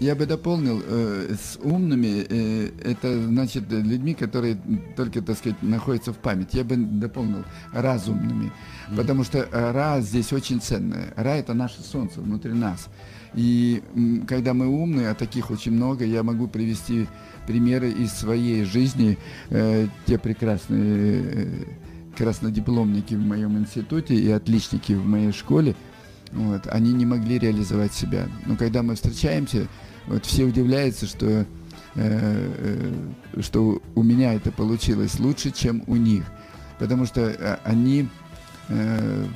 Я 0.00 0.14
бы 0.14 0.24
дополнил, 0.24 0.82
э, 0.82 1.34
с 1.38 1.58
умными, 1.62 2.26
э, 2.26 2.70
это 2.82 3.22
значит 3.22 3.70
людьми, 3.70 4.14
которые 4.14 4.58
только, 4.96 5.20
так 5.20 5.36
сказать, 5.36 5.62
находятся 5.62 6.14
в 6.14 6.16
памяти. 6.16 6.56
Я 6.56 6.64
бы 6.64 6.76
дополнил 6.76 7.44
разумными, 7.72 8.50
mm. 8.90 8.96
потому 8.96 9.24
что 9.24 9.46
Ра 9.52 10.00
здесь 10.00 10.32
очень 10.32 10.60
ценное. 10.60 11.12
Ра 11.16 11.36
это 11.36 11.52
наше 11.52 11.82
солнце 11.82 12.22
внутри 12.22 12.54
нас. 12.54 12.88
И 13.34 13.82
когда 14.26 14.54
мы 14.54 14.68
умные, 14.68 15.10
а 15.10 15.14
таких 15.14 15.50
очень 15.50 15.72
много, 15.72 16.04
я 16.04 16.22
могу 16.22 16.48
привести 16.48 17.06
примеры 17.46 17.90
из 17.90 18.12
своей 18.12 18.64
жизни, 18.64 19.18
э, 19.50 19.86
те 20.06 20.18
прекрасные 20.18 21.22
э, 21.22 21.64
краснодипломники 22.16 23.14
в 23.14 23.20
моем 23.20 23.58
институте 23.58 24.14
и 24.14 24.30
отличники 24.30 24.92
в 24.92 25.04
моей 25.04 25.32
школе, 25.32 25.76
вот, 26.32 26.66
они 26.66 26.92
не 26.92 27.06
могли 27.06 27.38
реализовать 27.38 27.92
себя. 27.92 28.28
Но 28.46 28.56
когда 28.56 28.82
мы 28.82 28.94
встречаемся, 28.94 29.68
вот 30.06 30.24
все 30.26 30.44
удивляются, 30.44 31.06
что, 31.06 31.26
э, 31.26 31.46
э, 31.96 33.42
что 33.42 33.82
у 33.94 34.02
меня 34.02 34.34
это 34.34 34.52
получилось 34.52 35.18
лучше, 35.18 35.50
чем 35.50 35.82
у 35.86 35.96
них. 35.96 36.24
Потому 36.78 37.06
что 37.06 37.20
э, 37.20 37.58
они 37.64 38.08
э, 38.68 39.26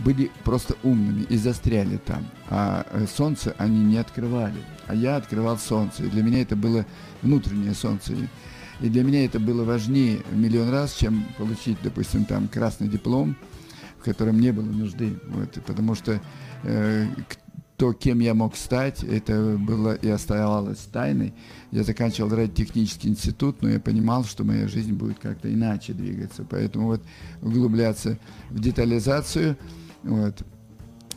были 0.00 0.30
просто 0.44 0.76
умными 0.82 1.22
и 1.22 1.36
застряли 1.36 1.96
там. 1.98 2.26
А 2.50 2.86
э, 2.90 3.06
солнце 3.06 3.54
они 3.58 3.84
не 3.84 3.96
открывали. 3.96 4.62
А 4.86 4.94
я 4.94 5.16
открывал 5.16 5.58
солнце. 5.58 6.04
И 6.04 6.08
для 6.08 6.22
меня 6.22 6.42
это 6.42 6.56
было 6.56 6.84
внутреннее 7.22 7.74
солнце. 7.74 8.14
И 8.80 8.88
для 8.88 9.02
меня 9.02 9.24
это 9.24 9.38
было 9.40 9.64
важнее 9.64 10.22
в 10.30 10.36
миллион 10.36 10.70
раз, 10.70 10.94
чем 10.94 11.24
получить, 11.38 11.78
допустим, 11.82 12.24
там 12.24 12.48
красный 12.48 12.88
диплом, 12.88 13.36
котором 14.04 14.40
не 14.40 14.52
было 14.52 14.64
нужды. 14.64 15.18
Вот, 15.28 15.58
потому 15.66 15.94
что 15.94 16.20
э, 16.62 17.06
то, 17.76 17.92
кем 17.92 18.20
я 18.20 18.34
мог 18.34 18.56
стать, 18.56 19.02
это 19.02 19.56
было 19.58 19.94
и 19.94 20.08
оставалось 20.08 20.78
тайной. 20.78 21.34
Я 21.72 21.82
заканчивал 21.82 22.30
радиотехнический 22.30 23.10
институт, 23.10 23.62
но 23.62 23.68
я 23.68 23.80
понимал, 23.80 24.24
что 24.24 24.44
моя 24.44 24.68
жизнь 24.68 24.92
будет 24.92 25.18
как-то 25.18 25.52
иначе 25.52 25.92
двигаться. 25.92 26.46
Поэтому 26.48 26.86
вот 26.86 27.02
углубляться 27.42 28.18
в 28.50 28.60
детализацию, 28.60 29.56
вот, 30.04 30.42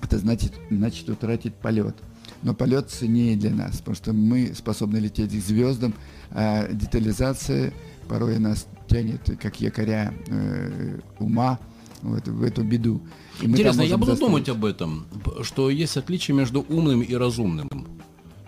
это 0.01 0.17
значит, 0.17 0.53
значит 0.71 1.09
утратить 1.09 1.53
полет. 1.55 1.95
Но 2.41 2.53
полет 2.53 2.89
ценнее 2.89 3.35
для 3.35 3.51
нас, 3.51 3.77
потому 3.77 3.95
что 3.95 4.13
мы 4.13 4.53
способны 4.55 4.97
лететь 4.97 5.31
к 5.31 5.43
звездам, 5.43 5.93
а 6.31 6.67
детализация 6.71 7.73
порой 8.07 8.39
нас 8.39 8.67
тянет, 8.87 9.21
как 9.41 9.59
якоря 9.59 10.13
э, 10.27 10.99
ума, 11.19 11.59
вот, 12.01 12.27
в 12.27 12.43
эту 12.43 12.63
беду. 12.63 13.01
Интересно, 13.41 13.81
я 13.81 13.97
буду 13.97 14.11
заставить. 14.11 14.31
думать 14.31 14.49
об 14.49 14.65
этом, 14.65 15.07
что 15.41 15.69
есть 15.69 15.97
отличие 15.97 16.35
между 16.35 16.61
умным 16.61 17.01
и 17.01 17.15
разумным. 17.15 17.69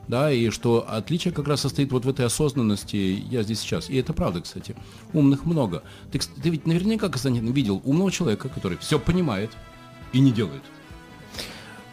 Да, 0.07 0.31
и 0.31 0.49
что 0.49 0.87
отличие 0.89 1.31
как 1.31 1.47
раз 1.47 1.61
состоит 1.61 1.91
вот 1.91 2.03
в 2.03 2.09
этой 2.09 2.25
осознанности 2.25 3.23
«я 3.29 3.43
здесь 3.43 3.59
сейчас». 3.59 3.91
И 3.91 3.95
это 3.95 4.11
правда, 4.11 4.41
кстати. 4.41 4.75
Умных 5.13 5.45
много. 5.45 5.83
Ты, 6.11 6.17
ты 6.19 6.49
ведь 6.49 6.65
наверняка, 6.65 7.09
Константин, 7.09 7.51
видел 7.53 7.79
умного 7.85 8.11
человека, 8.11 8.49
который 8.49 8.79
все 8.79 8.97
понимает 8.97 9.51
и 10.11 10.19
не 10.19 10.31
делает. 10.31 10.63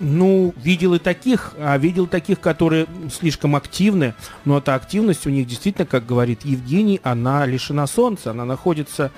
Ну, 0.00 0.54
видел 0.62 0.94
и 0.94 0.98
таких, 0.98 1.54
а 1.58 1.76
видел 1.76 2.06
таких, 2.06 2.40
которые 2.40 2.86
слишком 3.10 3.54
активны, 3.54 4.14
но 4.46 4.58
эта 4.58 4.74
активность 4.74 5.26
у 5.26 5.30
них 5.30 5.46
действительно, 5.46 5.86
как 5.86 6.06
говорит 6.06 6.44
Евгений, 6.44 7.00
она 7.02 7.44
лишена 7.44 7.86
солнца, 7.86 8.30
она 8.30 8.46
находится 8.46 9.10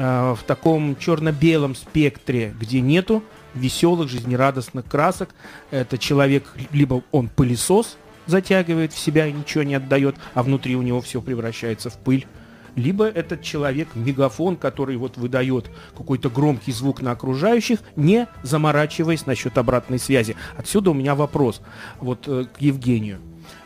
Э, 0.00 0.36
в 0.38 0.44
таком 0.44 0.96
черно-белом 0.96 1.74
спектре, 1.74 2.54
где 2.60 2.80
нету 2.80 3.24
веселых, 3.52 4.08
жизнерадостных 4.08 4.84
красок. 4.84 5.30
Это 5.72 5.98
человек, 5.98 6.44
либо 6.70 7.02
он 7.10 7.28
пылесос, 7.28 7.98
затягивает 8.26 8.92
в 8.92 8.98
себя 8.98 9.26
и 9.26 9.32
ничего 9.32 9.64
не 9.64 9.74
отдает, 9.74 10.14
а 10.34 10.44
внутри 10.44 10.76
у 10.76 10.82
него 10.82 11.00
все 11.00 11.20
превращается 11.20 11.90
в 11.90 11.98
пыль. 11.98 12.28
Либо 12.76 13.06
этот 13.06 13.42
человек 13.42 13.88
мегафон, 13.96 14.54
который 14.54 14.96
вот 14.96 15.16
выдает 15.16 15.68
какой-то 15.96 16.30
громкий 16.30 16.70
звук 16.70 17.02
на 17.02 17.10
окружающих, 17.10 17.80
не 17.96 18.28
заморачиваясь 18.44 19.26
насчет 19.26 19.58
обратной 19.58 19.98
связи. 19.98 20.36
Отсюда 20.56 20.92
у 20.92 20.94
меня 20.94 21.16
вопрос 21.16 21.60
вот 21.98 22.28
э, 22.28 22.44
к 22.44 22.60
Евгению. 22.60 23.18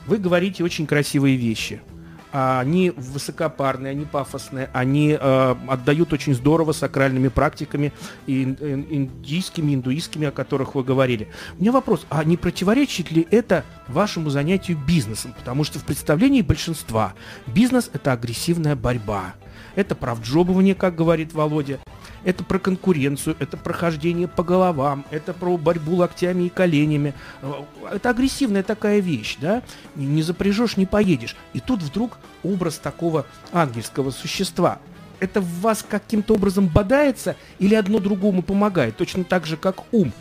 Вы 0.06 0.16
говорите 0.16 0.64
очень 0.64 0.86
красивые 0.86 1.36
вещи– 1.36 1.82
они 2.32 2.90
высокопарные, 2.90 3.90
они 3.90 4.04
пафосные, 4.04 4.70
они 4.72 5.16
э, 5.18 5.54
отдают 5.68 6.12
очень 6.12 6.34
здорово 6.34 6.72
сакральными 6.72 7.28
практиками 7.28 7.92
и 8.26 8.42
индийскими, 8.42 9.74
индуистскими, 9.74 10.28
о 10.28 10.30
которых 10.30 10.74
вы 10.74 10.82
говорили. 10.82 11.28
У 11.58 11.60
меня 11.60 11.72
вопрос, 11.72 12.06
а 12.08 12.24
не 12.24 12.36
противоречит 12.36 13.10
ли 13.10 13.26
это 13.30 13.64
вашему 13.88 14.30
занятию 14.30 14.78
бизнесом? 14.78 15.34
Потому 15.38 15.64
что 15.64 15.78
в 15.78 15.84
представлении 15.84 16.42
большинства 16.42 17.14
бизнес– 17.46 17.90
это 17.92 18.12
агрессивная 18.12 18.76
борьба, 18.76 19.34
это 19.74 19.94
правджобывание, 19.94 20.74
как 20.74 20.94
говорит 20.94 21.32
Володя, 21.32 21.80
Это 22.24 22.44
про 22.44 22.58
конкуренцию, 22.58 23.36
это 23.40 23.56
прохождение 23.56 24.28
по 24.28 24.44
головам, 24.44 25.04
это 25.10 25.32
про 25.32 25.56
борьбу 25.56 25.96
локтями 25.96 26.44
и 26.44 26.48
коленями. 26.48 27.14
Э, 27.40 27.52
это 27.92 28.10
агрессивная 28.10 28.62
такая 28.62 29.00
вещь, 29.00 29.38
да? 29.40 29.62
Не 29.96 30.22
запряжешь, 30.22 30.76
не 30.76 30.86
поедешь. 30.86 31.36
И 31.52 31.60
тут 31.60 31.82
вдруг 31.82 32.18
образ 32.44 32.78
такого 32.78 33.26
ангельского 33.52 34.10
существа. 34.10 34.78
Это 35.18 35.40
в 35.40 35.60
вас 35.60 35.84
каким-то 35.88 36.34
образом 36.34 36.68
бодается 36.68 37.36
или 37.58 37.74
одно 37.74 37.98
другому 37.98 38.42
помогает? 38.42 38.96
Точно 38.96 39.24
так 39.24 39.46
же, 39.46 39.56
как 39.56 39.92
ум. 39.92 40.12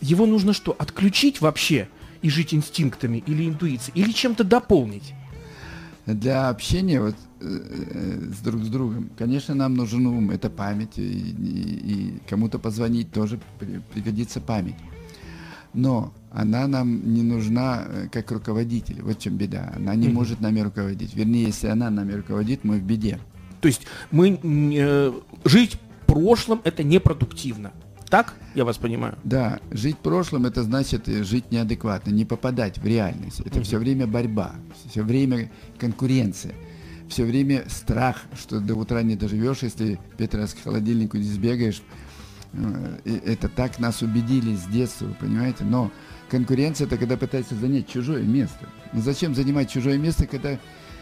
Его 0.00 0.26
нужно 0.26 0.52
что, 0.52 0.74
отключить 0.78 1.40
вообще 1.40 1.88
и 2.22 2.30
жить 2.30 2.54
инстинктами 2.54 3.22
или 3.26 3.48
интуицией? 3.48 4.00
Или 4.00 4.12
чем-то 4.12 4.44
дополнить? 4.44 5.14
Для 6.06 6.50
общения 6.50 7.00
вот, 7.00 7.16
с 7.44 8.38
друг 8.38 8.62
с 8.62 8.68
другом, 8.68 9.10
конечно, 9.16 9.54
нам 9.54 9.74
нужен 9.74 10.06
ум, 10.06 10.30
это 10.30 10.50
память, 10.50 10.98
и, 10.98 11.02
и, 11.02 11.92
и 11.92 12.18
кому-то 12.28 12.58
позвонить 12.58 13.12
тоже 13.12 13.40
при, 13.58 13.80
пригодится 13.92 14.40
память. 14.40 14.76
Но 15.74 16.12
она 16.30 16.66
нам 16.66 17.14
не 17.14 17.22
нужна 17.22 17.84
э, 17.86 18.08
как 18.10 18.30
руководитель. 18.30 19.02
Вот 19.02 19.18
в 19.18 19.20
чем 19.20 19.36
беда. 19.36 19.72
Она 19.76 19.94
не 19.94 20.08
mm-hmm. 20.08 20.12
может 20.12 20.40
нами 20.40 20.60
руководить. 20.60 21.14
Вернее, 21.14 21.44
если 21.44 21.68
она 21.68 21.90
нами 21.90 22.12
руководит, 22.12 22.64
мы 22.64 22.78
в 22.78 22.82
беде. 22.82 23.18
То 23.60 23.68
есть 23.68 23.82
мы 24.10 24.38
э, 24.42 25.12
жить 25.44 25.78
прошлым 26.06 26.60
это 26.64 26.82
непродуктивно. 26.82 27.72
Так? 28.08 28.34
Я 28.54 28.64
вас 28.64 28.76
понимаю. 28.76 29.16
Да, 29.24 29.58
жить 29.72 29.98
прошлым 29.98 30.46
это 30.46 30.62
значит 30.62 31.06
жить 31.06 31.50
неадекватно, 31.50 32.10
не 32.10 32.24
попадать 32.24 32.78
в 32.78 32.86
реальность. 32.86 33.40
Это 33.40 33.56
угу. 33.58 33.64
все 33.64 33.78
время 33.78 34.06
борьба, 34.06 34.54
все 34.90 35.02
время 35.02 35.50
конкуренция, 35.78 36.54
все 37.14 37.24
время 37.24 37.64
страх, 37.68 38.22
что 38.36 38.58
до 38.58 38.74
утра 38.74 39.00
не 39.02 39.14
доживешь, 39.14 39.58
если 39.62 40.00
пять 40.18 40.34
раз 40.34 40.52
к 40.52 40.64
холодильнику 40.64 41.16
не 41.16 41.22
сбегаешь. 41.22 41.80
Э, 42.52 42.98
это 43.04 43.48
так 43.48 43.78
нас 43.78 44.02
убедили 44.02 44.56
с 44.56 44.64
детства, 44.64 45.06
понимаете? 45.20 45.62
Но 45.62 45.92
конкуренция 46.28 46.88
это 46.88 46.96
когда 46.96 47.16
пытается 47.16 47.54
занять 47.54 47.88
чужое 47.88 48.22
место. 48.22 48.68
Но 48.92 49.00
зачем 49.00 49.32
занимать 49.36 49.70
чужое 49.70 49.96
место, 49.96 50.26
когда 50.26 50.58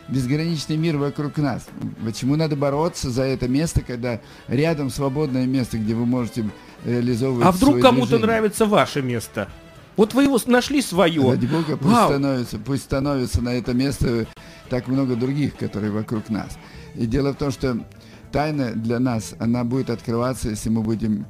безграничный 0.08 0.76
мир 0.76 0.98
вокруг 0.98 1.38
нас? 1.38 1.66
Почему 2.04 2.36
надо 2.36 2.56
бороться 2.56 3.10
за 3.10 3.22
это 3.22 3.48
место, 3.48 3.80
когда 3.80 4.20
рядом 4.48 4.90
свободное 4.90 5.46
место, 5.46 5.78
где 5.78 5.94
вы 5.94 6.04
можете 6.04 6.44
реализовывать 6.84 7.46
А 7.46 7.52
вдруг 7.52 7.80
кому-то 7.80 8.18
нравится 8.18 8.66
ваше 8.66 9.00
место? 9.00 9.48
Вот 9.96 10.14
вы 10.14 10.24
его 10.24 10.38
нашли 10.46 10.80
свое. 10.80 11.30
Ради 11.30 11.46
Бога, 11.46 11.76
пусть 11.76 11.94
становится, 11.94 12.58
пусть 12.58 12.82
становится 12.84 13.42
на 13.42 13.50
это 13.50 13.74
место 13.74 14.26
так 14.70 14.88
много 14.88 15.16
других, 15.16 15.56
которые 15.56 15.92
вокруг 15.92 16.30
нас. 16.30 16.56
И 16.94 17.06
дело 17.06 17.32
в 17.32 17.36
том, 17.36 17.50
что 17.50 17.84
тайна 18.30 18.72
для 18.72 18.98
нас, 18.98 19.34
она 19.38 19.64
будет 19.64 19.90
открываться, 19.90 20.48
если 20.48 20.70
мы 20.70 20.82
будем 20.82 21.26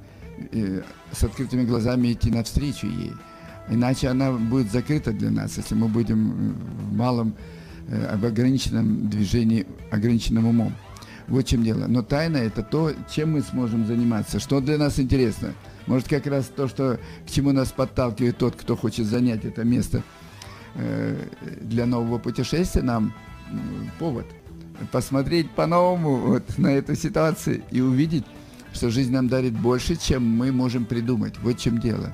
э, 0.53 0.83
с 1.11 1.25
открытыми 1.25 1.65
глазами 1.65 2.13
идти 2.13 2.31
навстречу 2.31 2.87
ей. 2.87 3.13
Иначе 3.69 4.09
она 4.09 4.33
будет 4.33 4.71
закрыта 4.71 5.13
для 5.13 5.31
нас, 5.31 5.57
если 5.57 5.75
мы 5.75 5.89
будем 5.89 6.55
в 6.55 6.95
малом, 6.95 7.35
э, 7.89 8.17
в 8.17 8.25
ограниченном 8.25 9.09
движении, 9.09 9.67
ограниченным 9.91 10.47
умом. 10.47 10.73
Вот 11.29 11.47
в 11.47 11.49
чем 11.49 11.65
дело. 11.65 11.87
Но 11.89 12.03
тайна 12.03 12.37
это 12.37 12.63
то, 12.63 12.93
чем 13.13 13.33
мы 13.33 13.43
сможем 13.43 13.87
заниматься, 13.87 14.41
что 14.41 14.61
для 14.61 14.79
нас 14.79 14.99
интересно. 14.99 15.55
Может, 15.87 16.09
как 16.09 16.27
раз 16.27 16.47
то, 16.47 16.69
что, 16.69 16.99
к 17.27 17.31
чему 17.31 17.53
нас 17.53 17.73
подталкивает 17.73 18.39
тот, 18.39 18.57
кто 18.57 18.77
хочет 18.77 19.07
занять 19.07 19.45
это 19.45 19.65
место 19.65 20.03
э, 20.75 21.29
для 21.61 21.87
нового 21.87 22.19
путешествия, 22.19 22.83
нам 22.83 23.15
повод 23.99 24.27
посмотреть 24.91 25.51
по-новому 25.51 26.17
вот 26.17 26.59
на 26.59 26.69
эту 26.69 26.95
ситуацию 26.95 27.63
и 27.71 27.81
увидеть, 27.81 28.25
что 28.73 28.91
жизнь 28.91 29.13
нам 29.13 29.29
дарит 29.29 29.53
больше, 29.53 29.97
чем 29.97 30.25
мы 30.25 30.51
можем 30.51 30.87
придумать. 30.87 31.35
Вот 31.43 31.59
в 31.59 31.61
чем 31.61 31.79
дело. 31.79 32.13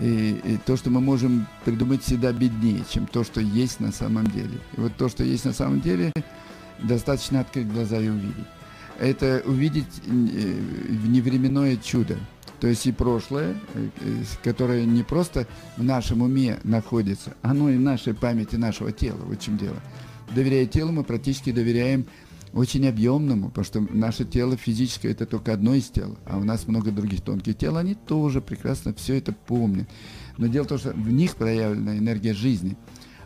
И, 0.00 0.40
и 0.44 0.58
то, 0.64 0.76
что 0.76 0.90
мы 0.90 1.00
можем 1.00 1.46
придумать, 1.64 2.02
всегда 2.02 2.32
беднее, 2.32 2.84
чем 2.88 3.06
то, 3.06 3.24
что 3.24 3.40
есть 3.40 3.80
на 3.80 3.90
самом 3.90 4.26
деле. 4.28 4.60
И 4.76 4.80
вот 4.80 4.94
то, 4.96 5.08
что 5.08 5.24
есть 5.24 5.44
на 5.44 5.52
самом 5.52 5.80
деле– 5.80 6.12
достаточно 6.82 7.40
открыть 7.40 7.70
глаза 7.70 7.98
и 7.98 8.08
увидеть. 8.08 8.46
Это 8.98 9.42
увидеть 9.44 10.02
э, 10.06 10.10
невременное 10.10 11.76
чудо. 11.76 12.16
То 12.60 12.66
есть 12.66 12.86
и 12.86 12.92
прошлое, 12.92 13.56
э, 13.74 14.22
которое 14.42 14.84
не 14.84 15.02
просто 15.02 15.46
в 15.76 15.82
нашем 15.82 16.22
уме 16.22 16.58
находится, 16.64 17.34
оно 17.42 17.70
и 17.70 17.76
в 17.76 17.80
нашей 17.80 18.14
памяти 18.14 18.56
нашего 18.56 18.92
тела. 18.92 19.18
В 19.18 19.36
чем 19.36 19.56
дело. 19.56 19.76
Доверяя 20.34 20.66
телу, 20.66 20.92
мы 20.92 21.04
практически 21.04 21.52
доверяем 21.52 22.06
очень 22.52 22.86
объемному, 22.88 23.48
потому 23.48 23.64
что 23.64 23.80
наше 23.80 24.24
тело 24.24 24.56
физическое 24.56 25.10
это 25.10 25.26
только 25.26 25.52
одно 25.52 25.74
из 25.74 25.88
тел, 25.88 26.18
а 26.26 26.38
у 26.38 26.44
нас 26.44 26.66
много 26.66 26.90
других 26.90 27.20
тонких 27.20 27.56
тел, 27.56 27.76
они 27.76 27.94
тоже 27.94 28.40
прекрасно 28.40 28.94
все 28.94 29.16
это 29.16 29.32
помнят. 29.32 29.88
Но 30.36 30.46
дело 30.46 30.64
в 30.64 30.68
том, 30.68 30.78
что 30.78 30.90
в 30.90 31.12
них 31.12 31.36
проявлена 31.36 31.98
энергия 31.98 32.34
жизни, 32.34 32.76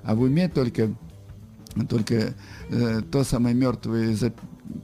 а 0.02 0.14
в 0.14 0.22
уме 0.22 0.48
только 0.48 0.94
только 1.88 2.34
э, 2.68 3.00
то 3.10 3.24
самое 3.24 3.54
мертвые 3.54 4.14
зап 4.14 4.36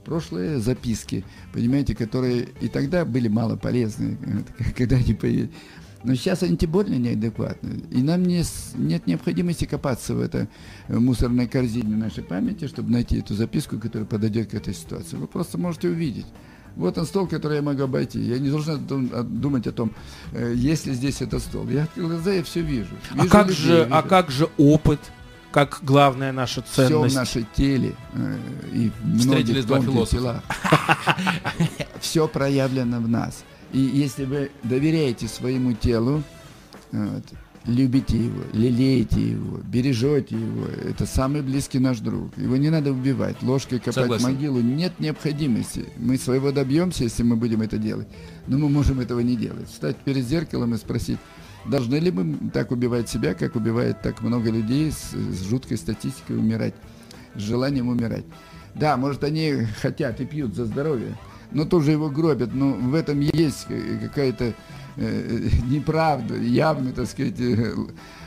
прошлые 0.05 0.59
записки, 0.59 1.25
понимаете, 1.53 1.95
которые 1.95 2.49
и 2.61 2.67
тогда 2.67 3.05
были 3.05 3.27
мало 3.27 3.55
полезны, 3.55 4.17
когда 4.77 4.97
они 4.97 5.13
появились. 5.13 5.51
Но 6.03 6.15
сейчас 6.15 6.43
они 6.43 6.55
тем 6.55 6.71
более 6.71 6.97
неадекватны. 6.97 7.83
И 7.91 8.01
нам 8.01 8.23
не, 8.23 8.43
нет 8.75 9.05
необходимости 9.05 9.65
копаться 9.65 10.15
в 10.15 10.21
этой 10.21 10.47
мусорной 10.87 11.47
корзине 11.47 11.95
нашей 11.95 12.23
памяти, 12.23 12.67
чтобы 12.67 12.91
найти 12.91 13.19
эту 13.19 13.33
записку, 13.33 13.77
которая 13.77 14.07
подойдет 14.07 14.51
к 14.51 14.53
этой 14.53 14.73
ситуации. 14.73 15.17
Вы 15.17 15.27
просто 15.27 15.57
можете 15.57 15.89
увидеть. 15.89 16.27
Вот 16.75 16.97
он 16.97 17.05
стол, 17.05 17.27
который 17.27 17.57
я 17.57 17.61
могу 17.61 17.83
обойти. 17.83 18.19
Я 18.21 18.39
не 18.39 18.49
должен 18.49 18.85
думать 18.87 19.67
о 19.67 19.71
том, 19.73 19.91
э, 20.31 20.53
есть 20.55 20.85
ли 20.85 20.93
здесь 20.93 21.21
этот 21.21 21.41
стол. 21.41 21.67
Я 21.67 21.83
открыл 21.83 22.07
глаза, 22.07 22.31
я 22.31 22.43
все 22.43 22.61
вижу. 22.61 22.95
А 23.11 23.15
вижу 23.15 23.27
а 23.27 23.29
как 23.29 23.47
людей, 23.47 23.61
же, 23.61 23.77
вижу. 23.83 23.87
а 23.91 24.01
как 24.01 24.31
же 24.31 24.49
опыт? 24.57 24.99
Как 25.51 25.79
главная 25.83 26.31
наша 26.31 26.61
ценность. 26.61 27.13
Все 27.13 27.19
в 27.19 27.21
нашей 27.21 27.47
теле 27.55 27.95
э, 28.13 28.37
и 28.73 28.89
в 28.89 29.25
многих 29.25 29.65
тонких 29.65 30.09
телах. 30.09 30.43
Все 31.99 32.27
проявлено 32.27 32.99
в 32.99 33.07
нас. 33.07 33.43
И 33.71 33.79
если 33.79 34.25
вы 34.25 34.51
доверяете 34.63 35.27
своему 35.27 35.73
телу, 35.73 36.23
вот, 36.91 37.23
любите 37.65 38.17
его, 38.17 38.41
лелеете 38.53 39.31
его, 39.31 39.57
бережете 39.57 40.35
его, 40.35 40.65
это 40.65 41.05
самый 41.05 41.41
близкий 41.41 41.79
наш 41.79 41.99
друг. 41.99 42.35
Его 42.37 42.57
не 42.57 42.69
надо 42.69 42.91
убивать, 42.91 43.41
ложкой 43.41 43.79
копать 43.79 43.95
Согласен. 43.95 44.25
могилу. 44.25 44.61
Нет 44.61 44.99
необходимости. 44.99 45.87
Мы 45.97 46.17
своего 46.17 46.51
добьемся, 46.51 47.03
если 47.03 47.23
мы 47.23 47.35
будем 47.35 47.61
это 47.61 47.77
делать. 47.77 48.07
Но 48.47 48.57
мы 48.57 48.69
можем 48.69 48.99
этого 48.99 49.19
не 49.19 49.35
делать. 49.35 49.69
Встать 49.69 49.97
перед 49.97 50.25
зеркалом 50.25 50.73
и 50.73 50.77
спросить, 50.77 51.19
Должны 51.69 51.95
ли 51.97 52.09
мы 52.09 52.49
так 52.49 52.71
убивать 52.71 53.09
себя, 53.09 53.35
как 53.35 53.55
убивает 53.55 54.01
так 54.01 54.21
много 54.21 54.49
людей 54.49 54.91
с, 54.91 55.11
с 55.11 55.43
жуткой 55.47 55.77
статистикой 55.77 56.37
умирать, 56.37 56.73
с 57.35 57.41
желанием 57.41 57.89
умирать? 57.89 58.25
Да, 58.73 58.97
может, 58.97 59.23
они 59.23 59.67
хотят 59.81 60.19
и 60.19 60.25
пьют 60.25 60.55
за 60.55 60.65
здоровье, 60.65 61.15
но 61.51 61.65
тоже 61.65 61.91
его 61.91 62.09
гробят. 62.09 62.55
Но 62.55 62.73
в 62.73 62.95
этом 62.95 63.19
есть 63.19 63.67
какая-то 64.01 64.53
э, 64.95 65.49
неправда, 65.69 66.35
явно, 66.37 66.91
так 66.91 67.05
сказать, 67.05 67.39
э, 67.39 67.73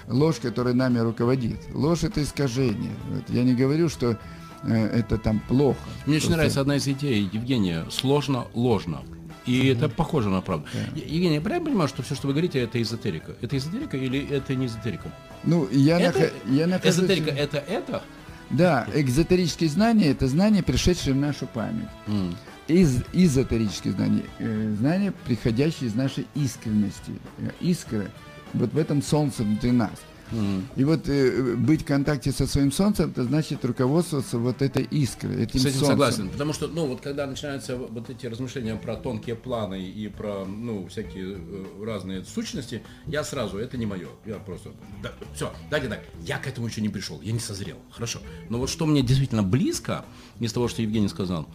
ложь, 0.07 0.37
которая 0.41 0.75
нами 0.75 1.01
руководит. 1.01 1.59
Ложь– 1.75 2.03
это 2.05 2.23
искажение. 2.23 2.93
Вот. 3.11 3.25
Я 3.29 3.43
не 3.43 3.55
говорю, 3.55 3.89
что 3.89 4.19
э, 4.63 4.87
это 4.87 5.19
там 5.19 5.41
плохо. 5.49 5.81
Мне 6.07 6.19
очень 6.19 6.31
нравится 6.31 6.61
одна 6.61 6.77
из 6.77 6.87
идей 6.87 7.29
Евгения. 7.33 7.87
Сложно, 7.91 8.47
ложно. 8.55 9.03
И 9.47 9.69
это 9.69 9.89
похоже 9.89 10.29
на 10.29 10.41
правду. 10.41 10.67
Да. 10.73 11.01
Евгений, 11.01 11.37
я 11.37 11.41
правильно 11.41 11.67
понимаю, 11.67 11.89
что 11.89 12.03
все, 12.03 12.15
что 12.15 12.29
вы 12.29 12.33
говорите, 12.33 12.61
это 12.61 12.81
эзотерика? 12.81 13.33
Это 13.41 13.57
эзотерика 13.57 13.97
или 13.97 14.29
это 14.31 14.55
не 14.55 14.67
эзотерика? 14.67 15.11
Ну, 15.45 15.69
я, 15.71 16.01
это, 16.01 16.19
нах... 16.21 16.29
я 16.47 16.67
нахожусь... 16.67 16.99
Эзотерика 16.99 17.31
это 17.31 17.59
это? 17.59 18.03
Да, 18.51 18.87
экзотерические 18.95 19.71
знания– 19.71 20.07
это 20.11 20.29
знания, 20.29 20.63
пришедшие 20.63 21.15
в 21.15 21.17
нашу 21.17 21.47
память. 21.47 21.89
Mm. 22.07 22.35
Из, 22.69 23.03
эзотерические 23.13 23.95
знания 23.95 24.25
э,– 24.39 24.75
знания, 24.79 25.13
приходящие 25.27 25.89
из 25.89 25.95
нашей 25.95 26.27
искренности. 26.35 27.13
Э, 27.39 27.51
искра– 27.61 28.07
вот 28.53 28.73
в 28.73 28.79
этом 28.79 29.03
солнце 29.03 29.43
внутри 29.43 29.73
нас– 29.73 29.93
Mm. 30.33 30.63
И 30.77 30.85
вот 30.85 31.09
э, 31.09 31.57
быть 31.57 31.83
в 31.83 31.85
контакте 31.85 32.33
со 32.33 32.47
своим 32.47 32.73
солнцем, 32.73 33.11
это 33.11 33.25
значит 33.25 33.65
руководствоваться 33.65 34.39
вот 34.39 34.63
этой 34.63 34.85
искрой, 34.85 35.43
этим 35.43 35.61
С 35.61 35.67
этим 35.67 35.79
солнцем. 35.79 35.87
согласен, 35.87 36.29
потому 36.31 36.53
что, 36.53 36.69
ну, 36.69 36.87
вот 36.87 37.01
когда 37.01 37.27
начинаются 37.27 37.77
вот 37.77 38.09
эти 38.11 38.27
размышления 38.27 38.77
про 38.77 38.97
тонкие 38.97 39.37
планы 39.37 39.83
и 39.83 40.09
про, 40.09 40.45
ну, 40.45 40.87
всякие 40.89 41.37
э, 41.39 41.85
разные 41.85 42.25
сущности, 42.25 42.83
я 43.07 43.25
сразу, 43.25 43.59
это 43.59 43.77
не 43.77 43.87
мое, 43.87 44.09
я 44.25 44.37
просто, 44.37 44.71
да, 45.03 45.13
все, 45.35 45.53
дайте 45.71 45.89
так, 45.89 46.01
я 46.23 46.39
к 46.39 46.47
этому 46.47 46.67
еще 46.67 46.81
не 46.81 46.89
пришел, 46.89 47.21
я 47.23 47.33
не 47.33 47.41
созрел, 47.41 47.77
хорошо. 47.91 48.21
Но 48.49 48.59
вот 48.59 48.71
что 48.71 48.87
мне 48.87 49.03
действительно 49.03 49.43
близко, 49.43 50.05
из 50.41 50.53
того, 50.53 50.69
что 50.69 50.83
Евгений 50.83 51.09
сказал, 51.09 51.47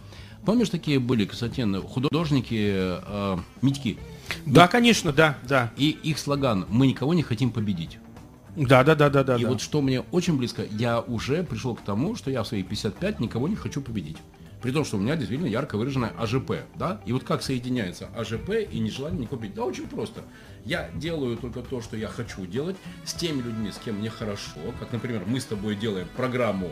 помнишь, 0.45 0.69
такие 0.69 0.99
были, 0.99 1.25
Константин, 1.25 1.81
художники, 1.81 2.73
э, 2.75 3.37
Митьки? 3.61 3.97
Да, 4.45 4.67
конечно, 4.67 5.11
да, 5.11 5.37
да. 5.47 5.71
И 5.77 5.89
их 5.89 6.19
слоган 6.19 6.65
«Мы 6.69 6.87
никого 6.87 7.13
не 7.13 7.23
хотим 7.23 7.51
победить». 7.51 7.97
Да, 8.57 8.83
да, 8.83 8.95
да, 8.95 9.09
да, 9.09 9.23
да. 9.23 9.35
И 9.37 9.43
да. 9.43 9.49
вот 9.49 9.61
что 9.61 9.81
мне 9.81 10.01
очень 10.11 10.35
близко, 10.35 10.63
я 10.71 10.99
уже 11.01 11.43
пришел 11.43 11.75
к 11.75 11.81
тому, 11.81 12.15
что 12.15 12.31
я 12.31 12.41
в 12.41 12.47
свои 12.47 12.63
55 12.63 13.19
никого 13.19 13.47
не 13.47 13.55
хочу 13.55 13.81
победить. 13.81 14.17
При 14.61 14.71
том, 14.71 14.83
что 14.83 14.97
у 14.97 14.99
меня 14.99 15.15
действительно 15.15 15.47
ярко 15.47 15.77
выраженная 15.77 16.13
АЖП, 16.17 16.53
да? 16.75 16.99
И 17.05 17.13
вот 17.13 17.23
как 17.23 17.43
соединяется 17.43 18.09
АЖП 18.17 18.49
и 18.71 18.79
нежелание 18.79 19.19
не 19.19 19.27
купить? 19.27 19.53
Да, 19.53 19.63
очень 19.63 19.87
просто. 19.87 20.23
Я 20.65 20.89
делаю 20.95 21.37
только 21.37 21.61
то, 21.61 21.81
что 21.81 21.95
я 21.95 22.07
хочу 22.07 22.47
делать 22.47 22.75
с 23.05 23.13
теми 23.13 23.43
людьми, 23.43 23.71
с 23.71 23.77
кем 23.77 23.97
мне 23.97 24.09
хорошо. 24.09 24.59
Как, 24.79 24.91
например, 24.91 25.21
мы 25.27 25.39
с 25.39 25.45
тобой 25.45 25.75
делаем 25.75 26.07
программу 26.15 26.71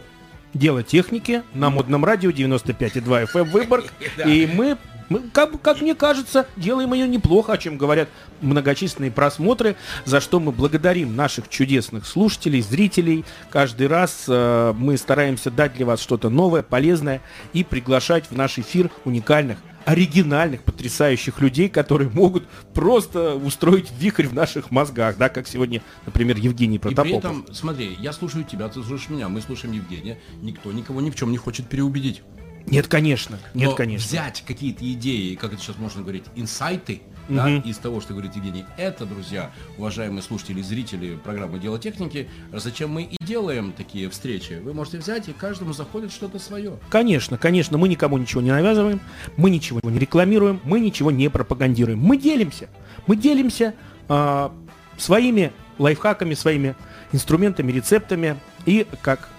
Дело 0.56 0.84
техники 0.84 1.44
на 1.54 1.70
модном 1.70 2.06
радио 2.06 2.30
95,2 2.30 3.30
FM 3.30 3.44
Выборг. 3.52 3.92
И 4.26 4.50
мы 4.52 4.78
мы, 5.10 5.20
как, 5.32 5.62
как 5.62 5.82
мне 5.82 5.94
кажется, 5.94 6.48
делаем 6.56 6.92
ее 6.94 7.08
неплохо, 7.08 7.54
о 7.54 7.58
чем 7.60 7.78
говорят 7.78 8.10
многочисленные 8.42 9.12
просмотры, 9.12 9.76
за 10.04 10.20
что 10.20 10.40
мы 10.40 10.52
благодарим 10.52 11.16
наших 11.16 11.48
чудесных 11.48 12.08
слушателей, 12.08 12.62
зрителей. 12.62 13.24
Каждый 13.52 13.86
раз 13.86 14.26
э, 14.28 14.74
мы 14.76 14.98
стараемся 14.98 15.52
дать 15.52 15.76
для 15.76 15.86
вас 15.86 16.00
что-то 16.02 16.30
новое, 16.30 16.64
полезное 16.64 17.22
и 17.54 17.64
приглашать 17.64 18.32
в 18.32 18.36
наш 18.36 18.58
эфир 18.58 18.90
уникальных 19.04 19.60
оригинальных, 19.86 20.64
потрясающих 20.64 21.40
людей, 21.40 21.70
которые 21.70 22.10
могут 22.10 22.48
просто 22.74 23.36
устроить 23.36 23.92
вихрь 23.98 24.28
в 24.28 24.34
наших 24.34 24.72
мозгах, 24.72 25.18
да, 25.18 25.30
как 25.30 25.48
сегодня, 25.48 25.82
например, 26.06 26.38
Евгений 26.38 26.80
Протопопов. 26.80 27.08
И 27.08 27.10
при 27.12 27.18
этом, 27.20 27.46
смотри, 27.54 27.96
я 28.00 28.12
слушаю 28.12 28.44
тебя, 28.44 28.68
ты 28.68 28.82
слушаешь 28.84 29.10
меня, 29.10 29.30
мы 29.30 29.42
слушаем 29.42 29.74
Евгения, 29.74 30.20
никто 30.42 30.72
никого 30.72 31.02
ни 31.02 31.10
в 31.10 31.16
чем 31.16 31.32
не 31.32 31.38
хочет 31.38 31.68
переубедить. 31.68 32.24
Нет, 32.68 32.88
конечно. 32.88 33.38
Нет, 33.54 33.70
Но 33.70 33.76
конечно. 33.76 34.08
Взять 34.08 34.44
какие-то 34.46 34.92
идеи, 34.94 35.36
как 35.36 35.54
это 35.54 35.62
сейчас 35.62 35.78
можно 35.78 36.02
говорить, 36.02 36.24
инсайты, 36.36 37.02
угу. 37.28 37.36
да, 37.36 37.50
из 37.58 37.78
того, 37.78 38.02
что 38.02 38.14
говорит 38.14 38.36
Евгений, 38.36 38.66
это, 38.78 39.06
друзья, 39.06 39.52
уважаемые 39.78 40.22
слушатели 40.22 40.60
и 40.60 40.64
зрители 40.64 41.16
программы 41.16 41.60
«Дело 41.60 41.80
техники», 41.80 42.30
зачем 42.52 42.92
мы 42.92 43.04
и 43.04 43.18
делаем 43.24 43.74
такие 43.74 44.10
встречи. 44.10 44.60
Вы 44.64 44.74
можете 44.74 44.98
взять, 44.98 45.28
и 45.30 45.34
каждому 45.34 45.74
заходит 45.74 46.12
что-то 46.12 46.40
свое. 46.40 46.78
Конечно, 46.90 47.38
конечно, 47.38 47.78
мы 47.78 47.88
никому 47.88 48.18
ничего 48.18 48.42
не 48.42 48.52
навязываем, 48.52 49.00
мы 49.38 49.50
ничего 49.50 49.80
не 49.84 50.00
рекламируем, 50.00 50.62
мы 50.64 50.80
ничего 50.80 51.12
не 51.12 51.30
пропагандируем. 51.30 52.00
Мы 52.00 52.18
делимся. 52.18 52.70
Мы 53.08 53.16
делимся 53.16 53.76
э, 54.08 54.50
своими 54.98 55.52
лайфхаками, 55.78 56.34
своими 56.34 56.76
инструментами, 57.12 57.72
рецептами 57.72 58.38
и, 58.66 58.88
как 59.02 59.30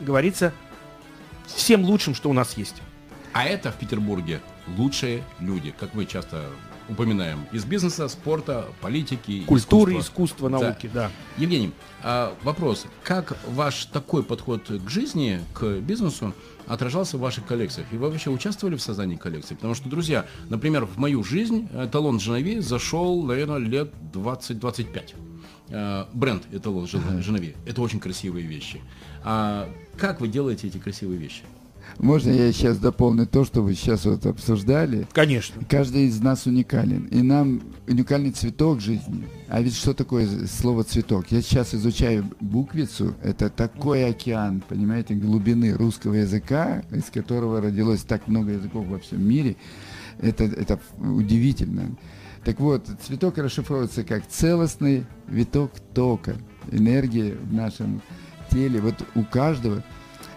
говорится, 0.00 0.52
всем 1.46 1.84
лучшим, 1.84 2.14
что 2.14 2.30
у 2.30 2.32
нас 2.32 2.56
есть. 2.56 2.82
А 3.32 3.44
это 3.44 3.70
в 3.70 3.76
Петербурге 3.76 4.40
лучшие 4.76 5.22
люди, 5.40 5.72
как 5.78 5.94
мы 5.94 6.06
часто 6.06 6.46
упоминаем, 6.88 7.46
из 7.52 7.64
бизнеса, 7.64 8.08
спорта, 8.08 8.66
политики, 8.80 9.44
культуры, 9.46 9.92
искусства, 9.92 10.24
искусства 10.24 10.48
науки, 10.48 10.90
да. 10.92 11.08
да. 11.08 11.10
Евгений, 11.36 11.72
а 12.02 12.34
вопрос, 12.42 12.86
как 13.02 13.36
ваш 13.46 13.86
такой 13.86 14.22
подход 14.22 14.68
к 14.68 14.88
жизни, 14.88 15.40
к 15.52 15.80
бизнесу 15.80 16.34
отражался 16.66 17.18
в 17.18 17.20
ваших 17.20 17.46
коллекциях? 17.46 17.86
И 17.92 17.96
вы 17.96 18.10
вообще 18.10 18.30
участвовали 18.30 18.76
в 18.76 18.82
создании 18.82 19.16
коллекции? 19.16 19.54
Потому 19.54 19.74
что, 19.74 19.88
друзья, 19.88 20.26
например, 20.48 20.84
в 20.84 20.98
мою 20.98 21.22
жизнь 21.24 21.68
эталон 21.74 22.20
Женови 22.20 22.60
зашел, 22.60 23.22
наверное, 23.22 23.58
лет 23.58 23.92
20-25. 24.12 25.14
А, 25.70 26.08
бренд 26.12 26.44
эталон 26.52 26.86
Женови. 26.86 27.54
Это 27.66 27.82
очень 27.82 28.00
красивые 28.00 28.46
вещи. 28.46 28.80
А 29.24 29.68
как 29.96 30.20
вы 30.20 30.28
делаете 30.28 30.68
эти 30.68 30.78
красивые 30.78 31.18
вещи? 31.18 31.42
Можно 31.98 32.30
я 32.30 32.52
сейчас 32.52 32.78
дополню 32.78 33.26
то, 33.26 33.44
что 33.44 33.62
вы 33.62 33.74
сейчас 33.74 34.04
вот 34.04 34.24
обсуждали? 34.26 35.06
Конечно. 35.12 35.62
Каждый 35.68 36.06
из 36.06 36.20
нас 36.20 36.46
уникален. 36.46 37.06
И 37.06 37.22
нам 37.22 37.60
уникальный 37.86 38.30
цветок 38.30 38.80
жизни. 38.80 39.26
А 39.48 39.60
ведь 39.60 39.74
что 39.74 39.94
такое 39.94 40.28
слово 40.46 40.84
цветок? 40.84 41.26
Я 41.30 41.42
сейчас 41.42 41.74
изучаю 41.74 42.30
буквицу. 42.40 43.14
Это 43.22 43.50
такой 43.50 44.04
океан, 44.04 44.62
понимаете, 44.68 45.14
глубины 45.14 45.72
русского 45.72 46.14
языка, 46.14 46.82
из 46.92 47.04
которого 47.04 47.60
родилось 47.60 48.02
так 48.02 48.28
много 48.28 48.52
языков 48.52 48.86
во 48.86 48.98
всем 48.98 49.26
мире. 49.26 49.56
Это, 50.20 50.44
это 50.44 50.78
удивительно. 50.98 51.96
Так 52.44 52.60
вот, 52.60 52.86
цветок 53.06 53.38
расшифровывается 53.38 54.04
как 54.04 54.26
целостный 54.26 55.06
виток 55.26 55.72
тока, 55.94 56.36
энергии 56.70 57.32
в 57.32 57.52
нашем 57.52 58.00
теле. 58.50 58.80
Вот 58.80 58.94
у 59.14 59.24
каждого 59.24 59.84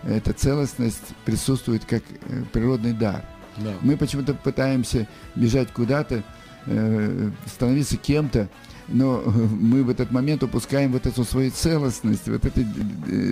эта 0.04 0.34
целостность 0.34 1.16
присутствует 1.26 1.86
как 1.86 2.04
э, 2.28 2.44
природный 2.52 2.94
дар. 2.94 3.24
Да. 3.58 3.74
Мы 3.82 3.98
почему-то 3.98 4.34
пытаемся 4.34 5.08
бежать 5.36 5.72
куда-то, 5.72 6.24
э, 6.66 7.30
становиться 7.46 7.98
кем-то, 7.98 8.50
но 8.88 9.22
мы 9.26 9.84
в 9.84 9.90
этот 9.90 10.12
момент 10.12 10.44
упускаем 10.44 10.92
вот 10.92 11.06
эту 11.06 11.24
свою 11.24 11.52
целостность, 11.52 12.28
вот 12.28 12.46
это 12.46 12.62
э, 12.62 12.66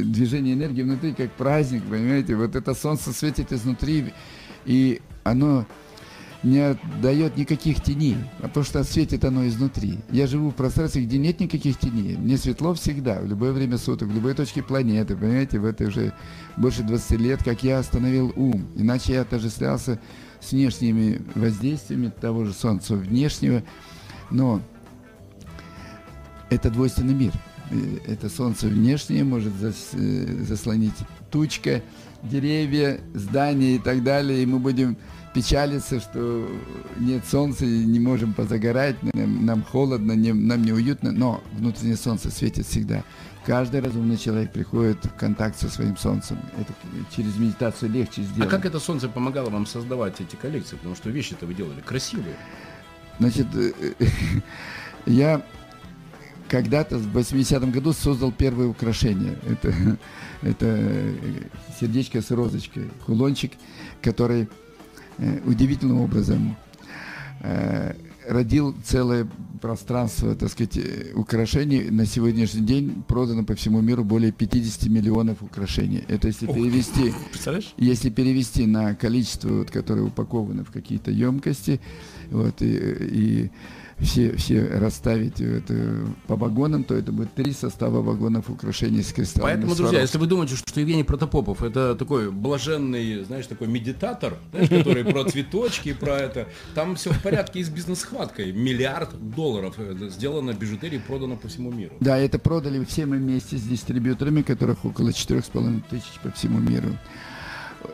движение 0.04 0.54
энергии 0.54 0.84
внутри, 0.84 1.14
как 1.14 1.32
праздник, 1.32 1.84
понимаете, 1.84 2.36
вот 2.36 2.56
это 2.56 2.74
солнце 2.74 3.14
светит 3.14 3.52
изнутри, 3.52 4.14
и 4.66 5.02
оно 5.24 5.66
не 6.44 6.78
дает 7.02 7.38
никаких 7.38 7.82
теней, 7.82 8.18
а 8.42 8.48
то, 8.48 8.64
что 8.64 8.84
светит 8.84 9.26
оно 9.26 9.48
изнутри. 9.48 10.00
Я 10.10 10.26
живу 10.28 10.50
в 10.50 10.56
пространстве, 10.56 11.04
где 11.04 11.18
нет 11.18 11.40
никаких 11.40 11.78
теней. 11.78 12.16
Мне 12.16 12.38
светло 12.38 12.74
всегда, 12.74 13.20
в 13.20 13.28
любое 13.28 13.52
время 13.52 13.78
суток, 13.78 14.08
в 14.08 14.16
любой 14.16 14.34
точке 14.34 14.64
планеты. 14.64 15.16
Понимаете, 15.18 15.60
в 15.60 15.66
это 15.66 15.86
уже 15.86 16.14
больше 16.56 16.84
20 16.84 17.20
лет, 17.20 17.44
как 17.44 17.64
я 17.64 17.80
остановил 17.80 18.32
ум. 18.36 18.68
Иначе 18.76 19.14
я 19.14 19.22
отождествлялся 19.22 20.00
с 20.40 20.52
внешними 20.52 21.22
воздействиями 21.36 22.10
того 22.10 22.46
же 22.46 22.54
Солнца 22.54 22.96
внешнего. 22.96 23.64
Но 24.32 24.62
это 26.50 26.70
двойственный 26.70 27.14
мир. 27.14 27.34
Это 28.08 28.30
Солнце 28.30 28.68
внешнее 28.68 29.24
может 29.24 29.54
э, 29.62 30.44
заслонить 30.44 30.96
тучка, 31.30 31.84
деревья, 32.24 33.00
здания 33.14 33.76
и 33.76 33.80
так 33.80 34.04
далее, 34.04 34.42
и 34.42 34.46
мы 34.46 34.58
будем 34.58 34.98
печалиться, 35.40 36.02
что 36.02 36.50
нет 36.98 37.26
солнца, 37.26 37.66
и 37.66 37.86
не 37.86 38.00
можем 38.00 38.34
позагорать, 38.34 39.02
нам, 39.14 39.46
нам 39.46 39.64
холодно, 39.64 40.12
не, 40.12 40.34
нам 40.34 40.62
неуютно, 40.64 41.14
но 41.14 41.42
внутреннее 41.54 41.96
солнце 41.96 42.30
светит 42.30 42.66
всегда. 42.66 43.04
Каждый 43.46 43.80
разумный 43.80 44.18
человек 44.18 44.52
приходит 44.52 45.06
в 45.06 45.14
контакт 45.18 45.58
со 45.58 45.70
своим 45.70 45.96
солнцем. 45.96 46.38
Это 46.60 46.74
через 47.16 47.38
медитацию 47.38 47.90
легче 47.90 48.24
сделать. 48.24 48.50
А 48.50 48.52
как 48.52 48.66
это 48.66 48.80
солнце 48.80 49.08
помогало 49.08 49.50
вам 49.50 49.66
создавать 49.66 50.20
эти 50.20 50.36
коллекции? 50.36 50.76
Потому 50.76 50.96
что 50.96 51.10
вещи-то 51.10 51.46
вы 51.46 51.54
делали 51.54 51.80
красивые. 51.80 52.36
Значит, 53.18 53.48
я 55.06 55.42
когда-то 56.50 56.98
в 56.98 57.18
80-м 57.18 57.72
году 57.72 57.94
создал 57.94 58.34
первое 58.34 58.68
украшение. 58.68 59.38
Это, 59.48 59.74
это 60.42 61.16
сердечко 61.80 62.22
с 62.22 62.30
розочкой, 62.30 62.90
кулончик, 63.06 63.54
который 64.02 64.44
Э, 64.44 64.69
удивительным 65.46 66.02
образом 66.02 66.56
э, 67.42 67.94
родил 68.28 68.76
целое 68.84 69.28
пространство, 69.62 70.36
так 70.36 70.50
сказать, 70.50 70.78
э, 70.78 71.14
украшений. 71.16 71.90
На 71.90 72.06
сегодняшний 72.06 72.62
день 72.62 73.04
продано 73.08 73.44
по 73.44 73.56
всему 73.56 73.82
миру 73.82 74.04
более 74.04 74.32
50 74.32 74.90
миллионов 74.90 75.42
украшений. 75.42 76.04
Это 76.08 76.28
если 76.28 76.46
перевести, 76.46 77.14
если 77.78 78.10
перевести 78.10 78.66
на 78.66 78.96
количество, 78.96 79.50
вот, 79.50 79.72
которое 79.72 80.04
упаковано 80.04 80.64
в 80.64 80.72
какие-то 80.72 81.12
емкости, 81.12 81.82
вот, 82.32 82.62
и, 82.62 82.78
и 83.02 83.52
все, 84.02 84.36
все 84.36 84.66
расставить 84.68 85.42
это 85.42 86.06
по 86.28 86.36
вагонам, 86.36 86.84
то 86.84 86.96
это 86.96 87.12
будет 87.12 87.34
три 87.34 87.52
состава 87.54 88.02
вагонов 88.02 88.50
украшений 88.50 89.02
с 89.02 89.12
кристаллами. 89.12 89.54
Поэтому, 89.54 89.76
друзья, 89.76 90.02
если 90.02 90.18
вы 90.18 90.28
думаете, 90.28 90.56
что 90.56 90.80
Евгений 90.80 91.04
Протопопов 91.04 91.64
это 91.64 91.96
такой 91.96 92.32
блаженный, 92.32 93.24
знаешь, 93.24 93.48
такой 93.48 93.68
медитатор, 93.68 94.38
знаешь, 94.52 94.70
который 94.70 95.04
про 95.04 95.26
цветочки, 95.26 95.94
про 95.94 96.18
это, 96.18 96.48
там 96.76 96.96
все 96.96 97.12
в 97.12 97.22
порядке 97.22 97.60
и 97.60 97.64
с 97.64 97.70
бизнес-хваткой. 97.70 98.52
Миллиард 98.52 99.10
долларов 99.36 99.76
сделано 100.10 100.54
бижутерии, 100.54 101.02
продано 101.06 101.36
по 101.36 101.48
всему 101.48 101.72
миру. 101.72 101.94
Да, 102.00 102.18
это 102.18 102.40
продали 102.40 102.84
все 102.86 103.06
мы 103.06 103.18
вместе 103.18 103.58
с 103.58 103.62
дистрибьюторами, 103.62 104.42
которых 104.42 104.86
около 104.86 105.14
четырех 105.14 105.46
с 105.46 105.50
половиной 105.50 105.84
тысяч 105.90 106.20
по 106.24 106.32
всему 106.32 106.60
миру 106.60 106.98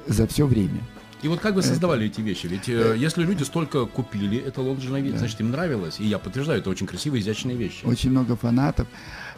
за 0.08 0.28
все 0.28 0.46
время. 0.46 0.82
И 1.24 1.28
вот 1.28 1.40
как 1.40 1.56
вы 1.56 1.64
создавали 1.64 2.06
эти 2.08 2.22
вещи? 2.22 2.48
Ведь 2.48 2.70
э, 2.70 2.96
если 2.98 3.24
люди 3.24 3.44
столько 3.44 3.86
купили 3.86 4.38
эталон 4.48 4.80
Женовид, 4.80 5.14
да. 5.14 5.20
значит 5.20 5.40
им 5.40 5.52
нравилось. 5.52 5.96
И 6.00 6.06
я 6.06 6.20
подтверждаю, 6.20 6.60
это 6.60 6.70
очень 6.70 6.86
красивые, 6.86 7.22
изящные 7.22 7.56
вещи. 7.56 7.86
Очень 7.86 8.12
много 8.12 8.36
фанатов. 8.36 8.88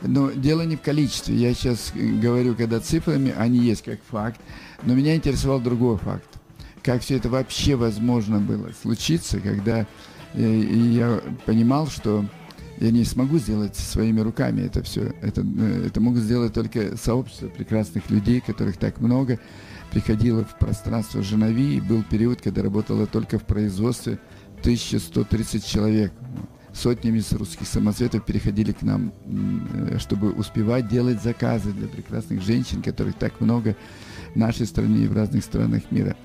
Но 0.01 0.31
дело 0.31 0.63
не 0.63 0.75
в 0.75 0.81
количестве. 0.81 1.35
Я 1.35 1.53
сейчас 1.53 1.91
говорю, 1.95 2.55
когда 2.55 2.79
цифрами, 2.79 3.33
они 3.37 3.59
есть 3.59 3.83
как 3.83 3.99
факт. 4.09 4.39
Но 4.83 4.93
меня 4.95 5.15
интересовал 5.15 5.59
другой 5.59 5.97
факт. 5.97 6.27
Как 6.83 7.01
все 7.01 7.17
это 7.17 7.29
вообще 7.29 7.75
возможно 7.75 8.39
было 8.39 8.71
случиться, 8.81 9.39
когда 9.39 9.85
э, 10.33 10.41
и 10.41 10.79
я 10.93 11.21
понимал, 11.45 11.87
что 11.87 12.25
я 12.79 12.91
не 12.91 13.03
смогу 13.05 13.39
сделать 13.39 13.75
своими 13.75 14.19
руками 14.19 14.61
это 14.61 14.83
все. 14.83 15.13
Это, 15.21 15.41
э, 15.41 15.87
это 15.87 16.01
могут 16.01 16.21
сделать 16.21 16.53
только 16.53 16.97
сообщество 16.97 17.47
прекрасных 17.47 18.09
людей, 18.09 18.41
которых 18.41 18.77
так 18.77 18.99
много 18.99 19.39
приходила 19.91 20.43
в 20.43 20.57
пространство 20.57 21.21
Женови, 21.21 21.81
был 21.81 22.03
период, 22.03 22.41
когда 22.41 22.61
работала 22.63 23.07
только 23.07 23.39
в 23.39 23.45
производстве 23.45 24.19
1130 24.59 25.65
человек. 25.65 26.11
Сотнями 26.73 27.19
с 27.19 27.31
русских 27.33 27.67
самоцветов 27.67 28.23
переходили 28.23 28.71
к 28.71 28.83
нам, 28.83 29.11
чтобы 29.97 30.31
успевать 30.31 30.87
делать 30.87 31.23
заказы 31.23 31.71
для 31.71 31.87
прекрасных 31.87 32.43
женщин, 32.43 32.83
которых 32.83 33.15
так 33.15 33.41
много 33.41 33.75
в 34.35 34.37
нашей 34.37 34.67
стране 34.67 35.05
и 35.05 35.07
в 35.07 35.13
разных 35.15 35.43
странах 35.43 35.83
мира. 35.89 36.15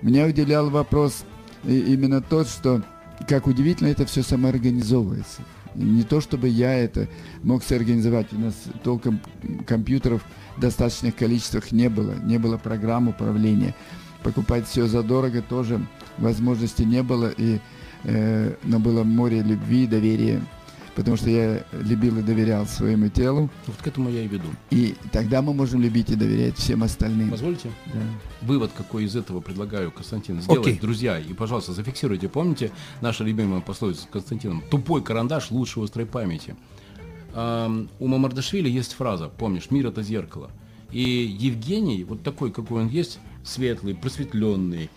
Меня 0.00 0.26
удивлял 0.26 0.70
вопрос 0.70 1.24
именно 1.64 2.20
тот, 2.20 2.48
что 2.48 2.82
как 3.28 3.46
удивительно 3.46 3.88
это 3.88 4.04
все 4.04 4.22
самоорганизовывается. 4.22 5.42
Не 5.76 6.02
то, 6.02 6.20
чтобы 6.20 6.48
я 6.48 6.74
это 6.74 7.08
мог 7.44 7.62
соорганизовать. 7.62 8.32
У 8.32 8.38
нас 8.40 8.54
толком 8.82 9.20
компьютеров 9.66 10.24
достаточных 10.58 11.16
количествах 11.16 11.72
не 11.72 11.88
было. 11.88 12.14
Не 12.22 12.38
было 12.38 12.56
программ 12.58 13.08
управления. 13.08 13.74
Покупать 14.22 14.68
все 14.68 14.86
задорого 14.86 15.42
тоже 15.42 15.84
возможности 16.18 16.82
не 16.82 17.02
было. 17.02 17.32
И, 17.36 17.60
э, 18.04 18.54
но 18.62 18.78
было 18.78 19.04
море 19.04 19.42
любви, 19.42 19.86
доверия 19.86 20.40
потому 20.94 21.16
что 21.16 21.30
я 21.30 21.64
любил 21.72 22.18
и 22.18 22.22
доверял 22.22 22.66
своему 22.66 23.08
телу. 23.08 23.50
Вот 23.66 23.76
к 23.76 23.86
этому 23.86 24.10
я 24.10 24.22
и 24.24 24.28
веду. 24.28 24.48
И 24.70 24.94
тогда 25.10 25.42
мы 25.42 25.54
можем 25.54 25.80
любить 25.80 26.10
и 26.10 26.16
доверять 26.16 26.56
всем 26.56 26.82
остальным. 26.82 27.30
Позвольте? 27.30 27.70
Да. 27.86 28.00
Вывод 28.42 28.72
какой 28.76 29.04
из 29.04 29.16
этого 29.16 29.40
предлагаю, 29.40 29.90
Константин, 29.90 30.40
сделать, 30.40 30.66
okay. 30.66 30.80
друзья, 30.80 31.18
и, 31.18 31.32
пожалуйста, 31.32 31.72
зафиксируйте. 31.72 32.28
Помните 32.28 32.70
наша 33.00 33.24
любимая 33.24 33.60
пословица 33.60 34.02
с 34.02 34.06
Константином? 34.06 34.62
Тупой 34.70 35.02
карандаш 35.02 35.50
лучше 35.50 35.80
острой 35.80 36.06
памяти. 36.06 36.56
У 37.34 38.06
Мамардашвили 38.06 38.68
есть 38.68 38.92
фраза, 38.92 39.28
помнишь, 39.28 39.70
мир 39.70 39.86
это 39.86 40.02
зеркало. 40.02 40.50
И 40.90 41.00
Евгений, 41.02 42.04
вот 42.04 42.22
такой, 42.22 42.50
какой 42.50 42.82
он 42.82 42.88
есть, 42.88 43.18
светлый, 43.44 43.94
просветленный, 43.94 44.90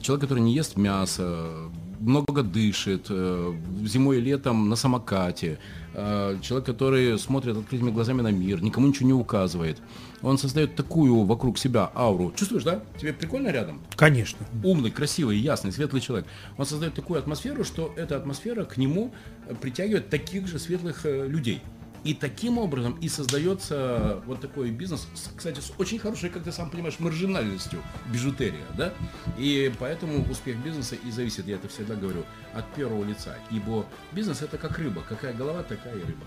человек, 0.00 0.22
который 0.22 0.40
не 0.40 0.54
ест 0.54 0.76
мясо, 0.76 1.70
много 2.00 2.42
дышит, 2.42 3.06
э, 3.10 3.54
зимой 3.84 4.18
и 4.18 4.20
летом 4.20 4.68
на 4.68 4.76
самокате, 4.76 5.58
э, 5.94 6.38
человек, 6.42 6.66
который 6.66 7.18
смотрит 7.18 7.56
открытыми 7.56 7.90
глазами 7.90 8.22
на 8.22 8.32
мир, 8.32 8.62
никому 8.62 8.88
ничего 8.88 9.06
не 9.06 9.12
указывает. 9.12 9.78
Он 10.22 10.38
создает 10.38 10.76
такую 10.76 11.24
вокруг 11.24 11.58
себя 11.58 11.90
ауру. 11.94 12.32
Чувствуешь, 12.36 12.64
да? 12.64 12.82
Тебе 12.98 13.12
прикольно 13.12 13.48
рядом? 13.48 13.80
Конечно. 13.96 14.46
Умный, 14.64 14.90
красивый, 14.90 15.38
ясный, 15.38 15.72
светлый 15.72 16.00
человек. 16.00 16.26
Он 16.58 16.66
создает 16.66 16.94
такую 16.94 17.18
атмосферу, 17.18 17.64
что 17.64 17.92
эта 17.96 18.16
атмосфера 18.16 18.64
к 18.64 18.76
нему 18.76 19.12
притягивает 19.60 20.10
таких 20.10 20.46
же 20.46 20.58
светлых 20.58 21.04
э, 21.04 21.26
людей. 21.28 21.62
И 22.02 22.14
таким 22.14 22.56
образом 22.56 22.96
и 23.00 23.08
создается 23.08 24.22
вот 24.26 24.40
такой 24.40 24.70
бизнес, 24.70 25.06
кстати, 25.36 25.60
с 25.60 25.72
очень 25.76 25.98
хорошей, 25.98 26.30
как 26.30 26.44
ты 26.44 26.52
сам 26.52 26.70
понимаешь, 26.70 26.98
маржинальностью, 26.98 27.82
бижутерия, 28.10 28.64
да? 28.76 28.94
И 29.36 29.70
поэтому 29.78 30.24
успех 30.30 30.56
бизнеса 30.64 30.96
и 30.96 31.10
зависит, 31.10 31.46
я 31.46 31.56
это 31.56 31.68
всегда 31.68 31.94
говорю, 31.94 32.24
от 32.54 32.66
первого 32.74 33.04
лица. 33.04 33.36
Ибо 33.50 33.84
бизнес 34.12 34.40
это 34.40 34.56
как 34.56 34.78
рыба, 34.78 35.02
какая 35.06 35.34
голова, 35.34 35.62
такая 35.62 35.94
и 35.94 36.00
рыба. 36.00 36.24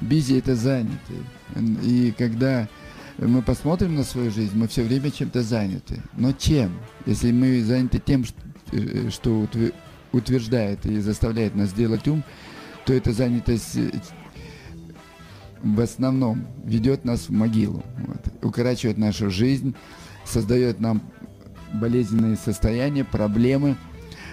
Бизи 0.00 0.38
это 0.38 0.56
занятый. 0.56 1.24
И 1.82 2.12
когда 2.18 2.68
мы 3.18 3.42
посмотрим 3.42 3.94
на 3.94 4.04
свою 4.04 4.30
жизнь, 4.30 4.56
мы 4.56 4.68
все 4.68 4.82
время 4.82 5.10
чем-то 5.10 5.42
заняты. 5.42 6.02
Но 6.16 6.32
чем? 6.32 6.76
Если 7.06 7.32
мы 7.32 7.62
заняты 7.62 7.98
тем, 7.98 8.24
что 8.24 9.48
э, 9.54 9.70
утверждает 10.12 10.84
и 10.84 10.98
заставляет 10.98 11.54
нас 11.54 11.72
делать 11.72 12.06
ум, 12.08 12.24
то 12.84 12.92
эта 12.92 13.12
занятость 13.12 13.76
э, 13.76 13.90
в 15.62 15.80
основном 15.80 16.46
ведет 16.64 17.04
нас 17.04 17.28
в 17.28 17.30
могилу, 17.30 17.82
вот, 17.98 18.44
укорачивает 18.44 18.98
нашу 18.98 19.30
жизнь, 19.30 19.74
создает 20.24 20.80
нам 20.80 21.02
болезненные 21.72 22.36
состояния, 22.36 23.04
проблемы, 23.04 23.76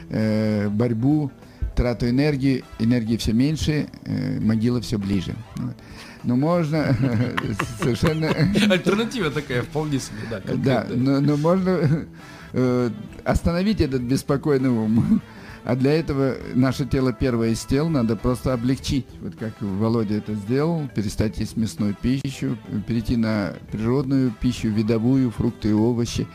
э, 0.10 0.70
борьбу, 0.70 1.32
трату 1.76 2.08
энергии, 2.10 2.64
энергии 2.80 3.18
все 3.18 3.34
меньше, 3.34 3.88
э, 4.06 4.40
могила 4.40 4.82
все 4.82 4.98
ближе. 4.98 5.36
Вот. 5.56 5.76
Но 6.24 6.36
можно 6.36 6.96
совершенно... 7.80 8.30
Альтернатива 8.30 9.30
такая, 9.30 9.64
вполне 9.64 10.00
себе, 10.00 10.18
да. 10.30 10.42
Да, 10.56 10.88
но, 10.90 11.20
но 11.20 11.38
можно 11.38 12.06
э, 12.54 12.90
остановить 13.24 13.82
этот 13.82 14.02
беспокойный 14.02 14.70
ум 14.70 15.22
а 15.66 15.76
для 15.76 15.94
этого 15.94 16.36
наше 16.56 16.86
тело 16.86 17.14
первое 17.14 17.50
из 17.50 17.64
тел 17.64 17.88
надо 17.88 18.16
просто 18.16 18.54
облегчить. 18.54 19.06
Вот 19.22 19.36
как 19.36 19.54
Володя 19.62 20.16
это 20.16 20.34
сделал, 20.34 20.90
перестать 20.94 21.38
есть 21.38 21.56
мясную 21.56 21.96
пищу, 21.96 22.58
перейти 22.86 23.16
на 23.16 23.54
природную 23.72 24.32
пищу, 24.32 24.68
видовую, 24.68 25.32
фрукты 25.32 25.70
и 25.70 25.74
овощи. 25.74 26.28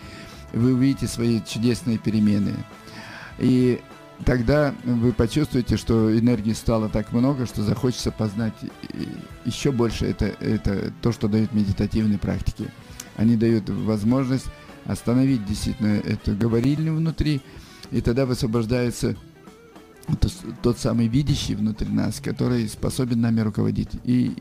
Вы 0.53 0.73
увидите 0.73 1.07
свои 1.07 1.41
чудесные 1.47 1.99
перемены. 1.99 2.55
И 3.39 3.81
тогда 4.25 4.75
вы 4.85 5.13
почувствуете, 5.13 5.77
что 5.77 6.17
энергии 6.19 6.55
стало 6.55 6.89
так 6.89 7.13
много, 7.13 7.45
что 7.45 7.63
захочется 7.63 8.11
познать 8.11 8.55
еще 9.45 9.73
больше. 9.73 10.07
Это, 10.07 10.27
это 10.41 10.91
то, 11.03 11.13
что 11.13 11.29
дают 11.29 11.53
медитативные 11.53 12.19
практики. 12.19 12.71
Они 13.17 13.37
дают 13.37 13.69
возможность 13.69 14.47
остановить 14.87 15.45
действительно 15.45 15.99
эту 15.99 16.35
говорильню 16.35 16.95
внутри, 16.95 17.43
и 17.91 18.01
тогда 18.01 18.27
высвобождается 18.27 19.17
тот, 20.63 20.79
самый 20.79 21.09
видящий 21.09 21.55
внутри 21.55 21.89
нас, 21.89 22.21
который 22.21 22.69
способен 22.69 23.21
нами 23.21 23.41
руководить. 23.41 23.91
И 24.05 24.35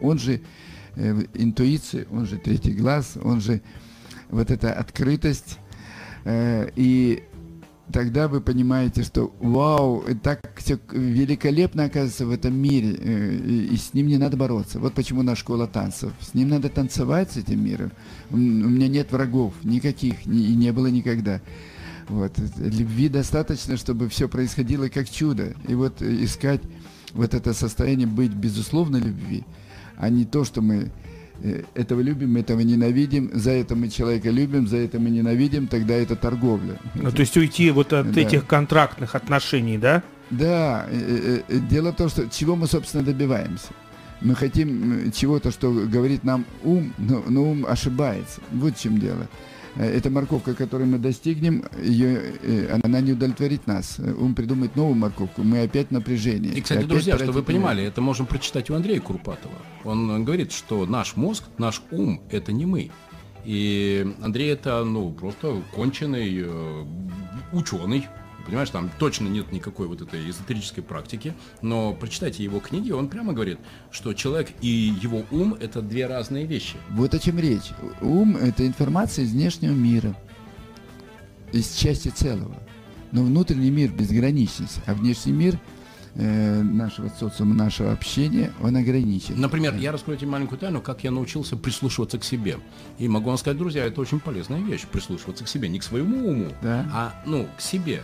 он 0.00 0.18
же 0.18 0.40
э, 0.96 1.22
интуиция, 1.34 2.06
он 2.10 2.26
же 2.26 2.38
третий 2.38 2.72
глаз, 2.72 3.16
он 3.22 3.40
же 3.40 3.62
вот 4.30 4.50
эта 4.50 4.72
открытость. 4.72 5.58
Э, 6.24 6.70
и 6.74 7.22
тогда 7.92 8.26
вы 8.26 8.40
понимаете, 8.40 9.04
что 9.04 9.32
вау, 9.40 10.04
так 10.22 10.58
все 10.58 10.78
великолепно 10.90 11.84
оказывается 11.84 12.26
в 12.26 12.30
этом 12.32 12.56
мире, 12.56 12.96
э, 12.98 13.36
и 13.70 13.76
с 13.76 13.94
ним 13.94 14.08
не 14.08 14.18
надо 14.18 14.36
бороться. 14.36 14.80
Вот 14.80 14.94
почему 14.94 15.22
наша 15.22 15.40
школа 15.40 15.66
танцев. 15.68 16.12
С 16.20 16.34
ним 16.34 16.48
надо 16.48 16.68
танцевать, 16.68 17.32
с 17.32 17.36
этим 17.36 17.64
миром. 17.64 17.92
У 18.30 18.36
меня 18.36 18.88
нет 18.88 19.12
врагов 19.12 19.54
никаких, 19.62 20.26
и 20.26 20.54
не 20.54 20.72
было 20.72 20.88
никогда. 20.88 21.40
Вот. 22.08 22.32
Любви 22.58 23.08
достаточно, 23.08 23.76
чтобы 23.76 24.08
все 24.08 24.28
происходило 24.28 24.88
как 24.88 25.10
чудо. 25.10 25.54
И 25.68 25.74
вот 25.74 26.02
искать 26.02 26.60
вот 27.12 27.34
это 27.34 27.52
состояние 27.54 28.06
быть 28.06 28.32
безусловно 28.32 28.96
любви, 28.96 29.44
а 29.96 30.08
не 30.08 30.24
то, 30.24 30.44
что 30.44 30.60
мы 30.60 30.90
э, 31.42 31.62
этого 31.74 32.00
любим, 32.00 32.36
этого 32.36 32.60
ненавидим, 32.60 33.30
за 33.32 33.52
это 33.52 33.74
мы 33.74 33.88
человека 33.88 34.30
любим, 34.30 34.68
за 34.68 34.76
это 34.76 35.00
мы 35.00 35.10
ненавидим, 35.10 35.66
тогда 35.66 35.94
это 35.94 36.14
торговля. 36.14 36.78
Ну, 36.94 37.10
то 37.10 37.20
есть 37.20 37.36
уйти 37.36 37.70
вот 37.70 37.92
от 37.92 38.12
да. 38.12 38.20
этих 38.20 38.46
контрактных 38.46 39.14
отношений, 39.14 39.78
да? 39.78 40.02
Да. 40.30 40.86
Э, 40.90 41.40
э, 41.48 41.58
дело 41.70 41.92
в 41.92 41.96
том, 41.96 42.08
что 42.08 42.28
чего 42.28 42.54
мы, 42.54 42.66
собственно, 42.66 43.02
добиваемся. 43.02 43.68
Мы 44.20 44.34
хотим 44.34 45.12
чего-то, 45.12 45.50
что 45.50 45.70
говорит 45.70 46.24
нам 46.24 46.46
ум, 46.64 46.92
но, 46.96 47.22
но 47.28 47.50
ум 47.50 47.66
ошибается. 47.68 48.40
Вот 48.52 48.76
в 48.76 48.80
чем 48.80 48.98
дело. 48.98 49.28
Э, 49.76 49.84
эта 49.84 50.10
морковка, 50.10 50.54
которую 50.54 50.88
мы 50.88 50.98
достигнем, 50.98 51.64
ее, 51.82 52.34
э, 52.42 52.80
она 52.82 53.00
не 53.00 53.12
удовлетворит 53.12 53.66
нас. 53.66 53.98
Ум 53.98 54.34
придумает 54.34 54.76
новую 54.76 54.94
морковку, 54.94 55.42
мы 55.42 55.62
опять 55.62 55.90
напряжение. 55.90 56.52
И, 56.52 56.60
кстати, 56.60 56.84
и 56.84 56.86
друзья, 56.86 57.16
чтобы 57.16 57.32
вы 57.32 57.42
понимали, 57.42 57.84
это 57.84 58.00
можем 58.00 58.26
прочитать 58.26 58.70
у 58.70 58.74
Андрея 58.74 59.00
Курпатова. 59.00 59.54
Он 59.84 60.24
говорит, 60.24 60.52
что 60.52 60.86
наш 60.86 61.16
мозг, 61.16 61.44
наш 61.58 61.82
ум– 61.90 62.22
это 62.30 62.52
не 62.52 62.66
мы. 62.66 62.90
И 63.44 64.14
Андрей 64.22 64.52
это, 64.52 64.82
ну, 64.82 65.12
просто 65.12 65.62
конченый 65.72 66.42
э, 66.44 66.84
ученый, 67.52 68.06
Понимаешь, 68.46 68.70
там 68.70 68.90
точно 68.98 69.26
нет 69.26 69.50
никакой 69.50 69.88
вот 69.88 70.00
этой 70.00 70.30
эзотерической 70.30 70.82
практики, 70.82 71.34
но 71.62 71.92
прочитайте 71.92 72.44
его 72.44 72.60
книги, 72.60 72.92
он 72.92 73.08
прямо 73.08 73.32
говорит, 73.32 73.58
что 73.90 74.14
человек 74.14 74.50
и 74.60 74.94
его 75.02 75.24
ум– 75.32 75.56
это 75.60 75.82
две 75.82 76.06
разные 76.06 76.46
вещи. 76.46 76.76
Вот 76.90 77.12
о 77.12 77.18
чем 77.18 77.38
речь. 77.40 77.70
Ум– 78.00 78.36
это 78.40 78.66
информация 78.66 79.24
из 79.24 79.32
внешнего 79.32 79.72
мира, 79.72 80.16
из 81.52 81.74
части 81.74 82.08
целого. 82.08 82.56
Но 83.12 83.22
внутренний 83.24 83.70
мир– 83.70 83.90
безграничность, 83.92 84.80
а 84.86 84.94
внешний 84.94 85.32
мир 85.32 85.58
э, 86.14 86.62
нашего 86.62 87.08
социума, 87.08 87.54
нашего 87.54 87.92
общения, 87.92 88.52
он 88.60 88.76
ограничен. 88.76 89.40
Например, 89.40 89.74
я 89.74 89.92
раскрою 89.92 90.18
тебе 90.18 90.30
маленькую 90.30 90.58
тайну, 90.58 90.80
как 90.80 91.04
я 91.04 91.10
научился 91.10 91.56
прислушиваться 91.56 92.18
к 92.18 92.24
себе. 92.24 92.58
И 92.98 93.08
могу 93.08 93.28
вам 93.28 93.38
сказать, 93.38 93.58
друзья, 93.58 93.84
это 93.84 94.00
очень 94.00 94.20
полезная 94.20 94.60
вещь, 94.60 94.86
прислушиваться 94.86 95.44
к 95.44 95.48
себе. 95.48 95.68
Не 95.68 95.78
к 95.78 95.82
своему 95.82 96.28
уму, 96.28 96.52
да. 96.62 96.88
а 96.92 97.22
ну, 97.26 97.48
к 97.56 97.60
себе. 97.60 98.02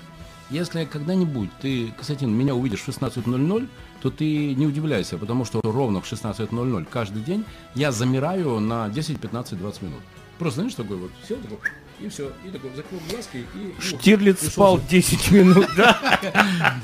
Если 0.53 0.85
когда-нибудь 0.85 1.49
ты, 1.63 1.93
Константин, 1.97 2.31
меня 2.31 2.55
увидишь 2.55 2.81
в 2.81 2.89
16.00, 2.89 3.69
то 4.03 4.11
ты 4.11 4.55
не 4.55 4.67
удивляйся, 4.67 5.17
потому 5.17 5.47
что 5.47 5.63
ровно 5.63 6.03
в 6.03 6.13
16.00 6.13 6.87
каждый 6.91 7.23
день 7.23 7.47
я 7.75 7.91
замираю 7.91 8.61
на 8.61 8.91
10, 8.91 9.19
15, 9.19 9.59
20 9.59 9.83
минут. 9.83 10.01
Просто, 10.39 10.61
знаешь, 10.61 10.75
такой 10.75 10.99
вот, 10.99 11.11
сел 11.27 11.39
такой, 11.39 11.59
и 12.01 12.09
все, 12.11 12.31
и 12.47 12.51
такой 12.51 12.71
закрыл 12.77 13.01
глазки 13.11 13.47
и... 13.55 13.81
Штирлиц 13.81 14.43
и 14.43 14.47
спал 14.51 14.79
10 14.91 15.31
минут, 15.31 15.67
да? 15.75 16.79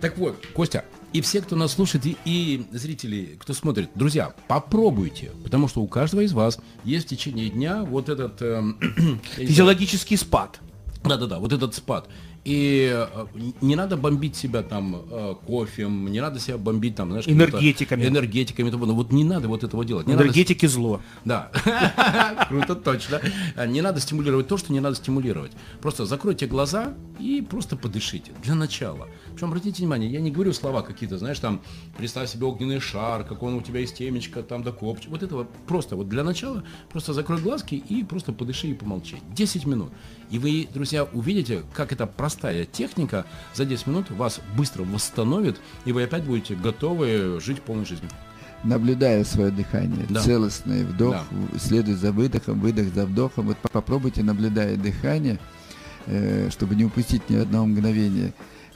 Так 0.00 0.18
вот, 0.18 0.44
Костя, 0.52 0.84
и 1.12 1.20
все, 1.20 1.42
кто 1.42 1.54
нас 1.54 1.74
слушает, 1.74 2.06
и, 2.06 2.16
и 2.24 2.66
зрители, 2.72 3.36
кто 3.38 3.54
смотрит, 3.54 3.90
друзья, 3.94 4.34
попробуйте, 4.48 5.30
потому 5.44 5.68
что 5.68 5.80
у 5.80 5.86
каждого 5.86 6.22
из 6.22 6.32
вас 6.32 6.58
есть 6.82 7.06
в 7.06 7.08
течение 7.10 7.50
дня 7.50 7.84
вот 7.84 8.08
этот... 8.08 8.42
Э, 8.42 8.62
Физиологический 9.36 10.16
спад. 10.16 10.58
Да-да-да, 11.04 11.38
вот 11.38 11.52
этот 11.52 11.74
спад. 11.74 12.08
И 12.44 12.90
э, 12.92 13.26
не 13.60 13.76
надо 13.76 13.96
бомбить 13.96 14.34
себя 14.34 14.62
там 14.62 14.96
э, 15.10 15.34
кофем, 15.46 16.10
не 16.10 16.20
надо 16.20 16.40
себя 16.40 16.58
бомбить 16.58 16.96
там, 16.96 17.10
знаешь, 17.10 17.28
энергетиками. 17.28 18.04
Энергетиками. 18.04 18.70
Вот 18.70 19.12
не 19.12 19.22
надо 19.22 19.46
вот 19.46 19.62
этого 19.62 19.84
делать. 19.84 20.08
Не 20.08 20.14
Энергетики 20.14 20.64
надо... 20.64 20.74
зло. 20.74 21.00
Да. 21.24 21.50
Круто, 22.48 22.74
точно. 22.74 23.20
Не 23.66 23.80
надо 23.80 24.00
стимулировать 24.00 24.48
то, 24.48 24.56
что 24.56 24.72
не 24.72 24.80
надо 24.80 24.96
стимулировать. 24.96 25.52
Просто 25.80 26.04
закройте 26.04 26.46
глаза 26.46 26.94
и 27.20 27.46
просто 27.48 27.76
подышите. 27.76 28.32
Для 28.42 28.56
начала. 28.56 29.08
Причем, 29.32 29.48
обратите 29.48 29.82
внимание, 29.82 30.10
я 30.10 30.20
не 30.20 30.30
говорю 30.30 30.52
слова 30.52 30.82
какие-то, 30.82 31.18
знаешь, 31.18 31.38
там, 31.38 31.60
представь 31.96 32.30
себе 32.30 32.46
огненный 32.46 32.80
шар, 32.80 33.24
как 33.24 33.42
он 33.42 33.54
у 33.54 33.62
тебя 33.62 33.80
есть 33.80 33.96
темечко, 33.96 34.42
там, 34.42 34.62
да 34.62 34.72
копчик. 34.72 35.10
Вот 35.10 35.22
этого 35.22 35.46
просто 35.66 35.96
вот 35.96 36.08
для 36.08 36.24
начала 36.24 36.64
просто 36.90 37.12
закрой 37.12 37.40
глазки 37.40 37.74
и 37.74 38.04
просто 38.04 38.32
подыши 38.32 38.68
и 38.68 38.74
помолчи. 38.74 39.16
10 39.34 39.66
минут. 39.66 39.90
И 40.30 40.38
вы, 40.38 40.68
друзья, 40.72 41.04
увидите, 41.04 41.62
как 41.74 41.92
эта 41.92 42.06
простая 42.06 42.64
техника 42.64 43.26
за 43.54 43.64
10 43.64 43.86
минут 43.86 44.10
вас 44.10 44.40
быстро 44.56 44.84
восстановит, 44.84 45.60
и 45.84 45.92
вы 45.92 46.04
опять 46.04 46.24
будете 46.24 46.54
готовы 46.54 47.40
жить 47.40 47.62
полной 47.62 47.84
жизнью. 47.84 48.10
Наблюдая 48.64 49.24
свое 49.24 49.50
дыхание, 49.50 50.06
да. 50.08 50.20
целостный 50.20 50.84
вдох, 50.84 51.16
да. 51.30 51.58
следуй 51.58 51.94
за 51.94 52.12
выдохом, 52.12 52.60
выдох 52.60 52.94
за 52.94 53.06
вдохом. 53.06 53.48
Вот 53.48 53.56
попробуйте, 53.58 54.22
наблюдая 54.22 54.76
дыхание, 54.76 55.40
э, 56.06 56.48
чтобы 56.50 56.76
не 56.76 56.84
упустить 56.84 57.28
ни 57.28 57.36
одного 57.36 57.66
мгновения. 57.66 58.32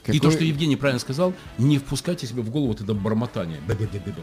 Какой... 0.07 0.15
И 0.15 0.19
то, 0.21 0.31
что 0.31 0.45
Евгений 0.45 0.77
правильно 0.77 1.01
сказал, 1.01 1.33
не 1.57 1.79
впускайте 1.79 2.25
себе 2.27 2.41
в 2.41 2.49
голову 2.49 2.69
вот 2.69 2.79
это 2.79 2.93
бормотание. 2.93 3.59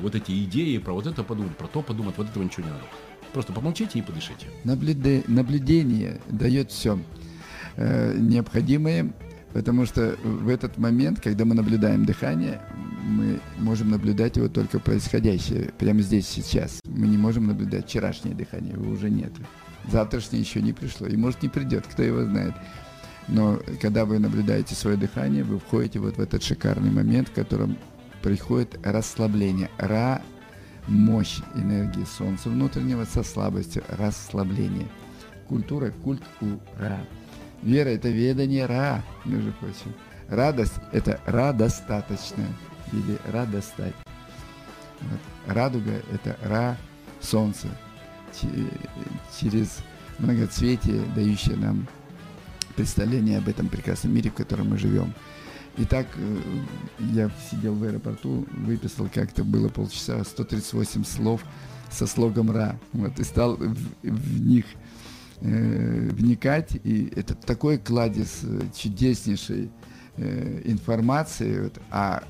Вот 0.00 0.14
эти 0.14 0.44
идеи 0.44 0.78
про 0.78 0.94
вот 0.94 1.06
это 1.06 1.22
подумать, 1.22 1.54
про 1.58 1.66
то 1.66 1.82
подумать, 1.82 2.14
вот 2.16 2.26
этого 2.26 2.42
ничего 2.42 2.64
не 2.64 2.72
надо. 2.72 2.84
Просто 3.34 3.52
помолчите 3.52 3.98
и 3.98 4.02
подышите. 4.02 4.46
Наблюде... 4.64 5.24
Наблюдение 5.26 6.22
дает 6.30 6.70
все 6.70 6.98
э, 7.76 8.16
необходимое, 8.18 9.12
потому 9.52 9.84
что 9.84 10.16
в 10.24 10.48
этот 10.48 10.78
момент, 10.78 11.20
когда 11.20 11.44
мы 11.44 11.54
наблюдаем 11.54 12.06
дыхание, 12.06 12.62
мы 13.02 13.38
можем 13.58 13.90
наблюдать 13.90 14.38
его 14.38 14.48
только 14.48 14.78
происходящее, 14.78 15.70
прямо 15.78 16.00
здесь, 16.00 16.26
сейчас. 16.26 16.80
Мы 16.86 17.08
не 17.08 17.18
можем 17.18 17.46
наблюдать 17.46 17.86
вчерашнее 17.86 18.34
дыхание, 18.34 18.72
его 18.72 18.90
уже 18.90 19.10
нет. 19.10 19.32
Завтрашнее 19.92 20.40
еще 20.40 20.62
не 20.62 20.72
пришло, 20.72 21.06
и 21.06 21.16
может 21.16 21.42
не 21.42 21.50
придет, 21.50 21.86
кто 21.86 22.02
его 22.02 22.24
знает. 22.24 22.54
Но 23.28 23.58
когда 23.80 24.04
вы 24.04 24.18
наблюдаете 24.18 24.74
свое 24.74 24.96
дыхание, 24.96 25.44
вы 25.44 25.58
входите 25.58 25.98
вот 25.98 26.16
в 26.16 26.20
этот 26.20 26.42
шикарный 26.42 26.90
момент, 26.90 27.28
в 27.28 27.32
котором 27.32 27.78
приходит 28.22 28.78
расслабление. 28.86 29.70
Ра– 29.78 30.22
мощь 30.88 31.40
энергии 31.54 32.04
Солнца 32.04 32.50
внутреннего 32.50 33.04
со 33.04 33.22
слабостью 33.22 33.82
расслабления. 33.88 34.86
Культура– 35.48 35.90
культ 36.04 36.22
ура. 36.40 37.00
Вера– 37.62 37.88
это 37.90 38.08
ведание 38.08 38.66
Ра, 38.66 39.02
между 39.24 39.52
прочим. 39.52 39.94
Радость– 40.28 40.74
это 40.92 41.20
радостаточное 41.26 42.48
или 42.92 43.18
радостать. 43.30 43.94
Вот. 45.00 45.54
Радуга– 45.54 45.92
это 46.12 46.36
Ра, 46.42 46.76
Солнце, 47.20 47.68
через 49.38 49.78
многоцветие, 50.18 51.02
дающее 51.14 51.56
нам 51.56 51.86
представление 52.76 53.38
об 53.38 53.48
этом 53.48 53.68
прекрасном 53.68 54.14
мире, 54.14 54.30
в 54.30 54.34
котором 54.34 54.70
мы 54.70 54.78
живем. 54.78 55.14
Итак, 55.76 56.06
э, 56.16 56.40
я 57.12 57.30
сидел 57.50 57.74
в 57.74 57.82
аэропорту, 57.82 58.46
выписал, 58.52 59.08
как-то 59.12 59.44
было 59.44 59.68
полчаса, 59.68 60.22
138 60.22 61.04
слов 61.04 61.42
со 61.90 62.06
слогом 62.06 62.50
«Ра», 62.50 62.78
вот, 62.92 63.18
и 63.18 63.24
стал 63.24 63.56
в, 63.56 63.76
в 64.02 64.40
них– 64.40 64.64
э, 65.40 66.08
вникать. 66.10 66.76
И 66.84 67.12
это 67.14 67.34
такой 67.34 67.78
кладезь 67.78 68.40
э, 68.42 68.60
чудеснейшей 68.76 69.70
э, 70.16 70.62
информации 70.64 71.60
вот, 71.60 71.80
о 71.90 72.22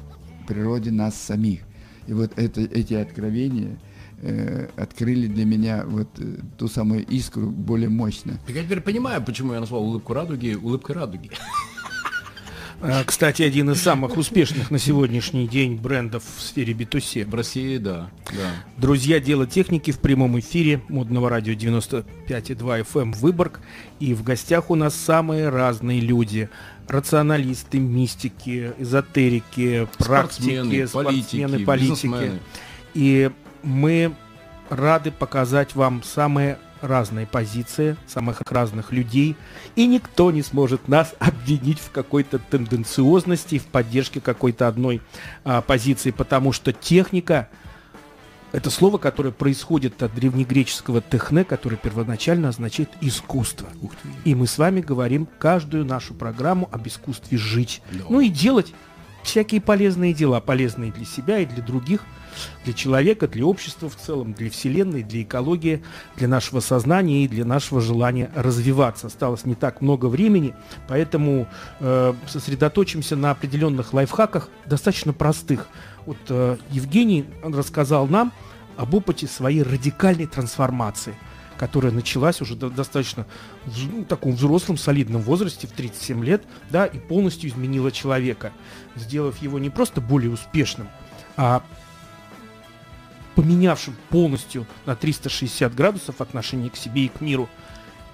природе 0.47 0.91
нас 0.91 1.15
самих. 1.15 1.61
И 2.07 2.13
вот 2.13 2.39
это, 2.39 2.61
эти 2.61 2.95
откровения 2.95 3.79
э, 4.25 4.69
открыли 4.77 5.27
для 5.27 5.45
меня 5.45 5.85
вот 5.87 6.09
э, 6.19 6.25
ту 6.59 6.69
самую 6.69 7.05
искру 7.07 7.47
более 7.47 7.89
мощно. 7.89 8.39
я 8.49 8.63
теперь 8.63 8.81
понимаю, 8.81 9.23
почему 9.23 9.53
я 9.53 9.61
назвал 9.61 9.85
улыбку 9.85 10.15
радуги 10.15 10.55
улыбкой 10.55 10.97
радуги. 10.97 11.31
А, 12.87 13.03
кстати, 13.05 13.43
один 13.43 13.71
из 13.71 13.81
самых 13.81 14.19
успешных 14.19 14.71
на 14.71 14.79
сегодняшний 14.79 15.49
день 15.49 15.77
брендов 15.77 16.23
в 16.37 16.43
сфере 16.43 16.75
B2C. 16.75 17.25
В 17.25 17.35
России, 17.35 17.79
да. 17.79 18.11
да. 18.31 18.51
Друзья, 18.77 19.21
дело 19.21 19.47
техники 19.47 19.91
в 19.91 20.01
прямом 20.01 20.39
эфире 20.41 20.83
модного 20.89 21.31
радио 21.31 21.55
95,2 21.55 22.07
FM 22.59 23.01
эм 23.01 23.13
Выборг. 23.13 23.61
И 24.01 24.13
в 24.13 24.23
гостях 24.23 24.71
у 24.71 24.75
нас 24.75 24.95
самые 24.95 25.49
разные 25.49 26.01
люди. 26.01 26.51
Рационалисты, 26.87 27.79
мистики, 27.79 28.73
эзотерики, 28.77 29.89
практики, 29.97 30.85
спортсмены, 30.85 31.59
политики. 31.61 31.65
политики. 31.65 32.33
И 32.93 33.31
мы 33.65 34.15
рады 34.69 35.11
показать 35.11 35.75
вам 35.75 36.03
самые 36.03 36.59
разные 36.81 37.27
позиции, 37.27 37.97
самых 38.07 38.43
разных 38.43 38.93
людей, 38.93 39.37
и 39.75 39.87
никто 39.87 40.31
не 40.31 40.43
сможет 40.43 40.89
нас 40.89 41.15
обвинить 41.19 41.79
в 41.79 41.91
какой-то 41.91 42.39
тенденциозности, 42.39 43.59
в 43.59 43.67
поддержке 43.67 44.21
какой-то 44.21 44.69
одной 44.69 45.01
а, 45.45 45.63
позиции, 45.63 46.11
потому 46.11 46.53
что 46.53 46.73
техника 46.73 47.49
это 48.53 48.71
слово, 48.71 48.99
которое 48.99 49.33
происходит 49.33 50.01
от 50.01 50.15
древнегреческого 50.15 51.03
техне, 51.03 51.43
которое 51.43 51.77
первоначально 51.77 52.51
означает 52.51 52.89
искусство. 53.01 53.69
И 54.25 54.37
мы 54.37 54.47
с 54.47 54.59
вами 54.59 54.81
говорим 54.81 55.27
каждую 55.41 55.85
нашу 55.85 56.15
программу 56.15 56.69
об 56.71 56.87
искусстве 56.87 57.37
жить. 57.37 57.83
Да. 57.91 58.05
Ну 58.09 58.21
и 58.21 58.29
делать 58.29 58.73
всякие 59.25 59.61
полезные 59.61 60.15
дела, 60.15 60.39
полезные 60.41 60.93
для 60.93 61.05
себя 61.05 61.41
и 61.41 61.47
для 61.47 61.65
других– 61.65 62.03
для 62.65 62.73
человека, 62.73 63.29
для 63.29 63.45
общества 63.45 63.89
в 63.89 63.97
целом, 63.97 64.33
для 64.33 64.51
Вселенной, 64.51 65.03
для 65.03 65.23
экологии, 65.23 65.83
для 66.17 66.29
нашего 66.29 66.61
сознания 66.61 67.25
и 67.25 67.29
для 67.29 67.45
нашего 67.45 67.81
желания 67.81 68.31
развиваться. 68.35 69.07
Осталось 69.07 69.45
не 69.45 69.55
так 69.55 69.81
много 69.81 70.07
времени, 70.07 70.55
поэтому 70.89 71.47
э, 71.81 72.15
сосредоточимся 72.27 73.17
на 73.17 73.31
определенных 73.31 73.93
лайфхаках, 73.93 74.49
достаточно 74.67 75.13
простых. 75.13 75.69
Вот 76.07 76.19
э, 76.29 76.57
Евгений 76.71 77.25
рассказал 77.43 78.07
нам 78.07 78.33
об 78.77 78.95
опыте 78.95 79.27
своей 79.27 79.63
радикальной 79.63 80.27
трансформации 80.27 81.15
которая 81.57 81.93
началась 81.93 82.41
уже 82.41 82.57
до, 82.57 82.69
достаточно 82.71 83.27
в 83.65 83.93
ну, 83.93 84.05
таком 84.05 84.33
взрослом, 84.33 84.77
солидном 84.77 85.23
возрасте, 85.23 85.67
в 85.67 85.73
37 85.73 86.25
лет, 86.25 86.45
да, 86.71 86.87
и 86.87 86.99
полностью 86.99 87.49
изменила 87.51 87.91
человека, 87.91 88.53
сделав 88.97 89.41
его 89.41 89.59
не 89.59 89.71
просто 89.71 90.01
более 90.01 90.31
успешным, 90.31 90.89
а 91.37 91.63
поменявшим 93.35 93.95
полностью 94.11 94.67
на 94.87 94.95
360 94.95 95.75
градусов 95.75 96.21
отношение 96.21 96.71
к 96.71 96.77
себе 96.77 97.07
и 97.07 97.09
к 97.09 97.21
миру. 97.21 97.49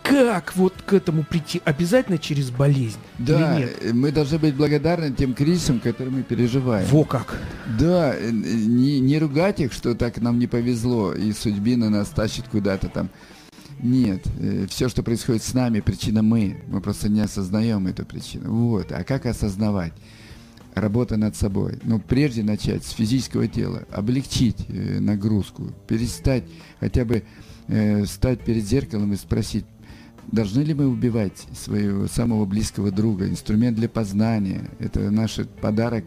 Как 0.03 0.57
вот 0.57 0.75
к 0.87 0.95
этому 0.95 1.25
прийти? 1.25 1.61
Обязательно 1.65 2.19
через 2.19 2.51
болезнь? 2.51 2.99
Да, 3.19 3.61
мы 3.93 4.11
должны 4.11 4.39
быть 4.39 4.55
благодарны 4.55 5.13
тем 5.13 5.35
кризисам, 5.35 5.79
которые 5.79 6.15
мы 6.15 6.23
переживаем. 6.23 6.87
Во 6.89 7.05
как! 7.05 7.39
Да, 7.79 8.15
э, 8.17 8.31
не, 8.31 8.99
не 8.99 9.19
ругать 9.19 9.61
их, 9.61 9.73
что 9.73 9.95
так 9.95 10.19
нам 10.21 10.39
не 10.39 10.47
повезло, 10.47 11.13
и 11.13 11.33
судьбина 11.33 11.91
нас 11.91 12.09
тащит 12.09 12.49
куда-то 12.49 12.89
там. 12.89 13.11
Нет, 13.83 14.27
э, 14.39 14.67
все, 14.69 14.89
что 14.89 15.03
происходит 15.03 15.43
с 15.43 15.55
нами, 15.55 15.81
причина 15.81 16.23
мы. 16.23 16.63
Мы 16.67 16.81
просто 16.81 17.09
не 17.09 17.21
осознаем 17.21 17.87
эту 17.87 18.05
причину. 18.05 18.53
Вот. 18.53 18.93
А 18.93 19.05
как 19.05 19.27
осознавать? 19.27 19.93
Работа 20.75 21.17
над 21.17 21.37
собой. 21.37 21.79
Но 21.83 21.99
прежде 21.99 22.43
начать 22.43 22.85
с 22.85 22.91
физического 22.91 23.49
тела, 23.49 23.85
облегчить 23.91 24.67
э, 24.69 25.01
нагрузку, 25.01 25.73
перестать 25.89 26.45
хотя 26.79 27.05
бы 27.05 27.25
э, 27.69 28.05
стать 28.07 28.41
перед 28.41 28.65
зеркалом 28.65 29.13
и 29.13 29.17
спросить, 29.17 29.65
должны 30.31 30.61
ли 30.61 30.75
мы 30.75 30.87
убивать 30.87 31.47
своего 31.53 32.07
самого 32.07 32.45
близкого 32.45 32.91
друга, 32.91 33.29
инструмент 33.29 33.77
для 33.77 33.89
познания, 33.89 34.71
это 34.79 35.11
наш 35.11 35.39
подарок 35.61 36.05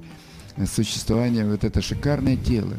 э, 0.55 0.65
существования, 0.65 1.45
вот 1.45 1.63
это 1.63 1.81
шикарное 1.81 2.37
тело, 2.37 2.73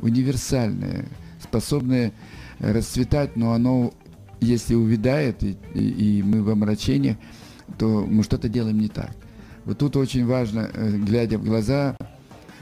универсальное, 0.00 1.06
способное 1.42 2.12
расцветать, 2.60 3.36
но 3.36 3.52
оно, 3.52 3.92
если 4.40 4.74
увядает, 4.74 5.42
и, 5.42 5.56
и, 5.74 6.18
и 6.18 6.22
мы 6.22 6.42
в 6.42 6.50
омрачениях, 6.50 7.16
то 7.76 8.06
мы 8.06 8.22
что-то 8.22 8.48
делаем 8.48 8.78
не 8.78 8.88
так. 8.88 9.14
Вот 9.68 9.76
тут 9.76 9.96
очень 9.96 10.24
важно, 10.24 10.70
э, 10.72 10.90
глядя 10.92 11.36
в 11.36 11.44
глаза, 11.44 11.94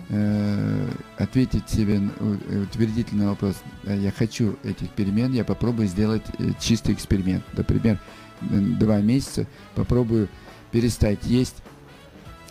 э, 0.08 0.88
ответить 1.18 1.70
себе 1.70 2.00
э, 2.00 2.62
утвердительный 2.64 3.28
вопрос. 3.28 3.54
Я 3.84 4.10
хочу 4.10 4.56
этих 4.64 4.90
перемен, 4.90 5.32
я 5.32 5.44
попробую 5.44 5.86
сделать 5.86 6.24
чистый 6.58 6.94
эксперимент. 6.94 7.44
Например, 7.52 8.00
два 8.40 8.98
месяца 9.02 9.46
попробую 9.76 10.28
перестать 10.72 11.24
есть 11.26 11.62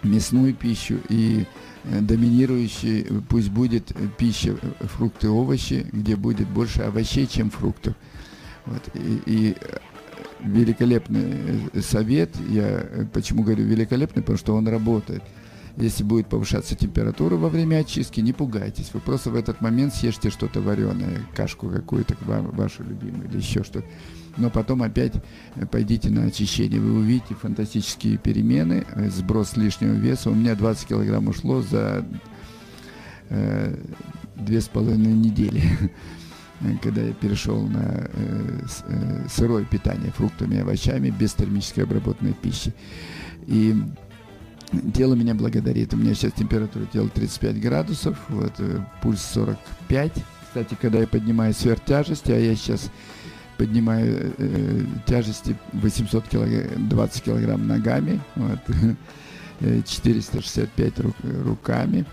мясную 0.03 0.53
пищу 0.53 1.01
и 1.09 1.45
доминирующей 1.83 3.07
пусть 3.27 3.49
будет 3.49 3.91
пища 4.17 4.55
фрукты, 4.79 5.27
овощи, 5.27 5.85
где 5.91 6.15
будет 6.15 6.47
больше 6.47 6.83
овощей, 6.83 7.27
чем 7.27 7.49
фруктов. 7.49 7.93
Вот. 8.65 8.81
И, 8.93 9.21
и 9.25 9.55
великолепный 10.39 11.69
э, 11.73 11.81
совет. 11.81 12.35
Я 12.49 12.67
э, 12.67 13.05
почему 13.11 13.43
говорю 13.43 13.65
великолепный, 13.65 14.21
потому 14.21 14.37
что 14.37 14.55
он 14.55 14.67
работает. 14.67 15.23
Если 15.77 16.03
будет 16.03 16.27
повышаться 16.27 16.75
температура 16.75 17.35
во 17.35 17.49
время 17.49 17.77
очистки, 17.77 18.21
не 18.21 18.31
пугайтесь. 18.31 18.91
Вы 18.93 19.01
просто 19.01 19.29
в 19.29 19.35
этот 19.35 19.59
момент 19.59 19.93
съешьте 19.93 20.29
что-то 20.29 20.61
вареное, 20.61 21.21
кашку 21.35 21.67
какую-то 21.69 22.15
вашу 22.25 22.83
любимую 22.83 23.29
или 23.29 23.37
еще 23.37 23.63
что-то. 23.63 23.85
Но 24.37 24.49
потом 24.49 24.83
опять 24.83 25.13
э, 25.55 25.65
пойдите 25.65 26.09
на 26.09 26.25
очищение. 26.25 26.79
Вы 26.79 26.99
увидите 26.99 27.35
фантастические 27.35 28.17
перемены, 28.17 28.85
сброс 29.09 29.57
лишнего 29.57 29.93
веса. 29.93 30.29
У 30.29 30.35
меня 30.35 30.55
20 30.55 30.87
килограмм 30.87 31.27
ушло 31.27 31.61
за 31.61 32.05
две 34.35 34.61
с 34.61 34.67
половиной 34.67 35.13
недели. 35.13 35.63
когда 36.81 37.01
я 37.01 37.13
перешел 37.13 37.61
на 37.67 38.09
э, 38.13 38.59
э, 38.87 39.27
сырое 39.29 39.65
питание 39.65 40.11
фруктами 40.11 40.55
и 40.55 40.59
овощами 40.59 41.09
без 41.09 41.33
термической 41.33 41.83
обработанной 41.83 42.33
пищи. 42.33 42.73
И 43.47 43.75
тело 44.93 45.15
меня 45.15 45.35
благодарит. 45.35 45.93
У 45.93 45.97
меня 45.97 46.13
сейчас 46.13 46.33
температура 46.33 46.85
тела 46.85 47.09
35 47.09 47.59
градусов, 47.61 48.17
вот, 48.29 48.53
э, 48.59 48.79
пульс 49.01 49.21
45. 49.21 50.13
Кстати, 50.47 50.77
когда 50.79 50.99
я 50.99 51.07
поднимаю 51.07 51.53
сверхтяжести, 51.53 52.31
а 52.31 52.37
я 52.37 52.55
сейчас 52.55 52.89
поднимаю 53.57 54.33
э, 54.37 54.85
тяжести 55.05 55.55
800 55.73 56.27
килограмм, 56.27 56.89
20 56.89 57.23
килограмм 57.23 57.67
ногами, 57.67 58.21
вот, 58.35 58.59
465 59.85 60.99
рук, 60.99 61.15
руками. 61.43 62.05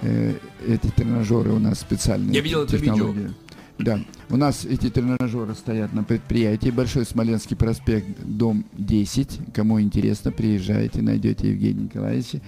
Э, 0.00 0.34
эти 0.66 0.86
тренажеры 0.88 1.50
у 1.52 1.58
нас 1.58 1.80
специальные. 1.80 2.34
Я 2.34 2.40
видел 2.40 2.64
это 2.64 2.76
видео. 2.76 3.14
Да, 3.78 4.00
у 4.28 4.36
нас 4.36 4.64
эти 4.64 4.90
тренажеры 4.90 5.54
стоят 5.54 5.92
на 5.92 6.02
предприятии. 6.02 6.70
Большой 6.70 7.04
Смоленский 7.04 7.56
проспект, 7.56 8.08
дом 8.24 8.64
10. 8.72 9.52
Кому 9.54 9.80
интересно, 9.80 10.32
приезжайте, 10.32 11.00
найдете 11.00 11.50
Евгения 11.50 11.84
Николаевича. 11.84 12.40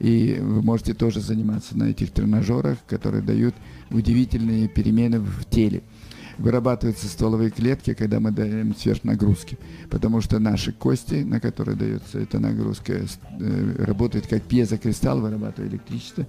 И 0.00 0.38
вы 0.40 0.60
можете 0.62 0.94
тоже 0.94 1.20
заниматься 1.20 1.78
на 1.78 1.84
этих 1.84 2.10
тренажерах, 2.10 2.78
которые 2.88 3.22
дают 3.22 3.54
удивительные 3.90 4.66
перемены 4.66 5.20
в 5.20 5.44
теле 5.44 5.82
вырабатываются 6.38 7.06
стволовые 7.08 7.50
клетки, 7.50 7.94
когда 7.94 8.20
мы 8.20 8.30
даем 8.30 8.74
сверхнагрузки. 8.74 9.58
Потому 9.90 10.20
что 10.20 10.38
наши 10.38 10.72
кости, 10.72 11.22
на 11.22 11.40
которые 11.40 11.76
дается 11.76 12.18
эта 12.18 12.38
нагрузка, 12.38 12.94
э, 12.94 13.84
работают 13.84 14.26
как 14.26 14.42
пьезокристалл, 14.42 15.20
вырабатывая 15.20 15.68
электричество, 15.68 16.26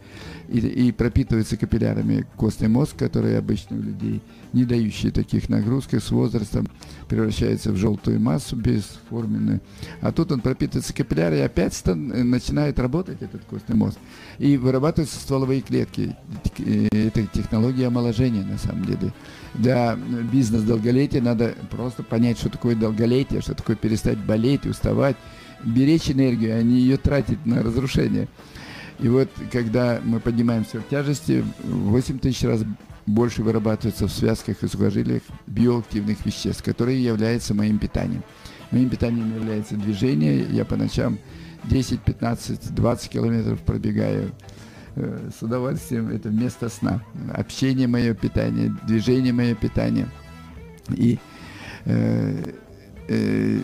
и, 0.47 0.60
и 0.60 0.91
пропитывается 0.91 1.58
капиллярами 1.58 2.26
костный 2.36 2.68
мозг, 2.68 2.95
который 2.97 3.38
обычно 3.38 3.78
у 3.78 3.82
людей, 3.82 4.22
не 4.54 4.66
дающий 4.66 5.12
таких 5.12 5.49
нагрузок, 5.49 5.93
с 5.93 6.12
возрастом 6.12 6.68
превращается 7.08 7.72
в 7.72 7.78
желтую 7.78 8.20
массу 8.20 8.56
бесформенную. 8.56 9.62
А 10.01 10.12
тут 10.12 10.32
он 10.32 10.41
пропитывается 10.41 10.93
капиллярами, 10.93 11.39
и 11.39 11.41
опять 11.41 11.82
начинает 11.86 12.80
работать 12.80 13.22
этот 13.22 13.43
костный 13.45 13.76
мозг. 13.76 13.97
И 14.39 14.58
вырабатываются 14.58 15.20
стволовые 15.20 15.62
клетки. 15.62 16.16
Э, 16.60 16.88
это 16.91 17.26
технология 17.28 17.88
омоложения 17.88 18.43
на 18.43 18.58
самом 18.58 18.86
деле 18.86 19.14
для 19.54 19.93
бизнес-долголетия 19.96 21.22
надо 21.22 21.56
просто 21.70 22.04
понять, 22.04 22.38
что 22.38 22.50
такое 22.50 22.76
долголетие, 22.76 23.41
что 23.41 23.54
такое 23.54 23.76
перестать 23.76 24.18
болеть, 24.18 24.66
уставать, 24.66 25.16
беречь 25.64 26.10
энергию, 26.10 26.58
а 26.58 26.62
не 26.62 26.80
ее 26.80 26.98
тратить 26.98 27.46
на 27.46 27.64
разрушение. 27.64 28.28
И 29.00 29.08
вот, 29.08 29.30
когда 29.52 30.00
мы 30.04 30.20
поднимаем 30.20 30.66
сверхтяжести, 30.66 31.44
8 31.64 32.20
тысяч 32.20 32.44
раз 32.44 32.64
больше 33.06 33.44
вырабатывается 33.44 34.08
в 34.08 34.12
связках 34.12 34.64
и 34.64 34.68
сухожилиях 34.68 35.24
биоактивных 35.48 36.26
веществ, 36.26 36.64
которые 36.64 37.04
являются 37.04 37.54
моим 37.54 37.80
питанием. 37.80 38.24
Моим 38.72 38.89
питанием 38.89 39.36
является 39.36 39.76
движение. 39.76 40.46
Я 40.50 40.66
по 40.66 40.76
ночам 40.76 41.20
10, 41.66 42.02
15, 42.02 42.74
20 42.74 43.10
километров 43.10 43.60
пробегаю 43.62 44.32
с 44.96 45.41
удовольствием 45.41 46.10
это 46.10 46.30
место 46.30 46.70
сна. 46.70 47.04
Общение 47.34 47.88
мое 47.88 48.14
питание, 48.14 48.74
движение 48.88 49.34
мое 49.34 49.56
питание. 49.56 50.08
И 50.89 51.20
э, 51.86 52.54
э, 53.08 53.60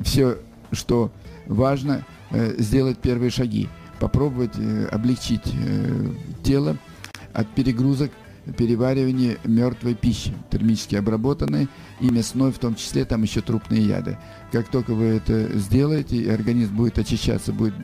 все, 0.00 0.38
что 0.72 1.12
важно, 1.46 2.04
э, 2.30 2.54
сделать 2.58 2.98
первые 2.98 3.30
шаги. 3.30 3.68
Попробовать 4.00 4.58
э, 4.58 4.86
облегчить 4.86 5.54
э, 5.54 6.12
тело 6.42 6.76
от 7.32 7.48
перегрузок 7.54 8.10
переваривания 8.56 9.38
мертвой 9.44 9.94
пищи, 9.94 10.32
термически 10.50 10.96
обработанной 10.96 11.68
и 12.00 12.10
мясной, 12.10 12.52
в 12.52 12.58
том 12.58 12.74
числе 12.74 13.04
там 13.04 13.22
еще 13.22 13.40
трупные 13.40 13.86
яды. 13.86 14.18
Как 14.50 14.68
только 14.68 14.94
вы 14.94 15.04
это 15.04 15.58
сделаете, 15.58 16.32
организм 16.32 16.76
будет 16.76 16.98
очищаться, 16.98 17.52
будет 17.52 17.74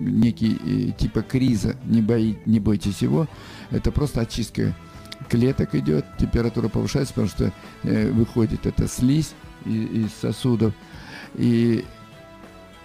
некий 0.00 0.58
э, 0.64 0.92
типа 0.98 1.22
криза, 1.22 1.76
не, 1.84 2.02
бои, 2.02 2.36
не 2.46 2.60
бойтесь 2.60 3.02
его, 3.02 3.28
это 3.70 3.92
просто 3.92 4.22
очистка 4.22 4.74
клеток 5.28 5.74
идет, 5.74 6.04
температура 6.18 6.68
повышается, 6.68 7.14
потому 7.14 7.28
что 7.28 7.52
э, 7.82 8.10
выходит 8.10 8.66
эта 8.66 8.88
слизь 8.88 9.32
из, 9.64 10.06
из 10.06 10.12
сосудов, 10.20 10.74
и 11.34 11.84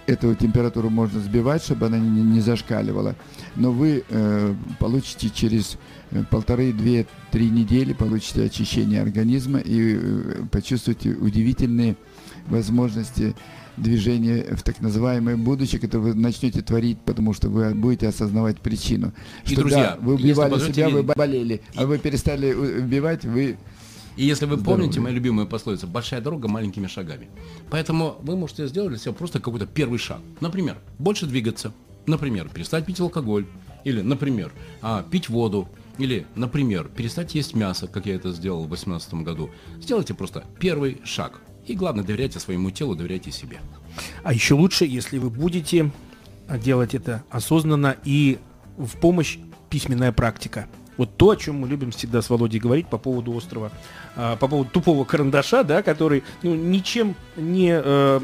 эту 0.06 0.34
температуру 0.34 0.90
можно 0.90 1.20
сбивать, 1.20 1.62
чтобы 1.62 1.86
она 1.86 1.98
не, 1.98 2.22
не 2.22 2.40
зашкаливала. 2.40 3.16
Но 3.56 3.72
вы 3.72 4.04
э, 4.08 4.54
получите 4.78 5.30
через 5.30 5.78
э, 6.10 6.24
полторы, 6.30 6.72
две, 6.72 7.06
три 7.30 7.48
недели 7.50 7.92
получите 7.92 8.44
очищение 8.44 9.00
организма 9.00 9.58
и 9.58 9.96
э, 9.96 10.42
почувствуете 10.50 11.10
удивительные 11.10 11.96
возможности 12.46 13.34
движения 13.76 14.54
в 14.54 14.62
так 14.62 14.80
называемое 14.80 15.36
будущее, 15.36 15.80
которое 15.80 16.12
вы 16.12 16.14
начнете 16.14 16.62
творить, 16.62 16.98
потому 17.04 17.32
что 17.32 17.48
вы 17.48 17.74
будете 17.74 18.08
осознавать 18.08 18.60
причину. 18.60 19.12
И, 19.44 19.52
что, 19.52 19.62
друзья, 19.62 19.96
да, 19.98 19.98
вы 20.00 20.14
убивали 20.14 20.58
себя, 20.60 20.88
вы 20.88 21.02
болели, 21.02 21.60
а 21.74 21.86
вы 21.86 21.98
перестали 21.98 22.52
убивать, 22.52 23.24
вы 23.24 23.56
и 24.16 24.24
если 24.24 24.46
вы 24.46 24.56
Здоровье. 24.56 24.76
помните 24.76 25.00
мою 25.00 25.14
любимую 25.14 25.46
пословицу 25.46 25.86
«большая 25.86 26.20
дорога 26.20 26.48
маленькими 26.48 26.86
шагами». 26.86 27.28
Поэтому 27.70 28.16
вы 28.22 28.36
можете 28.36 28.66
сделать 28.66 28.90
для 28.90 28.98
себя 28.98 29.12
просто 29.12 29.40
какой-то 29.40 29.66
первый 29.66 29.98
шаг. 29.98 30.20
Например, 30.40 30.78
больше 30.98 31.26
двигаться. 31.26 31.72
Например, 32.06 32.48
перестать 32.48 32.86
пить 32.86 33.00
алкоголь. 33.00 33.46
Или, 33.84 34.00
например, 34.00 34.52
а, 34.82 35.02
пить 35.02 35.28
воду. 35.28 35.68
Или, 35.98 36.26
например, 36.34 36.88
перестать 36.88 37.34
есть 37.34 37.54
мясо, 37.54 37.86
как 37.86 38.06
я 38.06 38.14
это 38.14 38.32
сделал 38.32 38.64
в 38.64 38.68
2018 38.68 39.22
году. 39.22 39.50
Сделайте 39.80 40.14
просто 40.14 40.44
первый 40.58 41.00
шаг. 41.04 41.40
И 41.66 41.74
главное, 41.74 42.04
доверяйте 42.04 42.38
своему 42.38 42.70
телу, 42.70 42.94
доверяйте 42.94 43.30
себе. 43.30 43.60
А 44.22 44.32
еще 44.32 44.54
лучше, 44.54 44.84
если 44.84 45.18
вы 45.18 45.30
будете 45.30 45.90
делать 46.62 46.94
это 46.94 47.24
осознанно 47.30 47.96
и 48.04 48.38
в 48.76 48.98
помощь 48.98 49.38
письменная 49.70 50.12
практика. 50.12 50.66
Вот 50.96 51.16
то, 51.16 51.30
о 51.30 51.36
чем 51.36 51.60
мы 51.60 51.68
любим 51.68 51.90
всегда 51.90 52.22
с 52.22 52.30
Володей 52.30 52.60
говорить 52.60 52.88
по 52.88 52.98
поводу 52.98 53.32
острова, 53.32 53.70
по 54.14 54.36
поводу 54.36 54.70
тупого 54.70 55.04
карандаша, 55.04 55.64
да, 55.64 55.82
который 55.82 56.22
ну, 56.42 56.54
ничем 56.54 57.14
не... 57.36 57.72
Э, 57.72 58.20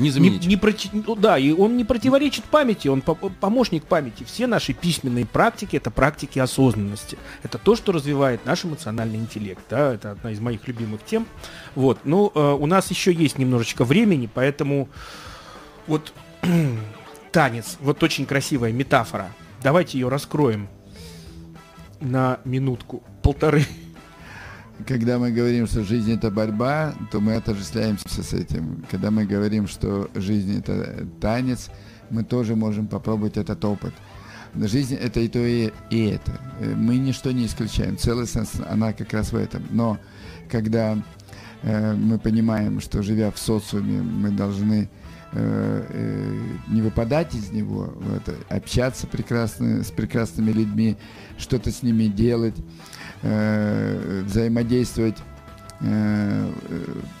не 0.00 0.10
заменить. 0.10 0.42
Не, 0.42 0.48
не 0.48 0.56
проти... 0.56 0.88
ну, 0.92 1.14
да, 1.14 1.38
и 1.38 1.52
он 1.52 1.76
не 1.76 1.84
противоречит 1.84 2.44
памяти, 2.44 2.88
он 2.88 3.02
по 3.02 3.14
помощник 3.14 3.84
памяти. 3.84 4.24
Все 4.24 4.46
наши 4.46 4.72
письменные 4.72 5.26
практики 5.26 5.76
это 5.76 5.90
практики 5.90 6.38
осознанности. 6.38 7.18
Это 7.42 7.58
то, 7.58 7.76
что 7.76 7.92
развивает 7.92 8.44
наш 8.46 8.64
эмоциональный 8.64 9.18
интеллект. 9.18 9.62
Да? 9.68 9.94
Это 9.94 10.12
одна 10.12 10.32
из 10.32 10.40
моих 10.40 10.66
любимых 10.66 11.04
тем. 11.04 11.26
Вот. 11.74 11.98
Ну, 12.04 12.32
э, 12.34 12.52
у 12.58 12.66
нас 12.66 12.90
еще 12.90 13.12
есть 13.12 13.38
немножечко 13.38 13.84
времени, 13.84 14.28
поэтому 14.32 14.88
вот 15.86 16.12
танец, 17.32 17.76
вот 17.80 18.02
очень 18.02 18.26
красивая 18.26 18.72
метафора. 18.72 19.30
Давайте 19.62 19.98
ее 19.98 20.08
раскроем 20.08 20.68
на 22.00 22.40
минутку, 22.44 23.02
полторы. 23.22 23.64
Когда 24.86 25.18
мы 25.18 25.30
говорим, 25.30 25.66
что 25.66 25.84
жизнь 25.84 26.12
это 26.12 26.30
борьба, 26.30 26.94
то 27.12 27.20
мы 27.20 27.34
отождествляемся 27.34 28.22
с 28.22 28.32
этим. 28.32 28.84
Когда 28.90 29.10
мы 29.10 29.26
говорим, 29.26 29.68
что 29.68 30.10
жизнь 30.14 30.58
это 30.58 31.06
танец, 31.20 31.70
мы 32.08 32.24
тоже 32.24 32.56
можем 32.56 32.86
попробовать 32.86 33.36
этот 33.36 33.62
опыт. 33.64 33.92
Жизнь 34.54 34.94
это 34.94 35.20
и 35.20 35.28
то, 35.28 35.38
и, 35.38 35.70
и 35.90 36.06
это. 36.06 36.40
Мы 36.60 36.96
ничто 36.96 37.30
не 37.30 37.46
исключаем. 37.46 37.98
Целостность, 37.98 38.54
она 38.68 38.92
как 38.92 39.12
раз 39.12 39.32
в 39.32 39.36
этом. 39.36 39.62
Но 39.70 39.98
когда 40.50 40.98
э, 41.62 41.94
мы 41.94 42.18
понимаем, 42.18 42.80
что 42.80 43.02
живя 43.02 43.30
в 43.30 43.38
социуме, 43.38 44.00
мы 44.00 44.30
должны 44.30 44.88
Э, 44.88 44.88
э, 44.88 45.09
не 45.32 46.82
выпадать 46.82 47.34
из 47.34 47.50
него, 47.52 47.94
вот, 47.96 48.22
общаться 48.48 49.06
прекрасно, 49.06 49.84
с 49.84 49.90
прекрасными 49.90 50.50
людьми, 50.50 50.96
что-то 51.38 51.70
с 51.70 51.82
ними 51.82 52.06
делать, 52.06 52.56
э, 53.22 54.22
взаимодействовать, 54.26 55.16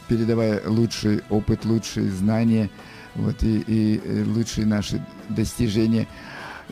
передавая 0.08 0.60
лучший 0.66 1.22
опыт, 1.30 1.64
лучшие 1.64 2.10
знания 2.10 2.68
вот, 3.14 3.42
и, 3.42 3.60
и 3.60 4.22
лучшие 4.24 4.66
наши 4.66 5.04
достижения 5.28 6.06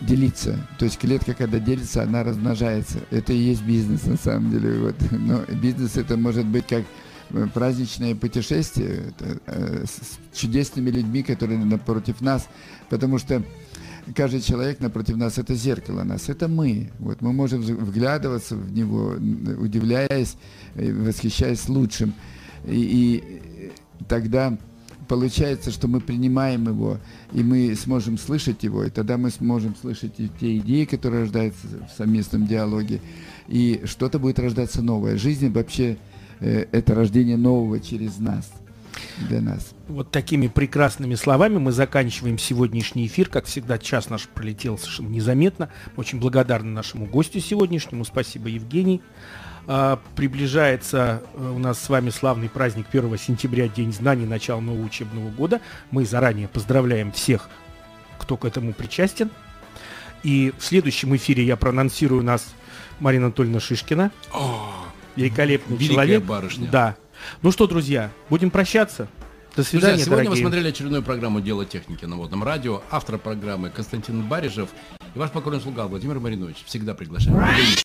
делиться. 0.01 0.57
То 0.79 0.85
есть 0.85 0.99
клетка, 0.99 1.35
когда 1.35 1.59
делится, 1.59 2.03
она 2.03 2.23
размножается. 2.23 2.99
Это 3.11 3.33
и 3.33 3.39
есть 3.39 3.63
бизнес 3.63 4.05
на 4.05 4.17
самом 4.17 4.51
деле. 4.51 4.79
Вот. 4.79 4.97
Но 5.11 5.41
бизнес 5.55 5.97
это 5.97 6.17
может 6.17 6.47
быть 6.47 6.67
как 6.67 6.85
праздничное 7.55 8.15
путешествие 8.15 9.13
это, 9.19 9.87
с 9.87 10.19
чудесными 10.37 10.91
людьми, 10.91 11.23
которые 11.23 11.59
напротив 11.59 12.21
нас, 12.21 12.49
потому 12.89 13.19
что 13.19 13.43
каждый 14.15 14.41
человек 14.41 14.81
напротив 14.81 15.17
нас 15.17 15.39
это 15.39 15.55
зеркало 15.55 16.03
нас, 16.03 16.29
это 16.29 16.49
мы. 16.49 16.91
Вот 16.99 17.21
мы 17.21 17.33
можем 17.33 17.61
вглядываться 17.63 18.57
в 18.57 18.73
него, 18.73 19.15
удивляясь, 19.61 20.37
восхищаясь 20.75 21.69
лучшим. 21.69 22.15
И, 22.67 22.81
и 22.81 23.73
тогда 24.09 24.57
получается, 25.07 25.71
что 25.71 25.89
мы 25.89 26.01
принимаем 26.01 26.69
его, 26.69 26.99
и 27.33 27.43
мы 27.43 27.75
сможем 27.75 28.19
слышать 28.19 28.63
его, 28.63 28.85
и 28.85 28.91
тогда 28.91 29.17
мы 29.17 29.31
сможем 29.31 29.75
слышать 29.75 30.13
и 30.19 30.31
те 30.41 30.59
идеи, 30.59 30.85
которые 30.85 31.23
рождаются 31.23 31.67
в 31.67 31.97
совместном 31.97 32.47
диалоге, 32.47 33.01
и 33.49 33.83
что-то 33.85 34.19
будет 34.19 34.39
рождаться 34.39 34.83
новое. 34.83 35.17
Жизнь 35.17 35.51
вообще 35.51 35.93
э, 35.93 35.97
это 36.41 36.95
рождение 36.95 37.37
нового 37.37 37.81
через 37.81 38.19
нас 38.19 38.51
для 39.29 39.41
нас. 39.41 39.75
Вот 39.89 40.11
такими 40.11 40.49
прекрасными 40.49 41.15
словами 41.15 41.59
мы 41.59 41.73
заканчиваем 41.73 42.39
сегодняшний 42.39 43.07
эфир. 43.07 43.29
Как 43.29 43.47
всегда, 43.47 43.79
час 43.79 44.11
наш 44.11 44.29
пролетел 44.29 44.79
совершенно 44.79 45.09
незаметно. 45.09 45.71
Очень 45.97 46.21
благодарны 46.21 46.71
нашему 46.71 47.07
гостю 47.07 47.41
сегодняшнему. 47.41 48.05
Спасибо, 48.05 48.49
Евгений. 48.49 49.01
А, 49.71 50.01
приближается 50.17 51.23
э, 51.35 51.53
у 51.55 51.59
нас 51.59 51.79
с 51.79 51.89
вами 51.91 52.09
славный 52.09 52.49
праздник 52.49 52.87
1 52.91 53.19
сентября, 53.19 53.69
День 53.69 53.93
знаний, 53.93 54.25
начало 54.25 54.61
нового 54.61 54.85
учебного 54.85 55.31
года. 55.31 55.61
Мы 55.91 56.07
заранее 56.07 56.49
поздравляем 56.49 57.13
всех, 57.13 57.51
кто 58.19 58.37
к 58.37 58.47
этому 58.47 58.73
причастен. 58.73 59.31
И 60.23 60.55
в 60.59 60.65
следующем 60.65 61.15
эфире 61.17 61.45
я 61.45 61.57
проанонсирую 61.57 62.23
нас 62.23 62.47
Марина 62.99 63.27
Анатольевна 63.27 63.61
Шишкина. 63.61 64.11
О, 64.33 64.88
Великолепный 65.19 65.79
человек. 65.79 66.23
барышня. 66.23 66.69
Да, 66.71 66.97
ну 67.43 67.51
что, 67.53 67.67
друзья, 67.67 68.11
будем 68.31 68.51
прощаться. 68.51 69.09
До 69.57 69.65
свидания, 69.65 69.95
Друзья, 69.95 70.05
сегодня 70.05 70.25
дорогие. 70.25 70.31
вы 70.45 70.49
смотрели 70.49 70.69
очередную 70.69 71.03
программу 71.03 71.41
«Дело 71.41 71.65
техники» 71.65 72.05
на 72.05 72.17
Водном 72.17 72.45
радио. 72.45 72.81
Автор 72.91 73.19
программы 73.19 73.71
Константин 73.71 74.23
Барижев 74.23 74.69
и 75.15 75.19
ваш 75.19 75.33
покорный 75.33 75.61
слуга 75.61 75.87
Владимир 75.89 76.21
Маринович. 76.21 76.59
Всегда 76.65 76.95
приглашаем. 76.95 77.37